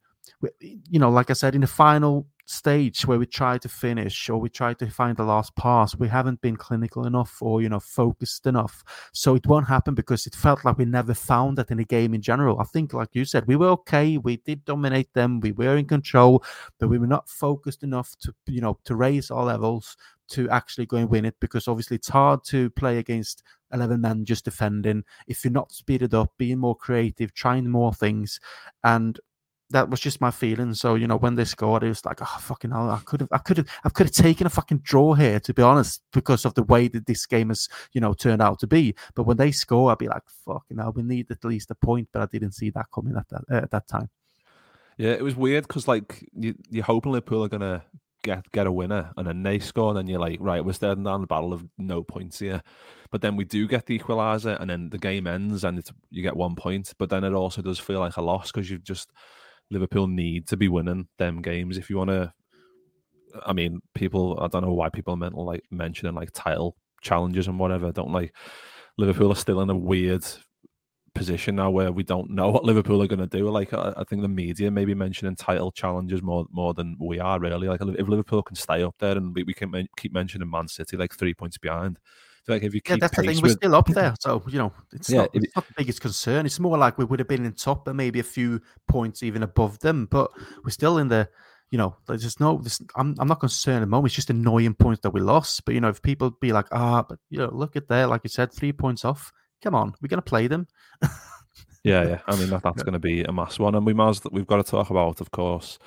you 0.63 1.01
know, 1.01 1.11
like 1.11 1.29
I 1.29 1.35
said, 1.35 1.57
in 1.57 1.63
the 1.63 1.67
final 1.67 2.27
stage 2.51 3.07
where 3.07 3.19
we 3.19 3.27
try 3.27 3.57
to 3.59 3.69
finish 3.69 4.29
or 4.29 4.39
we 4.39 4.49
try 4.49 4.75
to 4.75 4.91
find 4.91 5.17
the 5.17 5.25
last 5.25 5.55
pass, 5.57 5.97
we 5.97 6.09
haven't 6.09 6.41
been 6.41 6.57
clinical 6.57 7.07
enough 7.07 7.39
or, 7.41 7.63
you 7.63 7.69
know, 7.69 7.81
focused 7.81 8.47
enough. 8.47 8.83
So 9.13 9.37
it 9.37 9.47
won't 9.47 9.69
happen 9.69 9.95
because 9.95 10.27
it 10.27 10.35
felt 10.35 10.65
like 10.65 10.79
we 10.79 10.85
never 10.85 11.15
found 11.15 11.59
that 11.59 11.71
in 11.71 11.79
the 11.79 11.85
game 11.85 12.13
in 12.15 12.23
general. 12.23 12.61
I 12.61 12.65
think, 12.65 12.93
like 12.93 13.11
you 13.13 13.25
said, 13.25 13.47
we 13.47 13.57
were 13.57 13.69
okay. 13.69 14.19
We 14.19 14.39
did 14.39 14.65
dominate 14.65 15.13
them. 15.15 15.41
We 15.41 15.53
were 15.53 15.77
in 15.77 15.87
control, 15.87 16.45
but 16.79 16.89
we 16.89 16.99
were 16.99 17.07
not 17.07 17.29
focused 17.29 17.83
enough 17.83 18.17
to, 18.23 18.35
you 18.47 18.61
know, 18.61 18.79
to 18.85 18.97
raise 18.97 19.31
our 19.31 19.45
levels 19.45 19.97
to 20.31 20.49
actually 20.51 20.87
go 20.87 20.97
and 20.97 21.11
win 21.11 21.25
it 21.25 21.35
because 21.41 21.67
obviously 21.69 21.97
it's 21.97 22.09
hard 22.09 22.45
to 22.45 22.71
play 22.71 22.99
against 22.99 23.43
11 23.73 24.01
men 24.01 24.25
just 24.25 24.45
defending 24.45 25.05
if 25.27 25.45
you're 25.45 25.53
not 25.53 25.73
speeded 25.73 26.15
up, 26.15 26.33
being 26.39 26.59
more 26.59 26.77
creative, 26.77 27.35
trying 27.35 27.69
more 27.69 27.93
things. 27.93 28.41
And 28.85 29.19
that 29.71 29.89
was 29.89 30.01
just 30.01 30.21
my 30.21 30.31
feeling. 30.31 30.75
So 30.75 30.95
you 30.95 31.07
know, 31.07 31.17
when 31.17 31.35
they 31.35 31.45
scored, 31.45 31.83
it 31.83 31.89
was 31.89 32.05
like, 32.05 32.21
oh 32.21 32.39
fucking 32.41 32.71
hell, 32.71 32.91
I 32.91 33.01
could 33.05 33.21
have, 33.21 33.29
I 33.33 33.39
could 33.39 33.57
have, 33.59 33.69
I 33.85 33.89
could 33.89 34.07
have 34.07 34.15
taken 34.15 34.47
a 34.47 34.51
fucking 34.51 34.79
draw 34.79 35.15
here, 35.15 35.41
to 35.41 35.55
be 35.55 35.63
honest, 35.63 36.03
because 36.13 36.45
of 36.45 36.55
the 36.55 36.63
way 36.65 36.89
that 36.89 37.07
this 37.07 37.27
game 37.27 37.49
has, 37.49 37.69
you 37.93 38.01
know, 38.01 38.13
turned 38.13 38.43
out 38.43 38.59
to 38.61 38.67
be. 38.67 38.95
But 39.15 39.25
when 39.25 39.37
they 39.37 39.53
score, 39.53 39.91
I'd 39.91 39.99
be 39.99 40.09
like, 40.09 40.23
fucking 40.45 40.79
hell, 40.79 40.93
we 40.93 41.03
need 41.03 41.31
at 41.31 41.45
least 41.45 41.71
a 41.71 41.75
point. 41.75 42.09
But 42.13 42.23
I 42.23 42.27
didn't 42.27 42.53
see 42.53 42.71
that 42.71 42.87
coming 42.93 43.17
at 43.17 43.29
that 43.29 43.45
uh, 43.51 43.63
at 43.63 43.71
that 43.71 43.89
time. 43.89 44.11
Yeah, 44.99 45.13
it 45.13 45.23
was 45.23 45.37
weird 45.37 45.67
because 45.67 45.89
like 45.89 46.29
you, 46.35 46.55
you're 46.69 46.85
hoping 46.85 47.13
Liverpool 47.13 47.45
are 47.45 47.49
gonna 47.49 47.83
get 48.23 48.51
get 48.53 48.67
a 48.67 48.73
winner, 48.73 49.13
and 49.17 49.27
then 49.27 49.43
they 49.43 49.59
score, 49.59 49.91
and 49.91 49.99
then 49.99 50.07
you're 50.07 50.21
like, 50.21 50.39
right, 50.41 50.65
we're 50.65 50.73
staring 50.73 51.05
down 51.05 51.21
the 51.21 51.27
battle 51.27 51.53
of 51.53 51.67
no 51.79 52.03
points 52.03 52.39
here. 52.39 52.63
But 53.11 53.23
then 53.23 53.37
we 53.37 53.45
do 53.45 53.67
get 53.67 53.87
the 53.87 53.99
equaliser, 53.99 54.61
and 54.61 54.71
then 54.71 54.91
the 54.91 54.99
game 54.99 55.27
ends, 55.27 55.65
and 55.65 55.83
you 56.11 56.23
get 56.23 56.37
one 56.37 56.55
point. 56.55 56.93
But 56.99 57.11
then 57.11 57.25
it 57.25 57.33
also 57.33 57.63
does 57.63 57.79
feel 57.79 58.01
like 58.01 58.17
a 58.17 58.23
loss 58.23 58.53
because 58.53 58.71
you've 58.71 58.85
just 58.85 59.11
Liverpool 59.71 60.07
need 60.07 60.49
to 60.49 60.57
be 60.57 60.69
winning 60.69 61.09
them 61.19 61.43
games 61.43 61.79
if 61.79 61.91
you 61.91 61.97
want 61.97 62.11
to. 62.11 62.33
I 63.47 63.53
mean, 63.53 63.81
people. 63.95 64.39
I 64.41 64.49
don't 64.49 64.65
know 64.65 64.73
why 64.73 64.89
people 64.89 65.23
are 65.23 65.31
like 65.31 65.65
mentioning 65.71 66.15
like 66.15 66.31
title 66.33 66.77
challenges 67.01 67.47
and 67.47 67.59
whatever. 67.59 67.93
don't 67.93 68.13
like 68.13 68.35
Liverpool 68.99 69.33
are 69.33 69.37
still 69.37 69.61
in 69.61 69.71
a 69.71 69.77
weird 69.77 70.25
position 71.15 71.57
now 71.57 71.71
where 71.71 71.91
we 71.91 72.03
don't 72.03 72.31
know 72.31 72.51
what 72.51 72.65
Liverpool 72.65 73.03
are 73.03 73.07
going 73.07 73.21
to 73.21 73.27
do. 73.27 73.49
Like 73.51 73.73
I, 73.73 73.93
I, 73.97 74.05
think 74.05 74.23
the 74.23 74.29
media 74.29 74.71
maybe 74.71 74.95
mentioning 74.95 75.37
title 75.37 75.73
challenges 75.73 76.23
more 76.23 76.47
more 76.51 76.75
than 76.75 76.97
we 77.01 77.19
are 77.19 77.39
really. 77.41 77.69
Like 77.69 77.81
if 77.81 78.09
Liverpool 78.09 78.43
can 78.43 78.57
stay 78.57 78.83
up 78.83 78.97
there 78.99 79.17
and 79.17 79.35
we, 79.35 79.45
we 79.45 79.55
can 79.55 79.89
keep 79.97 80.13
mentioning 80.13 80.51
Man 80.51 80.69
City 80.69 80.97
like 80.97 81.15
three 81.15 81.35
points 81.35 81.59
behind, 81.59 81.99
like 82.49 82.63
if 82.63 82.75
you 82.75 82.81
keep 82.81 82.91
yeah, 82.91 82.97
that's 83.01 83.17
the 83.17 83.23
thing. 83.23 83.37
With... 83.37 83.43
We're 83.43 83.49
still 83.51 83.75
up 83.75 83.87
there, 83.89 84.15
so 84.21 84.43
you 84.49 84.59
know 84.59 84.73
it's, 84.93 85.11
yeah, 85.11 85.23
not, 85.23 85.31
it's 85.35 85.57
not 85.57 85.67
the 85.69 85.75
biggest 85.77 86.01
concern. 86.01 86.47
It's 86.47 86.61
more 86.61 86.79
like 86.79 86.99
we 86.99 87.05
would 87.05 87.19
have 87.19 87.29
been 87.29 87.45
in 87.45 87.53
top 87.53 87.87
and 87.89 87.97
maybe 87.97 88.21
a 88.21 88.25
few 88.25 88.61
points 88.89 89.23
even 89.23 89.43
above 89.43 89.79
them, 89.81 90.07
but 90.11 90.31
we're 90.65 90.71
still 90.71 90.99
in 90.99 91.09
the. 91.09 91.29
You 91.73 91.79
know, 91.79 91.97
there's 92.09 92.23
just 92.23 92.41
no. 92.41 92.59
This, 92.59 92.81
I'm 92.97 93.15
I'm 93.21 93.29
not 93.29 93.39
concerned 93.39 93.77
at 93.77 93.81
the 93.83 93.87
moment. 93.87 94.11
It's 94.11 94.17
just 94.17 94.31
annoying 94.31 94.75
points 94.75 95.03
that 95.03 95.11
we 95.11 95.21
lost. 95.21 95.65
But 95.65 95.77
you 95.77 95.81
know, 95.81 95.89
if 95.89 96.03
people 96.03 96.33
be 96.41 96.53
like, 96.53 96.67
ah, 96.73 97.05
but 97.09 97.21
you 97.29 97.39
know, 97.39 97.49
look 97.53 97.77
at 97.77 97.87
there, 97.87 98.09
like 98.09 98.23
you 98.25 98.29
said, 98.29 98.53
three 98.53 98.73
points 98.73 99.05
off. 99.05 99.33
Come 99.63 99.77
on, 99.77 99.95
we're 100.03 100.09
gonna 100.09 100.21
play 100.21 100.49
them. 100.49 100.67
yeah, 101.85 102.03
yeah. 102.03 102.19
I 102.27 102.35
mean, 102.35 102.51
that, 102.51 102.63
that's 102.65 102.83
going 102.83 102.95
to 102.95 102.99
be 102.99 103.23
a 103.23 103.33
mass 103.33 103.61
one, 103.61 103.77
and 103.77 103.87
we 103.87 103.95
must 103.95 104.31
we've 104.33 104.49
got 104.49 104.57
to 104.57 104.69
talk 104.69 104.91
about, 104.91 105.21
of 105.21 105.31
course, 105.31 105.79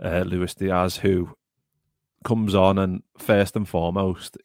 uh, 0.00 0.20
Luis 0.20 0.54
Diaz, 0.54 0.98
who 0.98 1.34
comes 2.24 2.54
on 2.54 2.78
and 2.78 3.02
first 3.18 3.56
and 3.56 3.68
foremost 3.68 4.38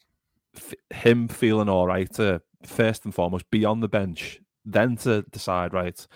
him 0.90 1.28
feeling 1.28 1.68
all 1.68 1.86
right 1.86 2.12
to 2.14 2.42
first 2.64 3.04
and 3.04 3.14
foremost 3.14 3.50
be 3.50 3.64
on 3.64 3.80
the 3.80 3.88
bench, 3.88 4.40
then 4.64 4.96
to 4.96 5.22
decide 5.30 5.72
right, 5.72 6.06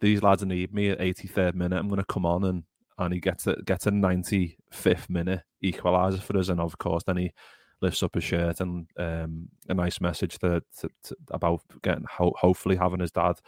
these 0.00 0.22
lads 0.22 0.44
need 0.44 0.72
me 0.72 0.90
at 0.90 0.98
83rd 1.00 1.54
minute. 1.54 1.78
I'm 1.78 1.88
going 1.88 2.00
to 2.00 2.04
come 2.04 2.26
on 2.26 2.44
and 2.44 2.64
and 2.98 3.14
he 3.14 3.20
gets 3.20 3.46
a 3.46 3.54
gets 3.62 3.86
a 3.86 3.90
95th 3.90 5.08
minute 5.08 5.42
equaliser 5.62 6.20
for 6.20 6.36
us, 6.36 6.48
and 6.48 6.60
of 6.60 6.78
course 6.78 7.04
then 7.04 7.16
he 7.16 7.32
lifts 7.80 8.02
up 8.02 8.14
his 8.14 8.24
shirt 8.24 8.60
and 8.60 8.88
um, 8.98 9.48
a 9.68 9.74
nice 9.74 10.00
message 10.00 10.36
to, 10.38 10.60
to, 10.76 10.88
to 11.04 11.16
about 11.30 11.62
getting 11.82 12.04
ho- 12.10 12.34
hopefully 12.36 12.74
having 12.74 12.98
his 13.00 13.12
dad 13.12 13.38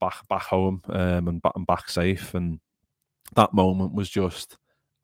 back 0.00 0.26
back 0.28 0.44
home 0.44 0.80
um, 0.88 1.28
and, 1.28 1.42
and 1.54 1.66
back 1.66 1.88
safe. 1.90 2.34
And 2.34 2.60
that 3.34 3.52
moment 3.52 3.94
was 3.94 4.08
just 4.08 4.56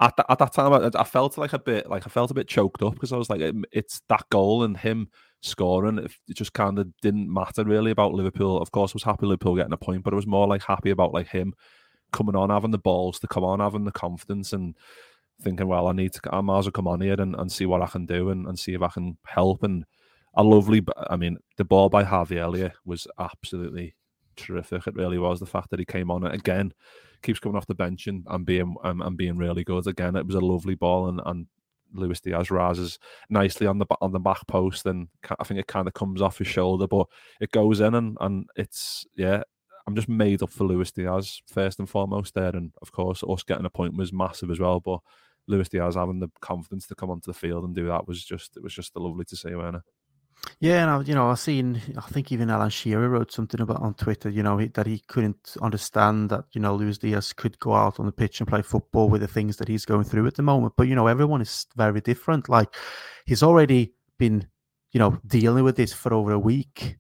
at, 0.03 0.17
the, 0.17 0.31
at 0.31 0.39
that 0.41 0.53
time, 0.53 0.73
I, 0.73 0.91
I, 0.99 1.05
felt 1.05 1.39
like 1.39 1.53
a 1.53 1.59
bit 1.59 1.89
like 1.89 2.07
I 2.07 2.11
felt 2.11 2.31
a 2.31 2.35
bit 2.35 2.49
choked 2.49 2.83
up 2.83 2.95
because 2.95 3.13
I 3.13 3.17
was 3.17 3.31
like, 3.31 3.41
it, 3.41 3.55
it's 3.71 4.03
that 4.09 4.25
goal 4.31 4.65
and 4.65 4.77
him 4.77 5.09
scoring. 5.41 5.99
It, 5.99 6.13
just 6.35 6.53
kind 6.53 6.79
of 6.79 6.89
didn't 7.03 7.33
matter 7.33 7.65
really 7.65 7.93
about 7.93 8.13
Liverpool. 8.13 8.61
Of 8.61 8.73
course, 8.73 8.93
I 8.93 8.97
was 8.97 9.05
happy 9.05 9.27
Liverpool 9.27 9.57
getting 9.57 9.73
a 9.73 9.77
point, 9.77 10.03
but 10.03 10.13
it 10.13 10.17
was 10.17 10.27
more 10.27 10.49
like 10.49 10.63
happy 10.63 10.91
about 10.91 11.15
like 11.15 11.29
him 11.29 11.55
coming 12.13 12.35
on, 12.35 12.51
having 12.51 12.73
the 12.73 12.79
balls 12.79 13.21
to 13.21 13.29
come 13.29 13.45
on, 13.45 13.61
having 13.61 13.85
the 13.85 13.93
confidence, 13.93 14.53
and 14.53 14.77
thinking, 15.41 15.69
well, 15.69 15.87
I 15.87 15.93
need 15.93 16.13
to, 16.15 16.21
I 16.33 16.41
might 16.41 16.59
as 16.59 16.67
well 16.67 16.73
come 16.73 16.89
on 16.89 17.01
here 17.01 17.21
and, 17.21 17.35
and 17.37 17.51
see 17.51 17.67
what 17.67 17.83
I 17.83 17.87
can 17.87 18.07
do 18.07 18.31
and, 18.31 18.47
and 18.47 18.59
see 18.59 18.75
if 18.75 18.83
I 18.83 18.89
can 18.89 19.17
help. 19.27 19.63
And 19.63 19.85
a 20.35 20.43
lovely, 20.43 20.83
I 21.09 21.17
mean, 21.17 21.39
the 21.59 21.65
ball 21.65 21.89
by 21.89 22.05
Harvey 22.05 22.39
Elliott 22.39 22.73
was 22.85 23.07
absolutely 23.19 23.95
terrific. 24.37 24.87
It 24.87 24.95
really 24.95 25.19
was. 25.19 25.41
The 25.41 25.47
fact 25.47 25.71
that 25.71 25.79
he 25.79 25.85
came 25.85 26.11
on 26.11 26.25
it 26.25 26.35
again, 26.35 26.73
keeps 27.23 27.39
coming 27.39 27.57
off 27.57 27.67
the 27.67 27.75
bench 27.75 28.07
and, 28.07 28.25
and 28.29 28.45
being 28.45 28.77
um, 28.85 29.03
and 29.03 29.17
being 29.17 29.37
really 29.37 29.65
good. 29.65 29.87
Again, 29.87 30.17
it 30.17 30.27
was 30.27 30.35
a 30.35 30.41
lovely 30.41 30.75
ball, 30.75 31.09
and, 31.09 31.21
and 31.25 31.47
Luis 31.95 32.21
Diaz 32.21 32.51
rises 32.51 32.99
nicely 33.29 33.67
on 33.67 33.79
the 33.79 33.87
on 34.01 34.13
the 34.13 34.19
back 34.19 34.47
post, 34.47 34.87
and 34.87 35.09
I 35.39 35.45
think 35.45 35.61
it 35.61 35.67
kind 35.67 35.89
of 35.89 35.95
comes 35.95 36.23
off 36.23 36.39
his 36.39 36.49
shoulder, 36.49 36.87
but 36.87 37.07
it 37.41 37.53
goes 37.53 37.81
in, 37.81 37.95
and 37.95 38.17
and 38.21 38.49
it's 38.57 39.07
yeah. 39.17 39.43
I'm 39.85 39.97
just 39.97 40.09
made 40.09 40.45
up 40.45 40.51
for 40.51 40.63
Luis 40.63 40.93
Diaz 40.93 41.43
first 41.49 41.81
and 41.81 41.91
foremost 41.91 42.35
there, 42.35 42.55
and 42.55 42.73
of 42.83 42.93
course 42.93 43.25
us 43.29 43.43
getting 43.43 43.67
a 43.67 43.71
point 43.71 43.97
was 43.97 44.13
massive 44.13 44.53
as 44.53 44.61
well. 44.61 44.79
But 44.79 45.01
Luis 45.49 45.69
Diaz 45.69 45.97
having 45.97 46.21
the 46.21 46.31
confidence 46.41 46.87
to 46.87 46.95
come 46.95 47.11
onto 47.11 47.27
the 47.27 47.37
field 47.37 47.65
and 47.65 47.75
do 47.75 47.89
that 47.89 48.07
was 48.07 48.25
just 48.25 48.57
it 48.57 48.63
was 48.63 48.73
just 48.73 48.95
lovely 48.95 49.25
to 49.25 49.37
see, 49.37 49.55
Werner. 49.55 49.83
Yeah, 50.61 50.83
and 50.83 50.91
I, 50.91 51.01
you 51.01 51.15
know, 51.15 51.29
I've 51.29 51.41
seen. 51.41 51.81
I 51.97 52.03
think 52.03 52.31
even 52.31 52.51
Alan 52.51 52.71
Shearer 52.71 53.09
wrote 53.09 53.33
something 53.33 53.61
about 53.61 53.83
on 53.83 53.95
Twitter. 53.95 54.29
You 54.29 54.43
know, 54.43 54.59
he, 54.59 54.69
that 54.69 54.87
he 54.87 55.01
couldn't 55.09 55.57
understand 55.61 56.31
that 56.31 56.45
you 56.53 56.61
know 56.61 56.75
Luis 56.75 56.99
Diaz 56.99 57.33
could 57.33 57.59
go 57.59 57.75
out 57.75 57.99
on 57.99 58.07
the 58.07 58.13
pitch 58.13 58.41
and 58.41 58.49
play 58.49 58.63
football 58.63 59.09
with 59.09 59.23
the 59.23 59.29
things 59.29 59.57
that 59.57 59.69
he's 59.69 59.85
going 59.85 60.05
through 60.05 60.27
at 60.27 60.37
the 60.37 60.43
moment. 60.43 60.75
But 60.77 60.89
you 60.89 60.95
know, 60.95 61.09
everyone 61.09 61.41
is 61.41 61.67
very 61.77 62.01
different. 62.01 62.49
Like 62.49 62.75
he's 63.27 63.43
already 63.43 63.95
been, 64.19 64.47
you 64.93 65.01
know, 65.01 65.19
dealing 65.27 65.65
with 65.65 65.77
this 65.77 65.93
for 65.93 66.15
over 66.15 66.33
a 66.33 66.39
week. 66.39 66.97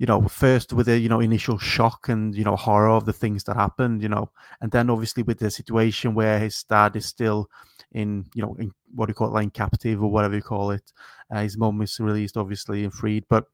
You 0.00 0.06
know, 0.06 0.26
first 0.28 0.72
with 0.72 0.86
the 0.86 0.98
you 0.98 1.10
know 1.10 1.20
initial 1.20 1.58
shock 1.58 2.08
and 2.08 2.34
you 2.34 2.42
know 2.42 2.56
horror 2.56 2.88
of 2.88 3.04
the 3.04 3.12
things 3.12 3.44
that 3.44 3.56
happened. 3.56 4.02
You 4.02 4.08
know, 4.08 4.30
and 4.62 4.72
then 4.72 4.88
obviously 4.88 5.22
with 5.22 5.38
the 5.38 5.50
situation 5.50 6.14
where 6.14 6.38
his 6.38 6.64
dad 6.64 6.96
is 6.96 7.04
still 7.04 7.50
in 7.92 8.24
you 8.34 8.42
know 8.42 8.56
in 8.58 8.72
what 8.94 9.06
do 9.06 9.10
you 9.10 9.14
call 9.14 9.28
it, 9.28 9.34
like 9.34 9.52
captive 9.52 10.02
or 10.02 10.10
whatever 10.10 10.34
you 10.34 10.42
call 10.42 10.70
it. 10.70 10.90
Uh, 11.30 11.42
his 11.42 11.58
mum 11.58 11.82
is 11.82 12.00
released, 12.00 12.38
obviously, 12.38 12.82
and 12.82 12.94
freed, 12.94 13.24
but 13.28 13.44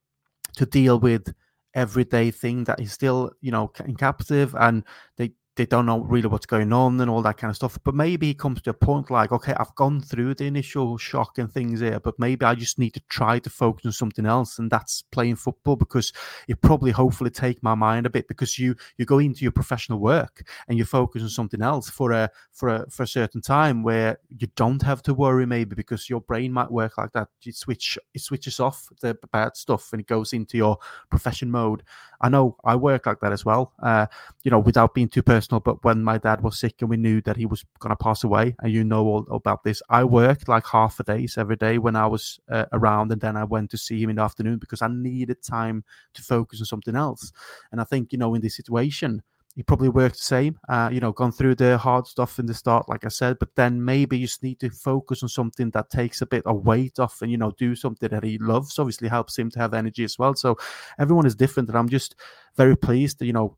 to 0.55 0.65
deal 0.67 1.01
with 1.01 1.35
everyday 1.75 2.31
thing 2.31 2.63
that 2.65 2.79
he's 2.79 2.93
still 2.93 3.33
you 3.41 3.51
know 3.51 3.71
in 3.85 3.97
captive 3.97 4.55
and 4.61 4.85
they 5.17 5.33
they 5.57 5.66
don't 5.66 5.87
know 5.87 6.01
really 6.01 6.29
what's 6.29 6.47
going 6.47 6.73
on 6.73 7.01
and 7.01 7.11
all 7.11 7.23
that 7.23 7.38
kind 7.38 7.51
of 7.51 7.57
stuff. 7.57 7.79
But 7.83 7.95
maybe 7.95 8.27
he 8.29 8.35
comes 8.35 8.61
to 8.62 8.71
a 8.71 8.75
point 8.75 9.11
like, 9.11 9.33
okay, 9.33 9.55
I've 9.59 9.75
gone 9.75 10.01
through 10.01 10.35
the 10.35 10.45
initial 10.45 10.99
shock 10.99 11.38
and 11.38 11.51
things 11.51 11.81
here, 11.81 11.99
but 11.99 12.19
maybe 12.19 12.45
I 12.45 12.55
just 12.55 12.79
need 12.79 12.90
to 12.95 13.03
try 13.09 13.38
to 13.38 13.51
focus 13.51 13.87
on 13.87 13.92
something 13.92 14.27
else, 14.27 14.59
and 14.59 14.71
that's 14.71 15.03
playing 15.11 15.37
football 15.37 15.77
because 15.77 16.12
it 16.47 16.61
probably 16.61 16.90
hopefully 16.90 17.31
take 17.31 17.62
my 17.62 17.75
mind 17.75 18.07
a 18.07 18.11
bit 18.11 18.29
because 18.29 18.59
you 18.59 18.77
you 18.99 19.05
go 19.07 19.19
into 19.19 19.42
your 19.42 19.53
professional 19.53 19.99
work 19.99 20.47
and 20.69 20.79
you 20.79 20.85
focus 20.85 21.23
on 21.23 21.29
something 21.31 21.62
else 21.62 21.88
for 21.88 22.12
a 22.12 22.31
for 22.53 22.69
a 22.69 22.90
for 22.90 23.05
a 23.05 23.07
certain 23.07 23.40
time 23.40 23.83
where 23.83 24.19
you 24.29 24.49
don't 24.57 24.83
have 24.83 25.03
to 25.03 25.14
worry 25.14 25.47
maybe 25.47 25.75
because 25.75 26.11
your 26.11 26.21
brain 26.21 26.53
might 26.53 26.71
work 26.71 26.99
like 26.99 27.12
that. 27.12 27.29
You 27.42 27.53
switch 27.53 27.99
it 28.14 28.21
switches 28.21 28.61
off 28.61 28.88
the 29.01 29.16
bad 29.33 29.57
stuff 29.57 29.92
and 29.92 30.01
it 30.01 30.07
goes 30.07 30.33
into 30.33 30.57
your 30.59 30.79
profession 31.11 31.51
mode. 31.51 31.83
I 32.21 32.29
know 32.29 32.57
I 32.64 32.77
work 32.77 33.07
like 33.07 33.21
that 33.21 33.33
as 33.33 33.45
well. 33.45 33.73
Uh, 33.83 34.07
you 34.42 34.51
know, 34.51 34.59
without 34.59 34.95
being 34.95 35.09
too 35.09 35.23
personal, 35.23 35.46
but 35.49 35.85
when 35.85 36.03
my 36.03 36.19
dad 36.19 36.43
was 36.43 36.59
sick 36.59 36.77
and 36.81 36.91
we 36.91 36.97
knew 36.97 37.21
that 37.23 37.37
he 37.37 37.47
was 37.47 37.65
going 37.79 37.91
to 37.91 38.03
pass 38.03 38.25
away, 38.25 38.55
and 38.61 38.73
you 38.73 38.85
know 38.85 39.07
all 39.07 39.27
about 39.31 39.65
this, 39.65 39.83
I 39.89 40.05
worked 40.05 40.49
like 40.49 40.67
half 40.67 41.01
a 41.01 41.05
days 41.05 41.37
every 41.39 41.57
day 41.57 41.79
when 41.79 41.97
I 41.97 42.07
was 42.07 42.39
uh, 42.51 42.67
around, 42.73 43.13
and 43.13 43.21
then 43.21 43.37
I 43.37 43.45
went 43.45 43.71
to 43.71 43.79
see 43.79 44.03
him 44.03 44.11
in 44.11 44.17
the 44.17 44.23
afternoon 44.23 44.59
because 44.59 44.83
I 44.83 44.89
needed 44.89 45.43
time 45.43 45.85
to 46.15 46.23
focus 46.23 46.61
on 46.61 46.67
something 46.67 46.97
else. 46.97 47.33
And 47.73 47.81
I 47.81 47.85
think 47.85 48.13
you 48.13 48.19
know, 48.19 48.35
in 48.35 48.41
this 48.43 48.57
situation, 48.57 49.23
he 49.57 49.63
probably 49.63 49.89
worked 49.89 50.17
the 50.17 50.23
same. 50.23 50.59
Uh, 50.69 50.91
you 50.93 51.01
know, 51.01 51.13
gone 51.13 51.33
through 51.33 51.55
the 51.55 51.79
hard 51.79 52.07
stuff 52.07 52.39
in 52.39 52.45
the 52.45 52.53
start, 52.53 52.91
like 52.91 53.07
I 53.07 53.09
said, 53.09 53.39
but 53.39 53.55
then 53.57 53.83
maybe 53.83 54.19
you 54.19 54.27
just 54.27 54.43
need 54.43 54.61
to 54.61 54.69
focus 54.71 55.23
on 55.23 55.31
something 55.31 55.71
that 55.71 55.89
takes 55.89 56.21
a 56.21 56.27
bit 56.27 56.45
of 56.45 56.67
weight 56.67 56.99
off, 56.99 57.23
and 57.23 57.31
you 57.31 57.39
know, 57.39 57.53
do 57.59 57.75
something 57.75 58.11
that 58.11 58.23
he 58.23 58.37
loves. 58.39 58.79
Obviously, 58.79 59.09
helps 59.09 59.39
him 59.39 59.51
to 59.53 59.59
have 59.59 59.73
energy 59.73 60.05
as 60.05 60.19
well. 60.19 60.35
So 60.35 60.59
everyone 60.99 61.27
is 61.27 61.35
different, 61.35 61.71
and 61.71 61.79
I'm 61.79 61.89
just 61.89 62.15
very 62.57 62.77
pleased. 62.77 63.19
That, 63.19 63.27
you 63.27 63.33
know, 63.33 63.57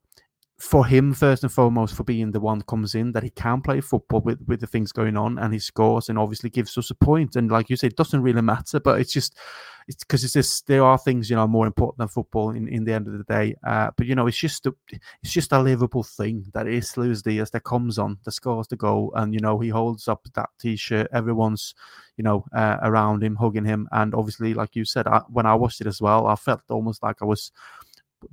for 0.58 0.84
him 0.84 1.14
first 1.14 1.44
and 1.44 1.52
foremost 1.52 1.94
for 1.94 2.02
being 2.02 2.32
the 2.32 2.40
one 2.40 2.60
comes 2.62 2.96
in 2.96 3.12
that 3.12 3.22
he 3.22 3.30
can 3.30 3.60
play 3.60 3.80
football 3.80 4.20
with 4.20 4.40
with 4.48 4.60
the 4.60 4.66
things 4.66 4.90
going 4.90 5.16
on 5.16 5.38
and 5.38 5.52
he 5.52 5.58
scores 5.58 6.08
and 6.08 6.18
obviously 6.18 6.50
gives 6.50 6.76
us 6.76 6.90
a 6.90 6.94
point. 6.96 7.36
And 7.36 7.50
like 7.50 7.70
you 7.70 7.76
said 7.76 7.92
it 7.92 7.96
doesn't 7.96 8.22
really 8.22 8.42
matter 8.42 8.80
but 8.80 9.00
it's 9.00 9.12
just 9.12 9.36
it's 9.86 10.04
because 10.04 10.22
it's 10.22 10.34
just 10.34 10.66
there 10.66 10.84
are 10.84 10.98
things 10.98 11.30
you 11.30 11.36
know 11.36 11.46
more 11.46 11.66
important 11.66 11.98
than 11.98 12.08
football 12.08 12.50
in, 12.50 12.68
in 12.68 12.84
the 12.84 12.92
end 12.92 13.06
of 13.06 13.14
the 13.14 13.24
day. 13.24 13.54
Uh, 13.64 13.90
but 13.96 14.06
you 14.06 14.16
know 14.16 14.26
it's 14.26 14.36
just 14.36 14.66
a, 14.66 14.74
it's 15.22 15.32
just 15.32 15.52
a 15.52 15.60
livable 15.60 16.02
thing 16.02 16.44
that 16.54 16.66
is 16.66 16.96
Luis 16.96 17.22
Diaz 17.22 17.50
that 17.52 17.62
comes 17.62 17.96
on 17.96 18.18
that 18.24 18.32
scores 18.32 18.66
the 18.66 18.76
goal 18.76 19.12
and 19.14 19.32
you 19.32 19.40
know 19.40 19.60
he 19.60 19.68
holds 19.68 20.08
up 20.08 20.26
that 20.34 20.50
t-shirt. 20.58 21.08
Everyone's 21.12 21.74
you 22.16 22.24
know 22.24 22.44
uh, 22.54 22.78
around 22.82 23.22
him 23.22 23.36
hugging 23.36 23.64
him. 23.64 23.88
And 23.92 24.12
obviously 24.12 24.54
like 24.54 24.74
you 24.74 24.84
said 24.84 25.06
I, 25.06 25.22
when 25.28 25.46
I 25.46 25.54
watched 25.54 25.80
it 25.80 25.86
as 25.86 26.02
well 26.02 26.26
I 26.26 26.34
felt 26.34 26.62
almost 26.68 27.02
like 27.02 27.22
I 27.22 27.24
was 27.24 27.52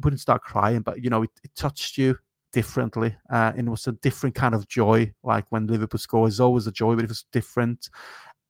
wouldn't 0.03 0.21
start 0.21 0.41
crying, 0.41 0.81
but 0.81 1.03
you 1.03 1.09
know, 1.09 1.23
it, 1.23 1.31
it 1.43 1.51
touched 1.55 1.97
you 1.97 2.17
differently. 2.55 3.15
Uh, 3.31 3.51
and 3.57 3.67
it 3.67 3.71
was 3.71 3.85
a 3.87 3.91
different 3.91 4.33
kind 4.33 4.55
of 4.55 4.67
joy. 4.67 5.13
Like 5.23 5.45
when 5.49 5.67
Liverpool 5.67 5.99
score 5.99 6.27
is 6.27 6.39
always 6.39 6.67
a 6.67 6.71
joy, 6.71 6.95
but 6.95 7.03
it 7.03 7.09
was 7.09 7.25
different. 7.31 7.89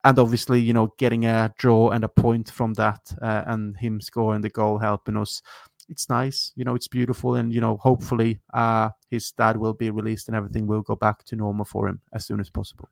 And 0.04 0.20
obviously, 0.20 0.62
you 0.62 0.74
know, 0.74 0.94
getting 1.00 1.26
a 1.26 1.52
draw 1.58 1.90
and 1.90 2.04
a 2.04 2.08
point 2.08 2.52
from 2.52 2.74
that, 2.76 3.02
uh, 3.22 3.44
and 3.48 3.76
him 3.76 4.00
scoring 4.00 4.42
the 4.42 4.50
goal, 4.50 4.78
helping 4.78 5.18
us. 5.18 5.42
It's 5.90 6.10
nice, 6.10 6.52
you 6.56 6.64
know, 6.64 6.76
it's 6.76 6.88
beautiful, 6.88 7.36
and 7.36 7.54
you 7.54 7.62
know, 7.62 7.78
hopefully, 7.78 8.40
uh, 8.54 8.90
his 9.12 9.32
dad 9.32 9.58
will 9.58 9.74
be 9.74 9.92
released 9.92 10.28
and 10.28 10.36
everything 10.36 10.66
will 10.66 10.82
go 10.82 10.96
back 10.96 11.24
to 11.26 11.36
normal 11.36 11.66
for 11.66 11.88
him 11.88 12.02
as 12.12 12.26
soon 12.26 12.40
as 12.40 12.50
possible. 12.50 12.90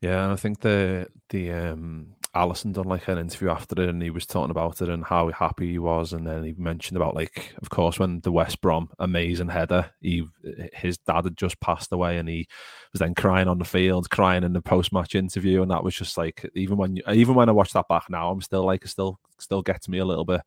Yeah, 0.00 0.24
and 0.24 0.32
I 0.32 0.36
think 0.36 0.60
the 0.60 1.08
the 1.28 1.52
um 1.52 2.14
Alisson 2.34 2.72
done 2.72 2.86
like 2.86 3.08
an 3.08 3.18
interview 3.18 3.50
after 3.50 3.82
it, 3.82 3.88
and 3.88 4.00
he 4.00 4.10
was 4.10 4.24
talking 4.24 4.52
about 4.52 4.80
it 4.80 4.88
and 4.88 5.04
how 5.04 5.30
happy 5.30 5.72
he 5.72 5.78
was, 5.78 6.12
and 6.12 6.26
then 6.26 6.44
he 6.44 6.54
mentioned 6.56 6.96
about 6.96 7.16
like, 7.16 7.52
of 7.60 7.70
course, 7.70 7.98
when 7.98 8.20
the 8.20 8.30
West 8.30 8.60
Brom 8.60 8.88
amazing 9.00 9.48
header, 9.48 9.90
he 10.00 10.24
his 10.72 10.98
dad 10.98 11.24
had 11.24 11.36
just 11.36 11.58
passed 11.60 11.90
away, 11.92 12.18
and 12.18 12.28
he 12.28 12.46
was 12.92 13.00
then 13.00 13.14
crying 13.14 13.48
on 13.48 13.58
the 13.58 13.64
field, 13.64 14.10
crying 14.10 14.44
in 14.44 14.52
the 14.52 14.62
post 14.62 14.92
match 14.92 15.16
interview, 15.16 15.60
and 15.62 15.70
that 15.72 15.82
was 15.82 15.94
just 15.94 16.16
like 16.16 16.48
even 16.54 16.76
when 16.76 16.98
even 17.12 17.34
when 17.34 17.48
I 17.48 17.52
watch 17.52 17.72
that 17.72 17.88
back 17.88 18.04
now, 18.08 18.30
I'm 18.30 18.42
still 18.42 18.64
like 18.64 18.84
it 18.84 18.88
still 18.88 19.18
still 19.38 19.62
gets 19.62 19.88
me 19.88 19.98
a 19.98 20.04
little 20.04 20.24
bit, 20.24 20.42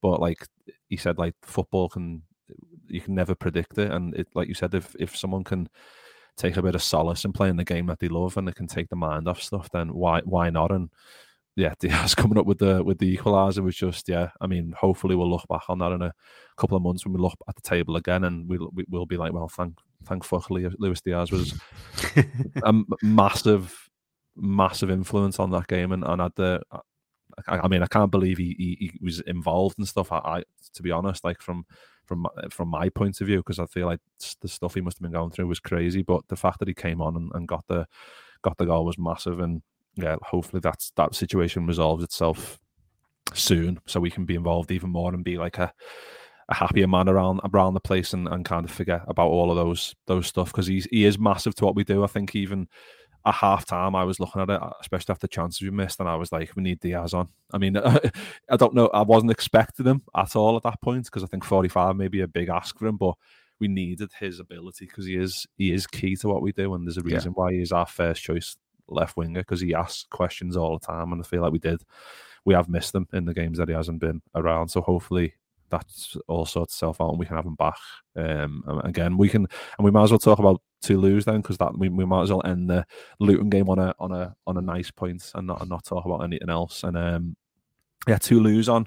but 0.00 0.20
like 0.20 0.46
he 0.88 0.96
said, 0.96 1.18
like 1.18 1.34
football 1.42 1.90
can 1.90 2.22
you 2.88 3.00
can 3.00 3.14
never 3.14 3.34
predict 3.34 3.76
it, 3.76 3.90
and 3.90 4.14
it 4.14 4.28
like 4.34 4.48
you 4.48 4.54
said, 4.54 4.74
if 4.74 4.96
if 4.98 5.14
someone 5.14 5.44
can 5.44 5.68
take 6.36 6.56
a 6.56 6.62
bit 6.62 6.74
of 6.74 6.82
solace 6.82 7.24
in 7.24 7.32
playing 7.32 7.56
the 7.56 7.64
game 7.64 7.86
that 7.86 7.98
they 7.98 8.08
love 8.08 8.36
and 8.36 8.46
they 8.46 8.52
can 8.52 8.66
take 8.66 8.88
the 8.88 8.96
mind 8.96 9.28
off 9.28 9.42
stuff, 9.42 9.70
then 9.70 9.94
why 9.94 10.20
why 10.24 10.50
not? 10.50 10.70
And 10.70 10.90
yeah, 11.56 11.74
Diaz 11.80 12.14
coming 12.14 12.38
up 12.38 12.46
with 12.46 12.58
the 12.58 12.82
with 12.84 12.98
the 12.98 13.16
equaliser 13.16 13.62
was 13.62 13.76
just 13.76 14.08
yeah. 14.08 14.30
I 14.40 14.46
mean, 14.46 14.72
hopefully 14.78 15.16
we'll 15.16 15.30
look 15.30 15.46
back 15.48 15.64
on 15.68 15.78
that 15.78 15.92
in 15.92 16.02
a 16.02 16.12
couple 16.56 16.76
of 16.76 16.82
months 16.82 17.04
when 17.04 17.14
we 17.14 17.20
look 17.20 17.36
at 17.48 17.56
the 17.56 17.62
table 17.62 17.96
again, 17.96 18.24
and 18.24 18.48
we'll 18.48 18.70
we'll 18.88 19.06
be 19.06 19.16
like, 19.16 19.32
well, 19.32 19.48
thank 19.48 19.78
thank 20.04 20.24
fuck 20.24 20.50
Luis 20.50 21.00
Diaz 21.00 21.32
was 21.32 21.58
a 22.62 22.74
massive 23.02 23.90
massive 24.36 24.90
influence 24.90 25.40
on 25.40 25.50
that 25.50 25.66
game, 25.66 25.92
and 25.92 26.04
and 26.04 26.20
had 26.20 26.32
the. 26.36 26.60
I, 27.48 27.58
I 27.58 27.68
mean, 27.68 27.82
I 27.82 27.86
can't 27.86 28.10
believe 28.10 28.38
he, 28.38 28.54
he, 28.56 28.76
he 28.80 29.04
was 29.04 29.20
involved 29.20 29.78
and 29.78 29.86
stuff. 29.86 30.10
I, 30.10 30.18
I, 30.18 30.42
to 30.72 30.82
be 30.82 30.90
honest, 30.90 31.22
like 31.22 31.42
from 31.42 31.66
from 32.06 32.26
from 32.50 32.68
my 32.68 32.88
point 32.88 33.20
of 33.20 33.26
view, 33.26 33.38
because 33.38 33.58
I 33.58 33.66
feel 33.66 33.86
like 33.86 34.00
the 34.40 34.48
stuff 34.48 34.74
he 34.74 34.80
must 34.80 34.98
have 34.98 35.02
been 35.02 35.12
going 35.12 35.30
through 35.30 35.46
was 35.46 35.60
crazy. 35.60 36.02
But 36.02 36.26
the 36.28 36.36
fact 36.36 36.58
that 36.60 36.68
he 36.68 36.74
came 36.74 37.00
on 37.02 37.16
and, 37.16 37.30
and 37.34 37.48
got 37.48 37.64
the 37.68 37.86
got 38.42 38.56
the 38.58 38.66
goal 38.66 38.84
was 38.84 38.98
massive, 38.98 39.40
and 39.40 39.62
yeah, 39.96 40.16
hopefully 40.22 40.60
that's 40.60 40.92
that 40.96 41.14
situation 41.14 41.66
resolves 41.66 42.04
itself 42.04 42.58
soon, 43.34 43.80
so 43.86 44.00
we 44.00 44.10
can 44.10 44.24
be 44.24 44.34
involved 44.34 44.70
even 44.70 44.90
more 44.90 45.12
and 45.12 45.24
be 45.24 45.36
like 45.38 45.58
a 45.58 45.72
a 46.48 46.54
happier 46.54 46.86
man 46.86 47.08
around 47.08 47.40
around 47.52 47.74
the 47.74 47.80
place 47.80 48.12
and, 48.12 48.28
and 48.28 48.44
kind 48.44 48.64
of 48.64 48.70
forget 48.70 49.02
about 49.08 49.28
all 49.28 49.50
of 49.50 49.56
those 49.56 49.94
those 50.06 50.28
stuff 50.28 50.52
because 50.52 50.66
he's 50.66 50.86
he 50.92 51.04
is 51.04 51.18
massive 51.18 51.54
to 51.56 51.64
what 51.64 51.74
we 51.74 51.84
do. 51.84 52.04
I 52.04 52.06
think 52.06 52.36
even 52.36 52.68
at 53.26 53.34
half 53.34 53.66
time 53.66 53.94
I 53.96 54.04
was 54.04 54.20
looking 54.20 54.40
at 54.40 54.48
it, 54.50 54.60
especially 54.80 55.12
after 55.12 55.26
chances 55.26 55.60
we 55.60 55.70
missed, 55.70 55.98
and 56.00 56.08
I 56.08 56.14
was 56.14 56.30
like, 56.30 56.54
we 56.54 56.62
need 56.62 56.80
Diaz 56.80 57.12
on. 57.12 57.28
I 57.52 57.58
mean, 57.58 57.76
I 58.50 58.56
don't 58.56 58.74
know, 58.74 58.86
I 58.88 59.02
wasn't 59.02 59.32
expecting 59.32 59.86
him 59.86 60.02
at 60.16 60.36
all 60.36 60.56
at 60.56 60.62
that 60.62 60.80
point 60.80 61.04
because 61.04 61.24
I 61.24 61.26
think 61.26 61.44
45 61.44 61.96
may 61.96 62.08
be 62.08 62.20
a 62.20 62.28
big 62.28 62.48
ask 62.48 62.78
for 62.78 62.86
him, 62.86 62.96
but 62.96 63.14
we 63.58 63.68
needed 63.68 64.10
his 64.18 64.38
ability 64.38 64.86
because 64.86 65.06
he 65.06 65.16
is 65.16 65.46
he 65.56 65.72
is 65.72 65.86
key 65.86 66.14
to 66.16 66.28
what 66.28 66.42
we 66.42 66.52
do, 66.52 66.74
and 66.74 66.86
there's 66.86 66.98
a 66.98 67.02
reason 67.02 67.32
yeah. 67.32 67.42
why 67.42 67.52
he's 67.52 67.72
our 67.72 67.86
first 67.86 68.22
choice 68.22 68.56
left 68.88 69.16
winger 69.16 69.40
because 69.40 69.60
he 69.60 69.74
asks 69.74 70.04
questions 70.04 70.56
all 70.56 70.78
the 70.78 70.86
time, 70.86 71.12
and 71.12 71.20
I 71.20 71.24
feel 71.24 71.42
like 71.42 71.52
we 71.52 71.58
did. 71.58 71.82
We 72.44 72.54
have 72.54 72.68
missed 72.68 72.92
them 72.92 73.08
in 73.12 73.24
the 73.24 73.34
games 73.34 73.58
that 73.58 73.68
he 73.68 73.74
hasn't 73.74 74.00
been 74.00 74.22
around. 74.36 74.68
So 74.68 74.80
hopefully 74.80 75.34
that's 75.68 76.16
all 76.28 76.46
sorts 76.46 76.74
itself 76.74 77.00
out 77.00 77.10
and 77.10 77.18
we 77.18 77.26
can 77.26 77.36
have 77.36 77.46
him 77.46 77.56
back. 77.56 77.76
Um, 78.14 78.62
again, 78.84 79.16
we 79.16 79.28
can, 79.28 79.48
and 79.78 79.84
we 79.84 79.90
might 79.90 80.04
as 80.04 80.10
well 80.10 80.18
talk 80.18 80.38
about 80.38 80.62
Toulouse 80.86 81.24
then 81.24 81.40
because 81.40 81.58
that 81.58 81.76
we, 81.76 81.88
we 81.88 82.04
might 82.04 82.22
as 82.22 82.30
well 82.30 82.42
end 82.44 82.70
the 82.70 82.86
Luton 83.18 83.50
game 83.50 83.68
on 83.68 83.78
a 83.78 83.94
on 83.98 84.12
a 84.12 84.34
on 84.46 84.56
a 84.56 84.62
nice 84.62 84.90
point 84.90 85.30
and 85.34 85.46
not 85.46 85.60
and 85.60 85.70
not 85.70 85.84
talk 85.84 86.04
about 86.04 86.22
anything 86.22 86.50
else. 86.50 86.84
And 86.84 86.96
um, 86.96 87.36
yeah, 88.06 88.18
lose 88.30 88.68
on 88.68 88.86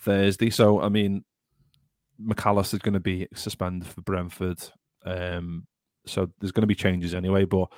Thursday. 0.00 0.50
So 0.50 0.80
I 0.80 0.88
mean, 0.88 1.24
Mac 2.18 2.44
Allister 2.44 2.76
is 2.76 2.82
going 2.82 2.94
to 2.94 3.00
be 3.00 3.28
suspended 3.34 3.88
for 3.88 4.00
Brentford. 4.02 4.60
Um, 5.04 5.66
so 6.06 6.30
there's 6.40 6.52
going 6.52 6.62
to 6.62 6.66
be 6.66 6.74
changes 6.74 7.14
anyway. 7.14 7.44
But 7.44 7.68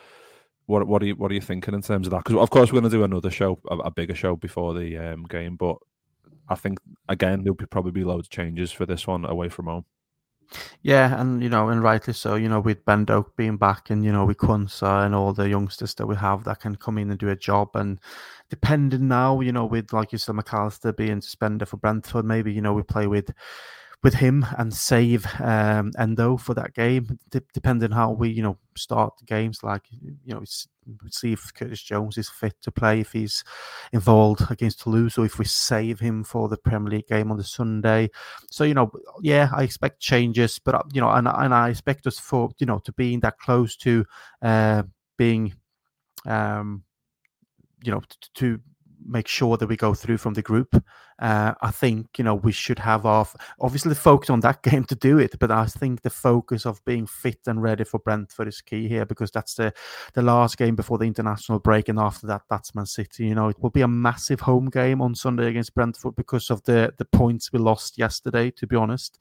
what 0.66 0.86
what 0.86 1.02
are 1.02 1.06
you 1.06 1.16
what 1.16 1.30
are 1.30 1.34
you 1.34 1.40
thinking 1.40 1.74
in 1.74 1.82
terms 1.82 2.06
of 2.06 2.10
that? 2.12 2.24
Because 2.24 2.40
of 2.40 2.50
course 2.50 2.72
we're 2.72 2.80
going 2.80 2.90
to 2.90 2.96
do 2.96 3.04
another 3.04 3.30
show, 3.30 3.58
a, 3.70 3.76
a 3.76 3.90
bigger 3.90 4.14
show 4.14 4.36
before 4.36 4.74
the 4.74 4.96
um, 4.96 5.24
game. 5.24 5.56
But 5.56 5.76
I 6.48 6.54
think 6.54 6.78
again 7.08 7.42
there'll 7.42 7.54
be 7.54 7.66
probably 7.66 7.92
be 7.92 8.04
loads 8.04 8.26
of 8.26 8.30
changes 8.30 8.72
for 8.72 8.86
this 8.86 9.06
one 9.06 9.24
away 9.24 9.48
from 9.48 9.66
home. 9.66 9.84
Yeah, 10.82 11.20
and 11.20 11.42
you 11.42 11.48
know, 11.48 11.68
and 11.68 11.82
rightly 11.82 12.12
so. 12.14 12.34
You 12.34 12.48
know, 12.48 12.60
with 12.60 12.84
Ben 12.84 13.04
Doak 13.04 13.36
being 13.36 13.56
back, 13.56 13.90
and 13.90 14.04
you 14.04 14.12
know, 14.12 14.24
with 14.24 14.38
Quansah 14.38 15.04
and 15.04 15.14
all 15.14 15.32
the 15.32 15.48
youngsters 15.48 15.94
that 15.94 16.06
we 16.06 16.16
have 16.16 16.44
that 16.44 16.60
can 16.60 16.76
come 16.76 16.98
in 16.98 17.10
and 17.10 17.18
do 17.18 17.28
a 17.28 17.36
job, 17.36 17.70
and 17.74 18.00
depending 18.50 19.08
now, 19.08 19.40
you 19.40 19.52
know, 19.52 19.66
with 19.66 19.92
like 19.92 20.12
you 20.12 20.18
said, 20.18 20.34
Mac 20.34 20.52
Allister 20.52 20.92
being 20.92 21.20
suspended 21.20 21.68
for 21.68 21.76
Brentford, 21.76 22.24
maybe 22.24 22.52
you 22.52 22.62
know 22.62 22.72
we 22.72 22.82
play 22.82 23.06
with 23.06 23.30
with 24.02 24.14
him 24.14 24.46
and 24.56 24.72
save 24.72 25.26
um, 25.40 25.90
Endo 25.98 26.36
for 26.36 26.54
that 26.54 26.72
game, 26.74 27.18
D- 27.30 27.40
depending 27.52 27.90
how 27.90 28.12
we 28.12 28.28
you 28.28 28.42
know 28.42 28.56
start 28.76 29.14
the 29.18 29.24
games. 29.24 29.62
Like 29.62 29.86
you 29.90 30.34
know, 30.34 30.42
see 31.10 31.32
if 31.32 31.52
Curtis 31.52 31.82
Jones 31.82 32.16
is 32.16 32.28
fit 32.28 32.54
to 32.62 32.70
play, 32.70 33.00
if 33.00 33.12
he's 33.12 33.42
involved 33.92 34.50
against 34.50 34.80
Toulouse, 34.80 35.18
or 35.18 35.24
if 35.24 35.38
we 35.38 35.44
save 35.44 35.98
him 35.98 36.22
for 36.22 36.48
the 36.48 36.56
Premier 36.56 36.90
League 36.90 37.08
game 37.08 37.30
on 37.30 37.38
the 37.38 37.44
Sunday. 37.44 38.10
So 38.50 38.64
you 38.64 38.74
know, 38.74 38.90
yeah, 39.20 39.50
I 39.52 39.64
expect 39.64 40.00
changes, 40.00 40.58
but 40.58 40.74
uh, 40.74 40.82
you 40.92 41.00
know, 41.00 41.10
and 41.10 41.26
and 41.26 41.52
I 41.52 41.70
expect 41.70 42.06
us 42.06 42.18
for 42.18 42.50
you 42.58 42.66
know 42.66 42.78
to 42.80 42.92
being 42.92 43.20
that 43.20 43.38
close 43.38 43.76
to 43.78 44.04
uh, 44.42 44.84
being. 45.16 45.54
Um, 46.26 46.84
you 47.84 47.92
know, 47.92 48.00
to, 48.00 48.30
to 48.34 48.60
make 49.08 49.26
sure 49.26 49.56
that 49.56 49.68
we 49.68 49.76
go 49.76 49.94
through 49.94 50.18
from 50.18 50.34
the 50.34 50.42
group. 50.42 50.82
Uh, 51.18 51.52
I 51.60 51.72
think 51.72 52.16
you 52.16 52.22
know 52.22 52.36
we 52.36 52.52
should 52.52 52.78
have 52.78 53.04
off 53.04 53.34
obviously 53.60 53.94
focus 53.96 54.30
on 54.30 54.38
that 54.40 54.62
game 54.68 54.84
to 54.84 54.94
do 54.94 55.18
it, 55.18 55.36
but 55.40 55.50
I 55.50 55.66
think 55.66 56.02
the 56.02 56.10
focus 56.10 56.64
of 56.64 56.84
being 56.84 57.06
fit 57.06 57.40
and 57.46 57.60
ready 57.60 57.82
for 57.82 57.98
Brentford 57.98 58.46
is 58.46 58.60
key 58.60 58.86
here 58.86 59.04
because 59.04 59.32
that's 59.32 59.54
the 59.54 59.72
the 60.14 60.22
last 60.22 60.58
game 60.58 60.76
before 60.76 60.98
the 60.98 61.06
international 61.06 61.58
break, 61.58 61.88
and 61.88 61.98
after 61.98 62.26
that 62.28 62.42
that's 62.48 62.74
Man 62.74 62.86
City. 62.86 63.26
You 63.26 63.34
know 63.34 63.48
it 63.48 63.60
will 63.60 63.70
be 63.70 63.80
a 63.80 63.88
massive 63.88 64.40
home 64.40 64.70
game 64.70 65.02
on 65.02 65.14
Sunday 65.16 65.48
against 65.48 65.74
Brentford 65.74 66.14
because 66.14 66.50
of 66.50 66.62
the 66.64 66.92
the 66.98 67.04
points 67.04 67.52
we 67.52 67.58
lost 67.58 67.98
yesterday. 67.98 68.52
To 68.52 68.66
be 68.66 68.76
honest, 68.76 69.18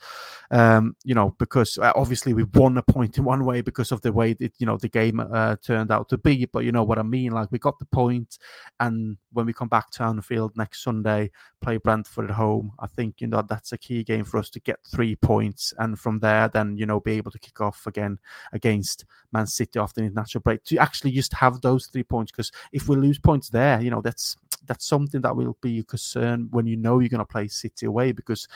um, 0.52 0.96
you 1.04 1.16
know 1.16 1.36
because 1.40 1.80
uh, 1.80 1.94
obviously 1.96 2.34
we 2.34 2.44
won 2.44 2.78
a 2.78 2.84
point 2.84 3.18
in 3.18 3.24
one 3.24 3.44
way 3.44 3.62
because 3.62 3.92
of 3.92 4.02
the 4.02 4.14
way 4.14 4.34
that 4.34 4.54
you 4.60 4.68
know 4.68 4.78
the 4.78 4.90
game 4.90 5.20
uh, 5.20 5.56
turned 5.64 5.92
out 5.92 6.10
to 6.10 6.18
be, 6.20 6.46
but 6.46 6.64
you 6.64 6.72
know 6.72 6.84
what 6.84 7.00
I 7.00 7.04
mean. 7.04 7.32
Like 7.32 7.52
we 7.52 7.58
got 7.58 7.80
the 7.80 7.86
point, 7.86 8.38
and 8.80 9.18
when 9.34 9.48
we 9.48 9.54
come 9.54 9.68
back 9.68 9.77
to 9.92 10.04
Anfield 10.04 10.56
next 10.58 10.84
Sunday, 10.84 11.32
play 11.62 11.78
Brentford 11.78 12.30
at 12.30 12.36
home. 12.36 12.72
I 12.80 12.88
think 12.88 13.22
you 13.22 13.28
know 13.28 13.42
that's 13.42 13.72
a 13.72 13.78
key 13.78 14.04
game 14.04 14.24
for 14.24 14.38
us 14.38 14.50
to 14.52 14.60
get 14.60 14.80
three 14.86 15.16
points, 15.16 15.74
and 15.78 16.00
from 16.00 16.20
there, 16.20 16.48
then 16.48 16.78
you 16.78 16.86
know 16.86 17.00
be 17.00 17.14
able 17.14 17.32
to 17.32 17.40
kick 17.40 17.62
off 17.62 17.88
again 17.88 18.20
against 18.54 19.06
Man 19.32 19.48
City 19.48 19.80
after 19.80 20.02
the 20.02 20.08
international 20.08 20.42
break 20.42 20.64
to 20.66 20.78
actually 20.78 21.12
just 21.12 21.34
have 21.34 21.62
those 21.62 21.88
three 21.88 22.04
points. 22.04 22.32
Because 22.32 22.52
if 22.72 22.90
we 22.90 22.96
lose 22.96 23.20
points 23.20 23.50
there, 23.50 23.82
you 23.82 23.90
know 23.90 24.02
that's 24.02 24.36
that's 24.66 24.86
something 24.86 25.22
that 25.22 25.36
will 25.36 25.58
be 25.62 25.80
a 25.80 25.84
concern 25.84 26.48
when 26.52 26.68
you 26.68 26.76
know 26.76 27.00
you're 27.00 27.10
going 27.10 27.20
to 27.20 27.26
play 27.26 27.48
City 27.48 27.86
away 27.86 28.12
because 28.12 28.48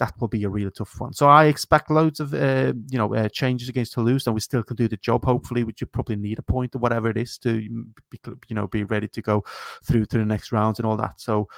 that 0.00 0.18
will 0.18 0.28
be 0.28 0.44
a 0.44 0.48
really 0.48 0.70
tough 0.70 0.98
one. 0.98 1.12
So 1.12 1.28
I 1.28 1.44
expect 1.44 1.90
loads 1.90 2.20
of 2.20 2.34
uh, 2.34 2.72
you 2.88 2.98
know 2.98 3.14
uh, 3.14 3.28
changes 3.28 3.68
against 3.68 3.92
Toulouse, 3.92 4.26
and 4.26 4.34
we 4.34 4.40
still 4.40 4.62
can 4.62 4.76
do 4.76 4.88
the 4.88 4.96
job. 4.96 5.24
Hopefully, 5.24 5.62
which 5.62 5.82
you 5.82 5.86
probably 5.86 6.16
need 6.16 6.38
a 6.38 6.42
point 6.42 6.74
or 6.74 6.78
whatever 6.78 7.08
it 7.10 7.18
is 7.18 7.38
to 7.38 7.60
be, 8.10 8.18
you 8.48 8.56
know 8.56 8.66
be 8.66 8.82
ready 8.84 9.06
to 9.08 9.22
go 9.22 9.44
through 9.84 10.06
to 10.06 10.18
the 10.18 10.24
next 10.24 10.52
rounds 10.52 10.78
and 10.78 10.86
all 10.86 10.96
that. 10.96 11.20
So 11.20 11.48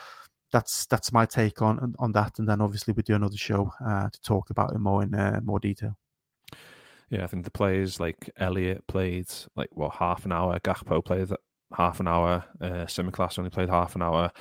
that's 0.51 0.86
that's 0.86 1.12
my 1.12 1.24
take 1.24 1.62
on 1.62 1.95
on 2.01 2.12
that. 2.12 2.38
And 2.38 2.49
then 2.49 2.61
obviously 2.61 2.93
we 2.93 3.05
do 3.05 3.14
another 3.14 3.36
show 3.36 3.72
uh, 3.84 4.11
to 4.11 4.20
talk 4.20 4.51
about 4.51 4.74
it 4.74 4.78
more 4.78 5.03
in 5.05 5.14
uh, 5.14 5.40
more 5.45 5.61
detail. 5.61 5.97
Yeah, 7.09 7.22
I 7.24 7.26
think 7.28 7.45
the 7.45 7.51
players 7.51 8.01
like 8.01 8.28
Elliott 8.38 8.86
played 8.88 9.28
like 9.55 9.70
what 9.72 9.95
half 9.95 10.24
an 10.24 10.32
hour. 10.32 10.59
Gakpo 10.59 11.05
played 11.05 11.28
half 11.72 12.01
an 12.01 12.09
hour. 12.09 12.45
Uh, 12.61 12.86
Tsimikas 12.86 13.38
only 13.38 13.51
played 13.51 13.68
half 13.68 13.95
an 13.95 14.03
hour. 14.03 14.32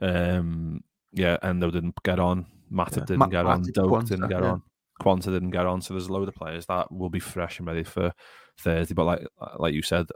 Um, 0.00 0.82
yeah, 1.12 1.36
Endo 1.42 1.70
didn't 1.70 2.02
get 2.02 2.18
on. 2.18 2.46
Matip 2.72 2.98
yeah. 2.98 3.04
didn't 3.04 3.18
Ma- 3.18 3.26
get 3.26 3.46
on. 3.46 3.62
Doak 3.72 4.06
didn't 4.06 4.28
get 4.28 4.42
yeah. 4.42 4.52
on. 4.52 4.62
Quansah 5.00 5.24
didn't 5.26 5.50
get 5.50 5.66
on. 5.66 5.80
So 5.80 5.94
there's 5.94 6.06
a 6.06 6.12
load 6.12 6.28
of 6.28 6.34
players 6.34 6.66
that 6.66 6.90
will 6.92 7.10
be 7.10 7.20
fresh 7.20 7.58
and 7.58 7.66
ready 7.66 7.82
for 7.82 8.12
Thursday. 8.58 8.94
But 8.94 9.04
like 9.04 9.26
like 9.58 9.74
you 9.74 9.82
said, 9.82 10.06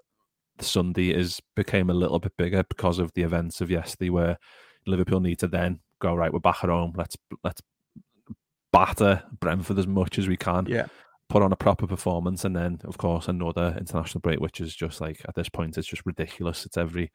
Sunday 0.61 1.11
is 1.11 1.40
became 1.54 1.90
a 1.90 1.94
little 1.94 2.18
bit 2.18 2.32
bigger 2.38 2.64
because 2.68 2.98
of 2.98 3.12
the 3.14 3.22
events 3.22 3.61
of 3.61 3.70
yesterday, 3.70 4.11
where 4.11 4.38
Liverpool 4.86 5.20
need 5.20 5.38
to 5.40 5.48
then 5.48 5.80
go 6.00 6.14
right. 6.14 6.32
We're 6.32 6.38
back 6.38 6.62
at 6.62 6.70
home. 6.70 6.92
Let's 6.96 7.16
let's 7.42 7.62
batter 8.72 9.22
Brentford 9.40 9.78
as 9.78 9.86
much 9.86 10.18
as 10.18 10.28
we 10.28 10.36
can. 10.36 10.66
Yeah. 10.66 10.86
Put 11.28 11.42
on 11.42 11.52
a 11.52 11.57
proper 11.57 11.88
performance, 11.88 12.44
and 12.44 12.54
then 12.54 12.78
of 12.84 12.98
course 12.98 13.26
another 13.26 13.74
international 13.78 14.20
break, 14.20 14.38
which 14.38 14.61
is 14.61 14.76
just 14.76 15.00
like 15.00 15.20
at 15.26 15.34
this 15.34 15.48
point, 15.48 15.76
it's 15.76 15.88
just 15.88 16.07
ridiculous. 16.07 16.64
It's 16.64 16.76
every 16.76 17.11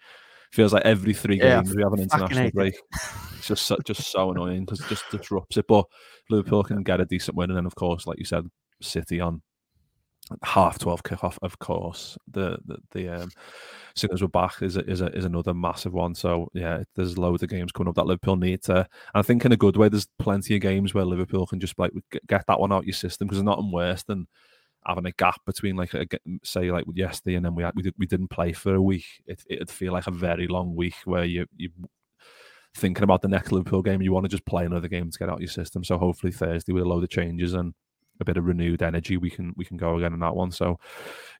feels 0.51 0.73
like 0.73 0.85
every 0.85 1.13
three 1.13 1.37
games 1.37 1.69
yeah, 1.69 1.75
we 1.75 1.83
have 1.83 1.93
an 1.93 2.01
international 2.01 2.51
break. 2.51 2.75
It's 3.37 3.47
just 3.47 3.65
so, 3.65 3.77
just 3.85 4.11
so 4.11 4.31
annoying 4.31 4.65
because 4.65 4.81
it 4.81 4.87
just 4.87 5.09
disrupts 5.09 5.57
it. 5.57 5.65
But 5.67 5.85
Liverpool 6.29 6.63
can 6.63 6.83
get 6.83 7.01
a 7.01 7.05
decent 7.05 7.37
win, 7.37 7.49
and 7.49 7.57
then 7.57 7.65
of 7.65 7.75
course, 7.75 8.05
like 8.05 8.19
you 8.19 8.25
said, 8.25 8.47
City 8.81 9.19
on 9.19 9.41
half 10.43 10.77
twelve 10.79 11.03
kickoff, 11.03 11.37
of 11.41 11.59
course. 11.59 12.17
The 12.29 12.57
the, 12.65 12.77
the 12.91 13.09
um, 13.09 13.31
as 13.95 14.01
soon 14.01 14.11
as 14.13 14.21
we're 14.21 14.27
back 14.27 14.61
is 14.61 14.77
a, 14.77 14.89
is 14.89 15.01
a, 15.01 15.07
is 15.15 15.25
another 15.25 15.53
massive 15.53 15.93
one. 15.93 16.15
So 16.15 16.49
yeah, 16.53 16.83
there's 16.95 17.17
loads 17.17 17.43
of 17.43 17.49
games 17.49 17.71
coming 17.71 17.89
up 17.89 17.95
that 17.95 18.05
Liverpool 18.05 18.35
need 18.35 18.63
to. 18.63 18.87
I 19.13 19.21
think 19.21 19.45
in 19.45 19.51
a 19.51 19.57
good 19.57 19.77
way, 19.77 19.89
there's 19.89 20.07
plenty 20.19 20.55
of 20.55 20.61
games 20.61 20.93
where 20.93 21.05
Liverpool 21.05 21.47
can 21.47 21.59
just 21.59 21.77
like 21.79 21.91
get 22.27 22.45
that 22.47 22.59
one 22.59 22.71
out 22.71 22.79
of 22.79 22.85
your 22.85 22.93
system 22.93 23.27
because 23.27 23.37
there's 23.37 23.45
nothing 23.45 23.71
worse 23.71 24.03
than 24.03 24.27
having 24.85 25.05
a 25.05 25.11
gap 25.11 25.39
between 25.45 25.75
like 25.75 25.93
a, 25.93 26.05
say 26.43 26.71
like 26.71 26.85
yesterday 26.93 27.35
and 27.35 27.45
then 27.45 27.55
we 27.55 27.63
we, 27.75 27.83
did, 27.83 27.93
we 27.97 28.05
didn't 28.05 28.29
play 28.29 28.51
for 28.53 28.75
a 28.75 28.81
week. 28.81 29.05
It 29.25 29.43
it'd 29.49 29.69
feel 29.69 29.93
like 29.93 30.07
a 30.07 30.11
very 30.11 30.47
long 30.47 30.75
week 30.75 30.95
where 31.05 31.23
you 31.23 31.45
you 31.55 31.69
thinking 32.75 33.03
about 33.03 33.21
the 33.21 33.27
next 33.27 33.51
Liverpool 33.51 33.81
game. 33.81 34.01
You 34.01 34.13
want 34.13 34.25
to 34.25 34.29
just 34.29 34.45
play 34.45 34.65
another 34.65 34.87
game 34.87 35.11
to 35.11 35.19
get 35.19 35.29
out 35.29 35.41
your 35.41 35.49
system. 35.49 35.83
So 35.83 35.97
hopefully 35.97 36.31
Thursday 36.31 36.73
with 36.73 36.83
a 36.83 36.87
load 36.87 37.03
of 37.03 37.09
changes 37.09 37.53
and 37.53 37.73
a 38.21 38.25
bit 38.25 38.37
of 38.37 38.45
renewed 38.45 38.81
energy, 38.81 39.17
we 39.17 39.29
can 39.29 39.53
we 39.57 39.65
can 39.65 39.75
go 39.75 39.97
again 39.97 40.13
in 40.13 40.19
that 40.19 40.35
one. 40.35 40.51
So, 40.51 40.79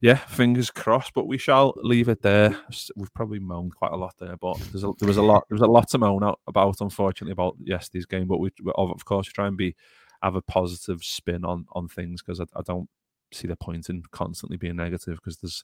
yeah, 0.01 0.15
fingers 0.15 0.69
crossed. 0.69 1.13
But 1.13 1.27
we 1.27 1.37
shall 1.37 1.73
leave 1.77 2.09
it 2.09 2.21
there. 2.21 2.57
We've 2.95 3.13
probably 3.13 3.39
moaned 3.39 3.75
quite 3.75 3.93
a 3.93 3.97
lot 3.97 4.15
there, 4.19 4.35
but 4.35 4.59
a, 4.59 4.91
there 4.99 5.07
was 5.07 5.17
a 5.17 5.21
lot 5.21 5.45
there 5.47 5.55
was 5.55 5.61
a 5.61 5.67
lot 5.67 5.89
to 5.89 5.97
moan 5.97 6.23
out 6.23 6.39
about, 6.47 6.81
unfortunately, 6.81 7.31
about 7.31 7.55
yesterday's 7.63 8.05
game. 8.05 8.27
But 8.27 8.39
we, 8.39 8.49
of 8.75 9.05
course, 9.05 9.27
try 9.27 9.47
and 9.47 9.55
be 9.55 9.75
have 10.21 10.35
a 10.35 10.41
positive 10.41 11.03
spin 11.03 11.45
on 11.45 11.65
on 11.71 11.87
things 11.87 12.21
because 12.21 12.41
I, 12.41 12.45
I 12.55 12.61
don't 12.65 12.89
see 13.31 13.47
the 13.47 13.55
point 13.55 13.89
in 13.89 14.03
constantly 14.11 14.57
being 14.57 14.75
negative 14.75 15.15
because 15.15 15.37
there's 15.37 15.63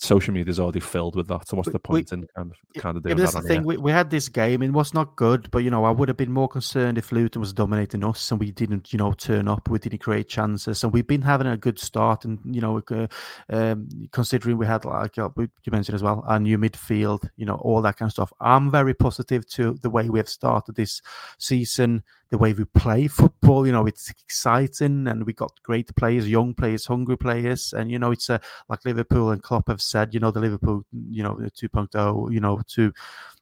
social 0.00 0.32
media 0.32 0.50
is 0.50 0.58
already 0.58 0.80
filled 0.80 1.14
with 1.14 1.28
that. 1.28 1.46
So 1.46 1.56
what's 1.56 1.70
the 1.70 1.78
point 1.78 2.10
we, 2.10 2.18
in 2.18 2.26
kind 2.34 2.50
of 2.50 2.82
kind 2.82 2.96
of 2.96 3.02
doing 3.02 3.16
that's 3.16 3.34
that? 3.34 3.42
the 3.42 3.48
thing. 3.48 3.64
We, 3.64 3.76
we, 3.76 3.92
had 3.92 4.10
this 4.10 4.28
game 4.28 4.62
and 4.62 4.74
was 4.74 4.94
not 4.94 5.14
good, 5.16 5.50
but 5.50 5.58
you 5.58 5.70
know 5.70 5.84
I 5.84 5.90
would 5.90 6.08
have 6.08 6.16
been 6.16 6.32
more 6.32 6.48
concerned 6.48 6.96
if 6.96 7.12
Luton 7.12 7.40
was 7.40 7.52
dominating 7.52 8.02
us 8.04 8.30
and 8.30 8.40
we 8.40 8.50
didn't, 8.50 8.92
you 8.92 8.98
know, 8.98 9.12
turn 9.12 9.46
up. 9.46 9.68
We 9.68 9.78
didn't 9.78 9.98
create 9.98 10.28
chances, 10.28 10.82
and 10.82 10.92
we've 10.92 11.06
been 11.06 11.22
having 11.22 11.46
a 11.46 11.56
good 11.56 11.78
start. 11.78 12.24
And 12.24 12.38
you 12.44 12.60
know, 12.60 12.82
uh, 12.90 13.06
um, 13.50 13.88
considering 14.12 14.56
we 14.56 14.66
had 14.66 14.84
like 14.84 15.18
uh, 15.18 15.28
you 15.36 15.48
mentioned 15.70 15.94
as 15.94 16.02
well, 16.02 16.24
our 16.26 16.40
new 16.40 16.58
midfield, 16.58 17.28
you 17.36 17.44
know, 17.44 17.56
all 17.56 17.82
that 17.82 17.98
kind 17.98 18.08
of 18.08 18.12
stuff. 18.12 18.32
I'm 18.40 18.70
very 18.70 18.94
positive 18.94 19.46
to 19.50 19.78
the 19.82 19.90
way 19.90 20.08
we 20.08 20.18
have 20.18 20.28
started 20.28 20.76
this 20.76 21.02
season 21.38 22.02
the 22.30 22.38
way 22.38 22.52
we 22.52 22.64
play 22.64 23.08
football. 23.08 23.66
You 23.66 23.72
know, 23.72 23.86
it's 23.86 24.10
exciting, 24.10 25.06
and 25.08 25.26
we 25.26 25.32
got 25.32 25.52
great 25.62 25.94
players, 25.96 26.28
young 26.28 26.54
players, 26.54 26.86
hungry 26.86 27.18
players, 27.18 27.72
and 27.72 27.90
you 27.90 27.98
know, 27.98 28.12
it's 28.12 28.28
a 28.28 28.40
like 28.68 28.84
Liverpool 28.84 29.30
and 29.30 29.42
Klopp 29.42 29.68
have 29.68 29.82
said. 29.82 30.14
You 30.14 30.20
know, 30.20 30.30
the 30.30 30.40
Liverpool, 30.40 30.84
you 31.10 31.22
know, 31.22 31.34
2.0. 31.34 32.32
You 32.32 32.40
know, 32.40 32.62
to 32.68 32.92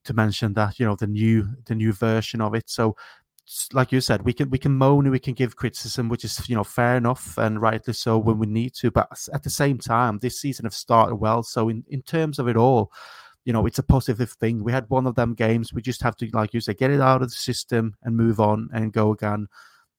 to 0.05 0.14
mention 0.14 0.55
that, 0.55 0.78
you 0.78 0.86
know, 0.86 0.97
the 0.97 1.07
new 1.07 1.49
the 1.66 1.74
new 1.74 1.93
version 1.93 2.41
of 2.41 2.55
it. 2.55 2.68
So 2.70 2.97
like 3.72 3.93
you 3.93 4.01
said, 4.01 4.22
we 4.22 4.32
can 4.32 4.51
we 4.51 4.59
can 4.59 4.72
moan 4.72 5.07
and 5.07 5.12
we 5.12 5.18
can 5.18 5.34
give 5.34 5.57
criticism, 5.57 6.09
which 6.09 6.24
is 6.24 6.49
you 6.49 6.57
know 6.57 6.64
fair 6.64 6.97
enough 6.97 7.39
and 7.39 7.61
rightly 7.61 7.95
so 7.95 8.18
when 8.18 8.39
we 8.39 8.47
need 8.47 8.74
to. 8.74 8.91
But 8.91 9.09
at 9.32 9.43
the 9.43 9.51
same 9.51 9.78
time, 9.78 10.18
this 10.18 10.41
season 10.41 10.64
have 10.64 10.74
started 10.74 11.16
well. 11.16 11.43
So 11.43 11.68
in 11.68 11.84
in 11.89 12.03
terms 12.03 12.39
of 12.39 12.49
it 12.49 12.57
all, 12.57 12.93
you 13.49 13.55
know, 13.55 13.64
it's 13.64 13.78
a 13.78 13.82
positive 13.82 14.30
thing. 14.32 14.62
We 14.62 14.72
had 14.72 14.84
one 14.90 15.07
of 15.07 15.14
them 15.14 15.32
games. 15.32 15.72
We 15.72 15.80
just 15.80 16.03
have 16.03 16.14
to, 16.16 16.28
like 16.34 16.53
you 16.53 16.61
say, 16.61 16.74
get 16.74 16.90
it 16.90 17.01
out 17.01 17.22
of 17.22 17.28
the 17.28 17.34
system 17.34 17.96
and 18.03 18.14
move 18.14 18.40
on 18.40 18.68
and 18.74 18.92
go 18.92 19.11
again. 19.11 19.46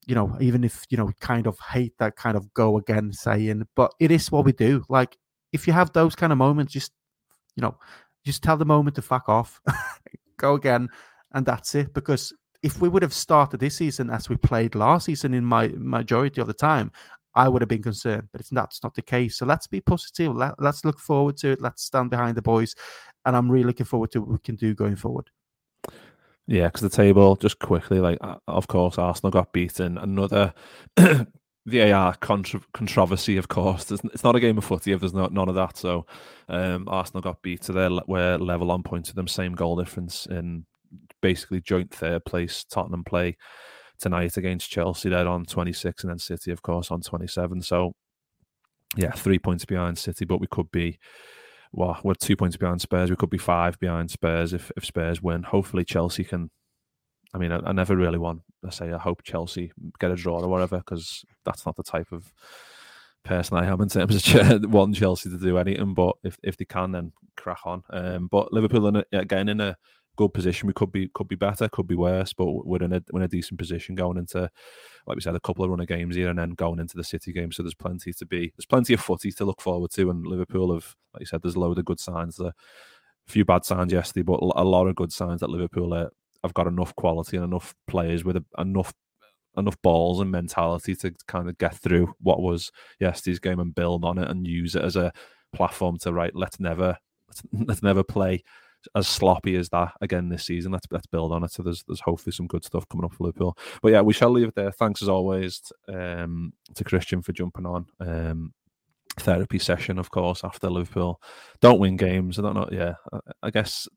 You 0.06 0.14
know, 0.14 0.36
even 0.40 0.62
if, 0.62 0.84
you 0.88 0.96
know, 0.96 1.10
kind 1.18 1.48
of 1.48 1.58
hate 1.58 1.94
that 1.98 2.14
kind 2.14 2.36
of 2.36 2.54
go 2.54 2.78
again 2.78 3.12
saying, 3.12 3.66
but 3.74 3.92
it 3.98 4.12
is 4.12 4.30
what 4.30 4.44
we 4.44 4.52
do. 4.52 4.84
Like, 4.88 5.18
if 5.52 5.66
you 5.66 5.72
have 5.72 5.92
those 5.92 6.14
kind 6.14 6.30
of 6.30 6.38
moments, 6.38 6.72
just, 6.72 6.92
you 7.56 7.60
know, 7.60 7.76
just 8.24 8.40
tell 8.44 8.56
the 8.56 8.64
moment 8.64 8.94
to 8.94 9.02
fuck 9.02 9.28
off, 9.28 9.60
go 10.36 10.54
again, 10.54 10.88
and 11.32 11.44
that's 11.44 11.74
it. 11.74 11.92
Because 11.92 12.32
if 12.62 12.80
we 12.80 12.88
would 12.88 13.02
have 13.02 13.12
started 13.12 13.58
this 13.58 13.78
season 13.78 14.10
as 14.10 14.28
we 14.28 14.36
played 14.36 14.76
last 14.76 15.06
season 15.06 15.34
in 15.34 15.44
my 15.44 15.72
majority 15.76 16.40
of 16.40 16.46
the 16.46 16.54
time, 16.54 16.92
I 17.34 17.48
would 17.48 17.62
have 17.62 17.68
been 17.68 17.82
concerned, 17.82 18.28
but 18.32 18.40
it's 18.40 18.52
not, 18.52 18.66
it's 18.66 18.82
not 18.82 18.94
the 18.94 19.02
case. 19.02 19.38
So 19.38 19.46
let's 19.46 19.66
be 19.66 19.80
positive. 19.80 20.34
Let, 20.34 20.58
us 20.58 20.84
look 20.84 20.98
forward 20.98 21.36
to 21.38 21.50
it. 21.50 21.60
Let's 21.60 21.84
stand 21.84 22.10
behind 22.10 22.36
the 22.36 22.42
boys 22.42 22.74
and 23.24 23.36
I'm 23.36 23.50
really 23.50 23.64
looking 23.64 23.86
forward 23.86 24.10
to 24.12 24.20
what 24.20 24.30
we 24.30 24.38
can 24.38 24.56
do 24.56 24.74
going 24.74 24.96
forward. 24.96 25.30
Yeah, 26.46 26.66
because 26.66 26.80
the 26.80 26.90
table 26.90 27.36
just 27.36 27.58
quickly, 27.60 28.00
like 28.00 28.18
of 28.48 28.66
course, 28.66 28.98
Arsenal 28.98 29.30
got 29.30 29.52
beaten. 29.52 29.98
Another 29.98 30.52
VAR 31.66 32.14
contra- 32.16 32.62
controversy, 32.74 33.36
of 33.36 33.46
course. 33.48 33.90
It's 33.92 34.24
not 34.24 34.34
a 34.34 34.40
game 34.40 34.58
of 34.58 34.64
footy 34.64 34.92
if 34.92 35.00
there's 35.00 35.14
not 35.14 35.32
none 35.32 35.48
of 35.48 35.54
that. 35.54 35.76
So 35.76 36.06
um, 36.48 36.88
Arsenal 36.88 37.22
got 37.22 37.42
beat 37.42 37.62
to 37.62 37.72
their 37.72 37.88
level 37.88 38.72
on 38.72 38.82
points 38.82 39.10
with 39.10 39.16
them, 39.16 39.28
same 39.28 39.54
goal 39.54 39.76
difference 39.76 40.26
in 40.26 40.66
basically 41.22 41.60
joint 41.60 41.92
third 41.92 42.24
place. 42.24 42.64
Tottenham 42.64 43.04
play 43.04 43.36
tonight 44.00 44.36
against 44.36 44.70
Chelsea. 44.70 45.08
They're 45.08 45.28
on 45.28 45.44
26, 45.44 46.02
and 46.02 46.10
then 46.10 46.18
City, 46.18 46.50
of 46.50 46.62
course, 46.62 46.90
on 46.90 47.00
27. 47.00 47.62
So 47.62 47.92
yeah, 48.96 49.12
three 49.12 49.38
points 49.38 49.64
behind 49.64 49.98
City, 49.98 50.24
but 50.24 50.40
we 50.40 50.46
could 50.46 50.70
be 50.70 50.98
well, 51.72 52.00
we're 52.02 52.14
two 52.14 52.36
points 52.36 52.56
behind 52.56 52.80
Spurs. 52.80 53.10
We 53.10 53.16
could 53.16 53.30
be 53.30 53.38
five 53.38 53.78
behind 53.78 54.10
Spurs 54.10 54.52
if, 54.52 54.72
if 54.76 54.84
Spurs 54.84 55.22
win. 55.22 55.44
Hopefully, 55.44 55.84
Chelsea 55.84 56.24
can 56.24 56.50
I 57.32 57.38
mean, 57.38 57.52
I, 57.52 57.60
I, 57.64 57.72
never 57.72 57.96
really 57.96 58.18
want. 58.18 58.42
I 58.66 58.70
say 58.70 58.92
I 58.92 58.98
hope 58.98 59.22
Chelsea 59.22 59.72
get 59.98 60.10
a 60.10 60.16
draw 60.16 60.40
or 60.40 60.48
whatever 60.48 60.78
because 60.78 61.24
that's 61.44 61.64
not 61.64 61.76
the 61.76 61.82
type 61.82 62.12
of 62.12 62.32
person 63.24 63.56
I 63.56 63.66
am 63.66 63.80
in 63.80 63.88
terms 63.88 64.34
of 64.34 64.64
wanting 64.70 64.94
Chelsea 64.94 65.30
to 65.30 65.38
do 65.38 65.58
anything. 65.58 65.94
But 65.94 66.16
if 66.24 66.38
if 66.42 66.56
they 66.56 66.64
can, 66.64 66.92
then 66.92 67.12
crack 67.36 67.60
on. 67.64 67.82
Um, 67.90 68.26
but 68.26 68.52
Liverpool 68.52 68.88
in 68.88 68.96
a, 68.96 69.04
again 69.12 69.48
in 69.48 69.60
a 69.60 69.76
good 70.20 70.34
position. 70.34 70.66
We 70.66 70.74
could 70.74 70.92
be 70.92 71.08
could 71.14 71.28
be 71.28 71.36
better, 71.36 71.66
could 71.68 71.86
be 71.86 71.94
worse, 71.94 72.34
but 72.34 72.66
we're 72.66 72.82
in 72.82 72.92
a 72.92 73.02
we're 73.10 73.20
in 73.20 73.24
a 73.24 73.28
decent 73.28 73.58
position 73.58 73.94
going 73.94 74.18
into, 74.18 74.50
like 75.06 75.16
we 75.16 75.22
said, 75.22 75.34
a 75.34 75.40
couple 75.40 75.64
of 75.64 75.70
runner 75.70 75.86
games 75.86 76.14
here, 76.14 76.28
and 76.28 76.38
then 76.38 76.50
going 76.50 76.78
into 76.78 76.96
the 76.96 77.04
City 77.04 77.32
game. 77.32 77.50
So 77.52 77.62
there's 77.62 77.74
plenty 77.74 78.12
to 78.12 78.26
be. 78.26 78.52
There's 78.54 78.66
plenty 78.66 78.92
of 78.92 79.00
footy 79.00 79.32
to 79.32 79.44
look 79.46 79.62
forward 79.62 79.90
to, 79.92 80.10
and 80.10 80.26
Liverpool 80.26 80.74
have, 80.74 80.94
like 81.14 81.20
you 81.20 81.26
said, 81.26 81.40
there's 81.42 81.54
a 81.54 81.60
load 81.60 81.78
of 81.78 81.86
good 81.86 82.00
signs. 82.00 82.36
There, 82.36 82.48
a 82.48 83.32
few 83.32 83.46
bad 83.46 83.64
signs 83.64 83.92
yesterday, 83.94 84.22
but 84.22 84.40
a 84.40 84.64
lot 84.64 84.88
of 84.88 84.94
good 84.94 85.12
signs 85.12 85.40
that 85.40 85.50
Liverpool 85.50 85.94
are 85.94 86.10
I've 86.44 86.54
got 86.54 86.66
enough 86.66 86.94
quality 86.96 87.36
and 87.38 87.44
enough 87.44 87.74
players 87.86 88.22
with 88.22 88.36
a, 88.36 88.44
enough 88.58 88.92
enough 89.56 89.80
balls 89.82 90.20
and 90.20 90.30
mentality 90.30 90.94
to 90.96 91.14
kind 91.28 91.48
of 91.48 91.56
get 91.58 91.76
through 91.76 92.14
what 92.20 92.40
was 92.42 92.70
yesterday's 93.00 93.40
game 93.40 93.58
and 93.58 93.74
build 93.74 94.04
on 94.04 94.18
it 94.18 94.28
and 94.28 94.46
use 94.46 94.76
it 94.76 94.84
as 94.84 94.96
a 94.96 95.12
platform 95.54 95.96
to 95.98 96.12
right. 96.12 96.34
Let's 96.36 96.60
never 96.60 96.98
let's, 97.26 97.42
let's 97.66 97.82
never 97.82 98.02
play 98.02 98.44
as 98.94 99.08
sloppy 99.08 99.56
as 99.56 99.68
that 99.70 99.92
again 100.00 100.28
this 100.28 100.44
season. 100.44 100.72
Let's 100.72 100.86
let's 100.90 101.06
build 101.06 101.32
on 101.32 101.44
it. 101.44 101.52
So 101.52 101.62
there's 101.62 101.82
there's 101.86 102.00
hopefully 102.00 102.32
some 102.32 102.46
good 102.46 102.64
stuff 102.64 102.88
coming 102.88 103.04
up 103.04 103.14
for 103.14 103.24
Liverpool. 103.24 103.56
But 103.82 103.92
yeah, 103.92 104.00
we 104.00 104.12
shall 104.12 104.30
leave 104.30 104.48
it 104.48 104.54
there. 104.54 104.72
Thanks 104.72 105.02
as 105.02 105.08
always 105.08 105.60
um, 105.88 106.52
to 106.74 106.84
Kristian 106.84 107.24
for 107.24 107.32
jumping 107.32 107.66
on. 107.66 107.86
Um, 108.00 108.54
therapy 109.18 109.58
session, 109.58 109.98
of 109.98 110.10
course, 110.10 110.42
after 110.44 110.70
Liverpool 110.70 111.20
don't 111.60 111.80
win 111.80 111.96
games. 111.96 112.38
I 112.38 112.42
don't 112.42 112.54
know. 112.54 112.68
Yeah, 112.70 112.94
I 113.42 113.50
guess 113.50 113.88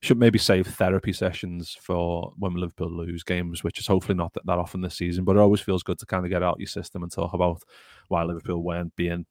should 0.00 0.18
maybe 0.18 0.38
save 0.38 0.66
therapy 0.66 1.12
sessions 1.12 1.76
for 1.80 2.32
when 2.36 2.54
Liverpool 2.54 2.90
lose 2.90 3.22
games, 3.22 3.62
which 3.62 3.78
is 3.78 3.86
hopefully 3.86 4.16
not 4.16 4.32
that, 4.34 4.46
that 4.46 4.58
often 4.58 4.80
this 4.80 4.96
season. 4.96 5.24
But 5.24 5.36
it 5.36 5.40
always 5.40 5.60
feels 5.60 5.82
good 5.82 5.98
to 5.98 6.06
kind 6.06 6.24
of 6.24 6.30
get 6.30 6.42
out 6.42 6.58
your 6.58 6.66
system 6.66 7.02
and 7.02 7.12
talk 7.12 7.32
about 7.32 7.62
why 8.08 8.24
Liverpool 8.24 8.62
weren't 8.62 8.94
being 8.96 9.26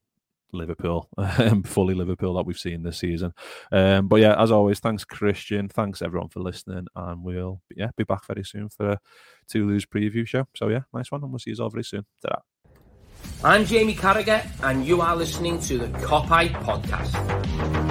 Liverpool, 0.53 1.09
fully 1.65 1.93
Liverpool 1.93 2.33
that 2.35 2.45
we've 2.45 2.57
seen 2.57 2.83
this 2.83 2.99
season. 2.99 3.33
Um, 3.71 4.07
but 4.07 4.17
yeah, 4.17 4.41
as 4.41 4.51
always, 4.51 4.79
thanks 4.79 5.05
Kristian, 5.05 5.71
thanks 5.71 6.01
everyone 6.01 6.29
for 6.29 6.39
listening, 6.39 6.87
and 6.95 7.23
we'll 7.23 7.61
yeah 7.75 7.89
be 7.95 8.03
back 8.03 8.25
very 8.25 8.43
soon 8.43 8.69
for 8.69 8.91
a 8.91 8.99
Toulouse 9.47 9.85
preview 9.85 10.27
show. 10.27 10.47
So 10.55 10.69
yeah, 10.69 10.81
nice 10.93 11.11
one, 11.11 11.23
and 11.23 11.31
we'll 11.31 11.39
see 11.39 11.51
you 11.51 11.63
all 11.63 11.69
very 11.69 11.83
soon. 11.83 12.05
Ta-da. 12.21 12.39
I'm 13.43 13.65
Jamie 13.65 13.95
Carragher, 13.95 14.45
and 14.63 14.85
you 14.85 15.01
are 15.01 15.15
listening 15.15 15.59
to 15.61 15.77
the 15.77 15.87
Copeye 15.99 16.49
Podcast. 16.63 17.90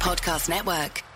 Podcast 0.00 0.48
Network. 0.48 1.09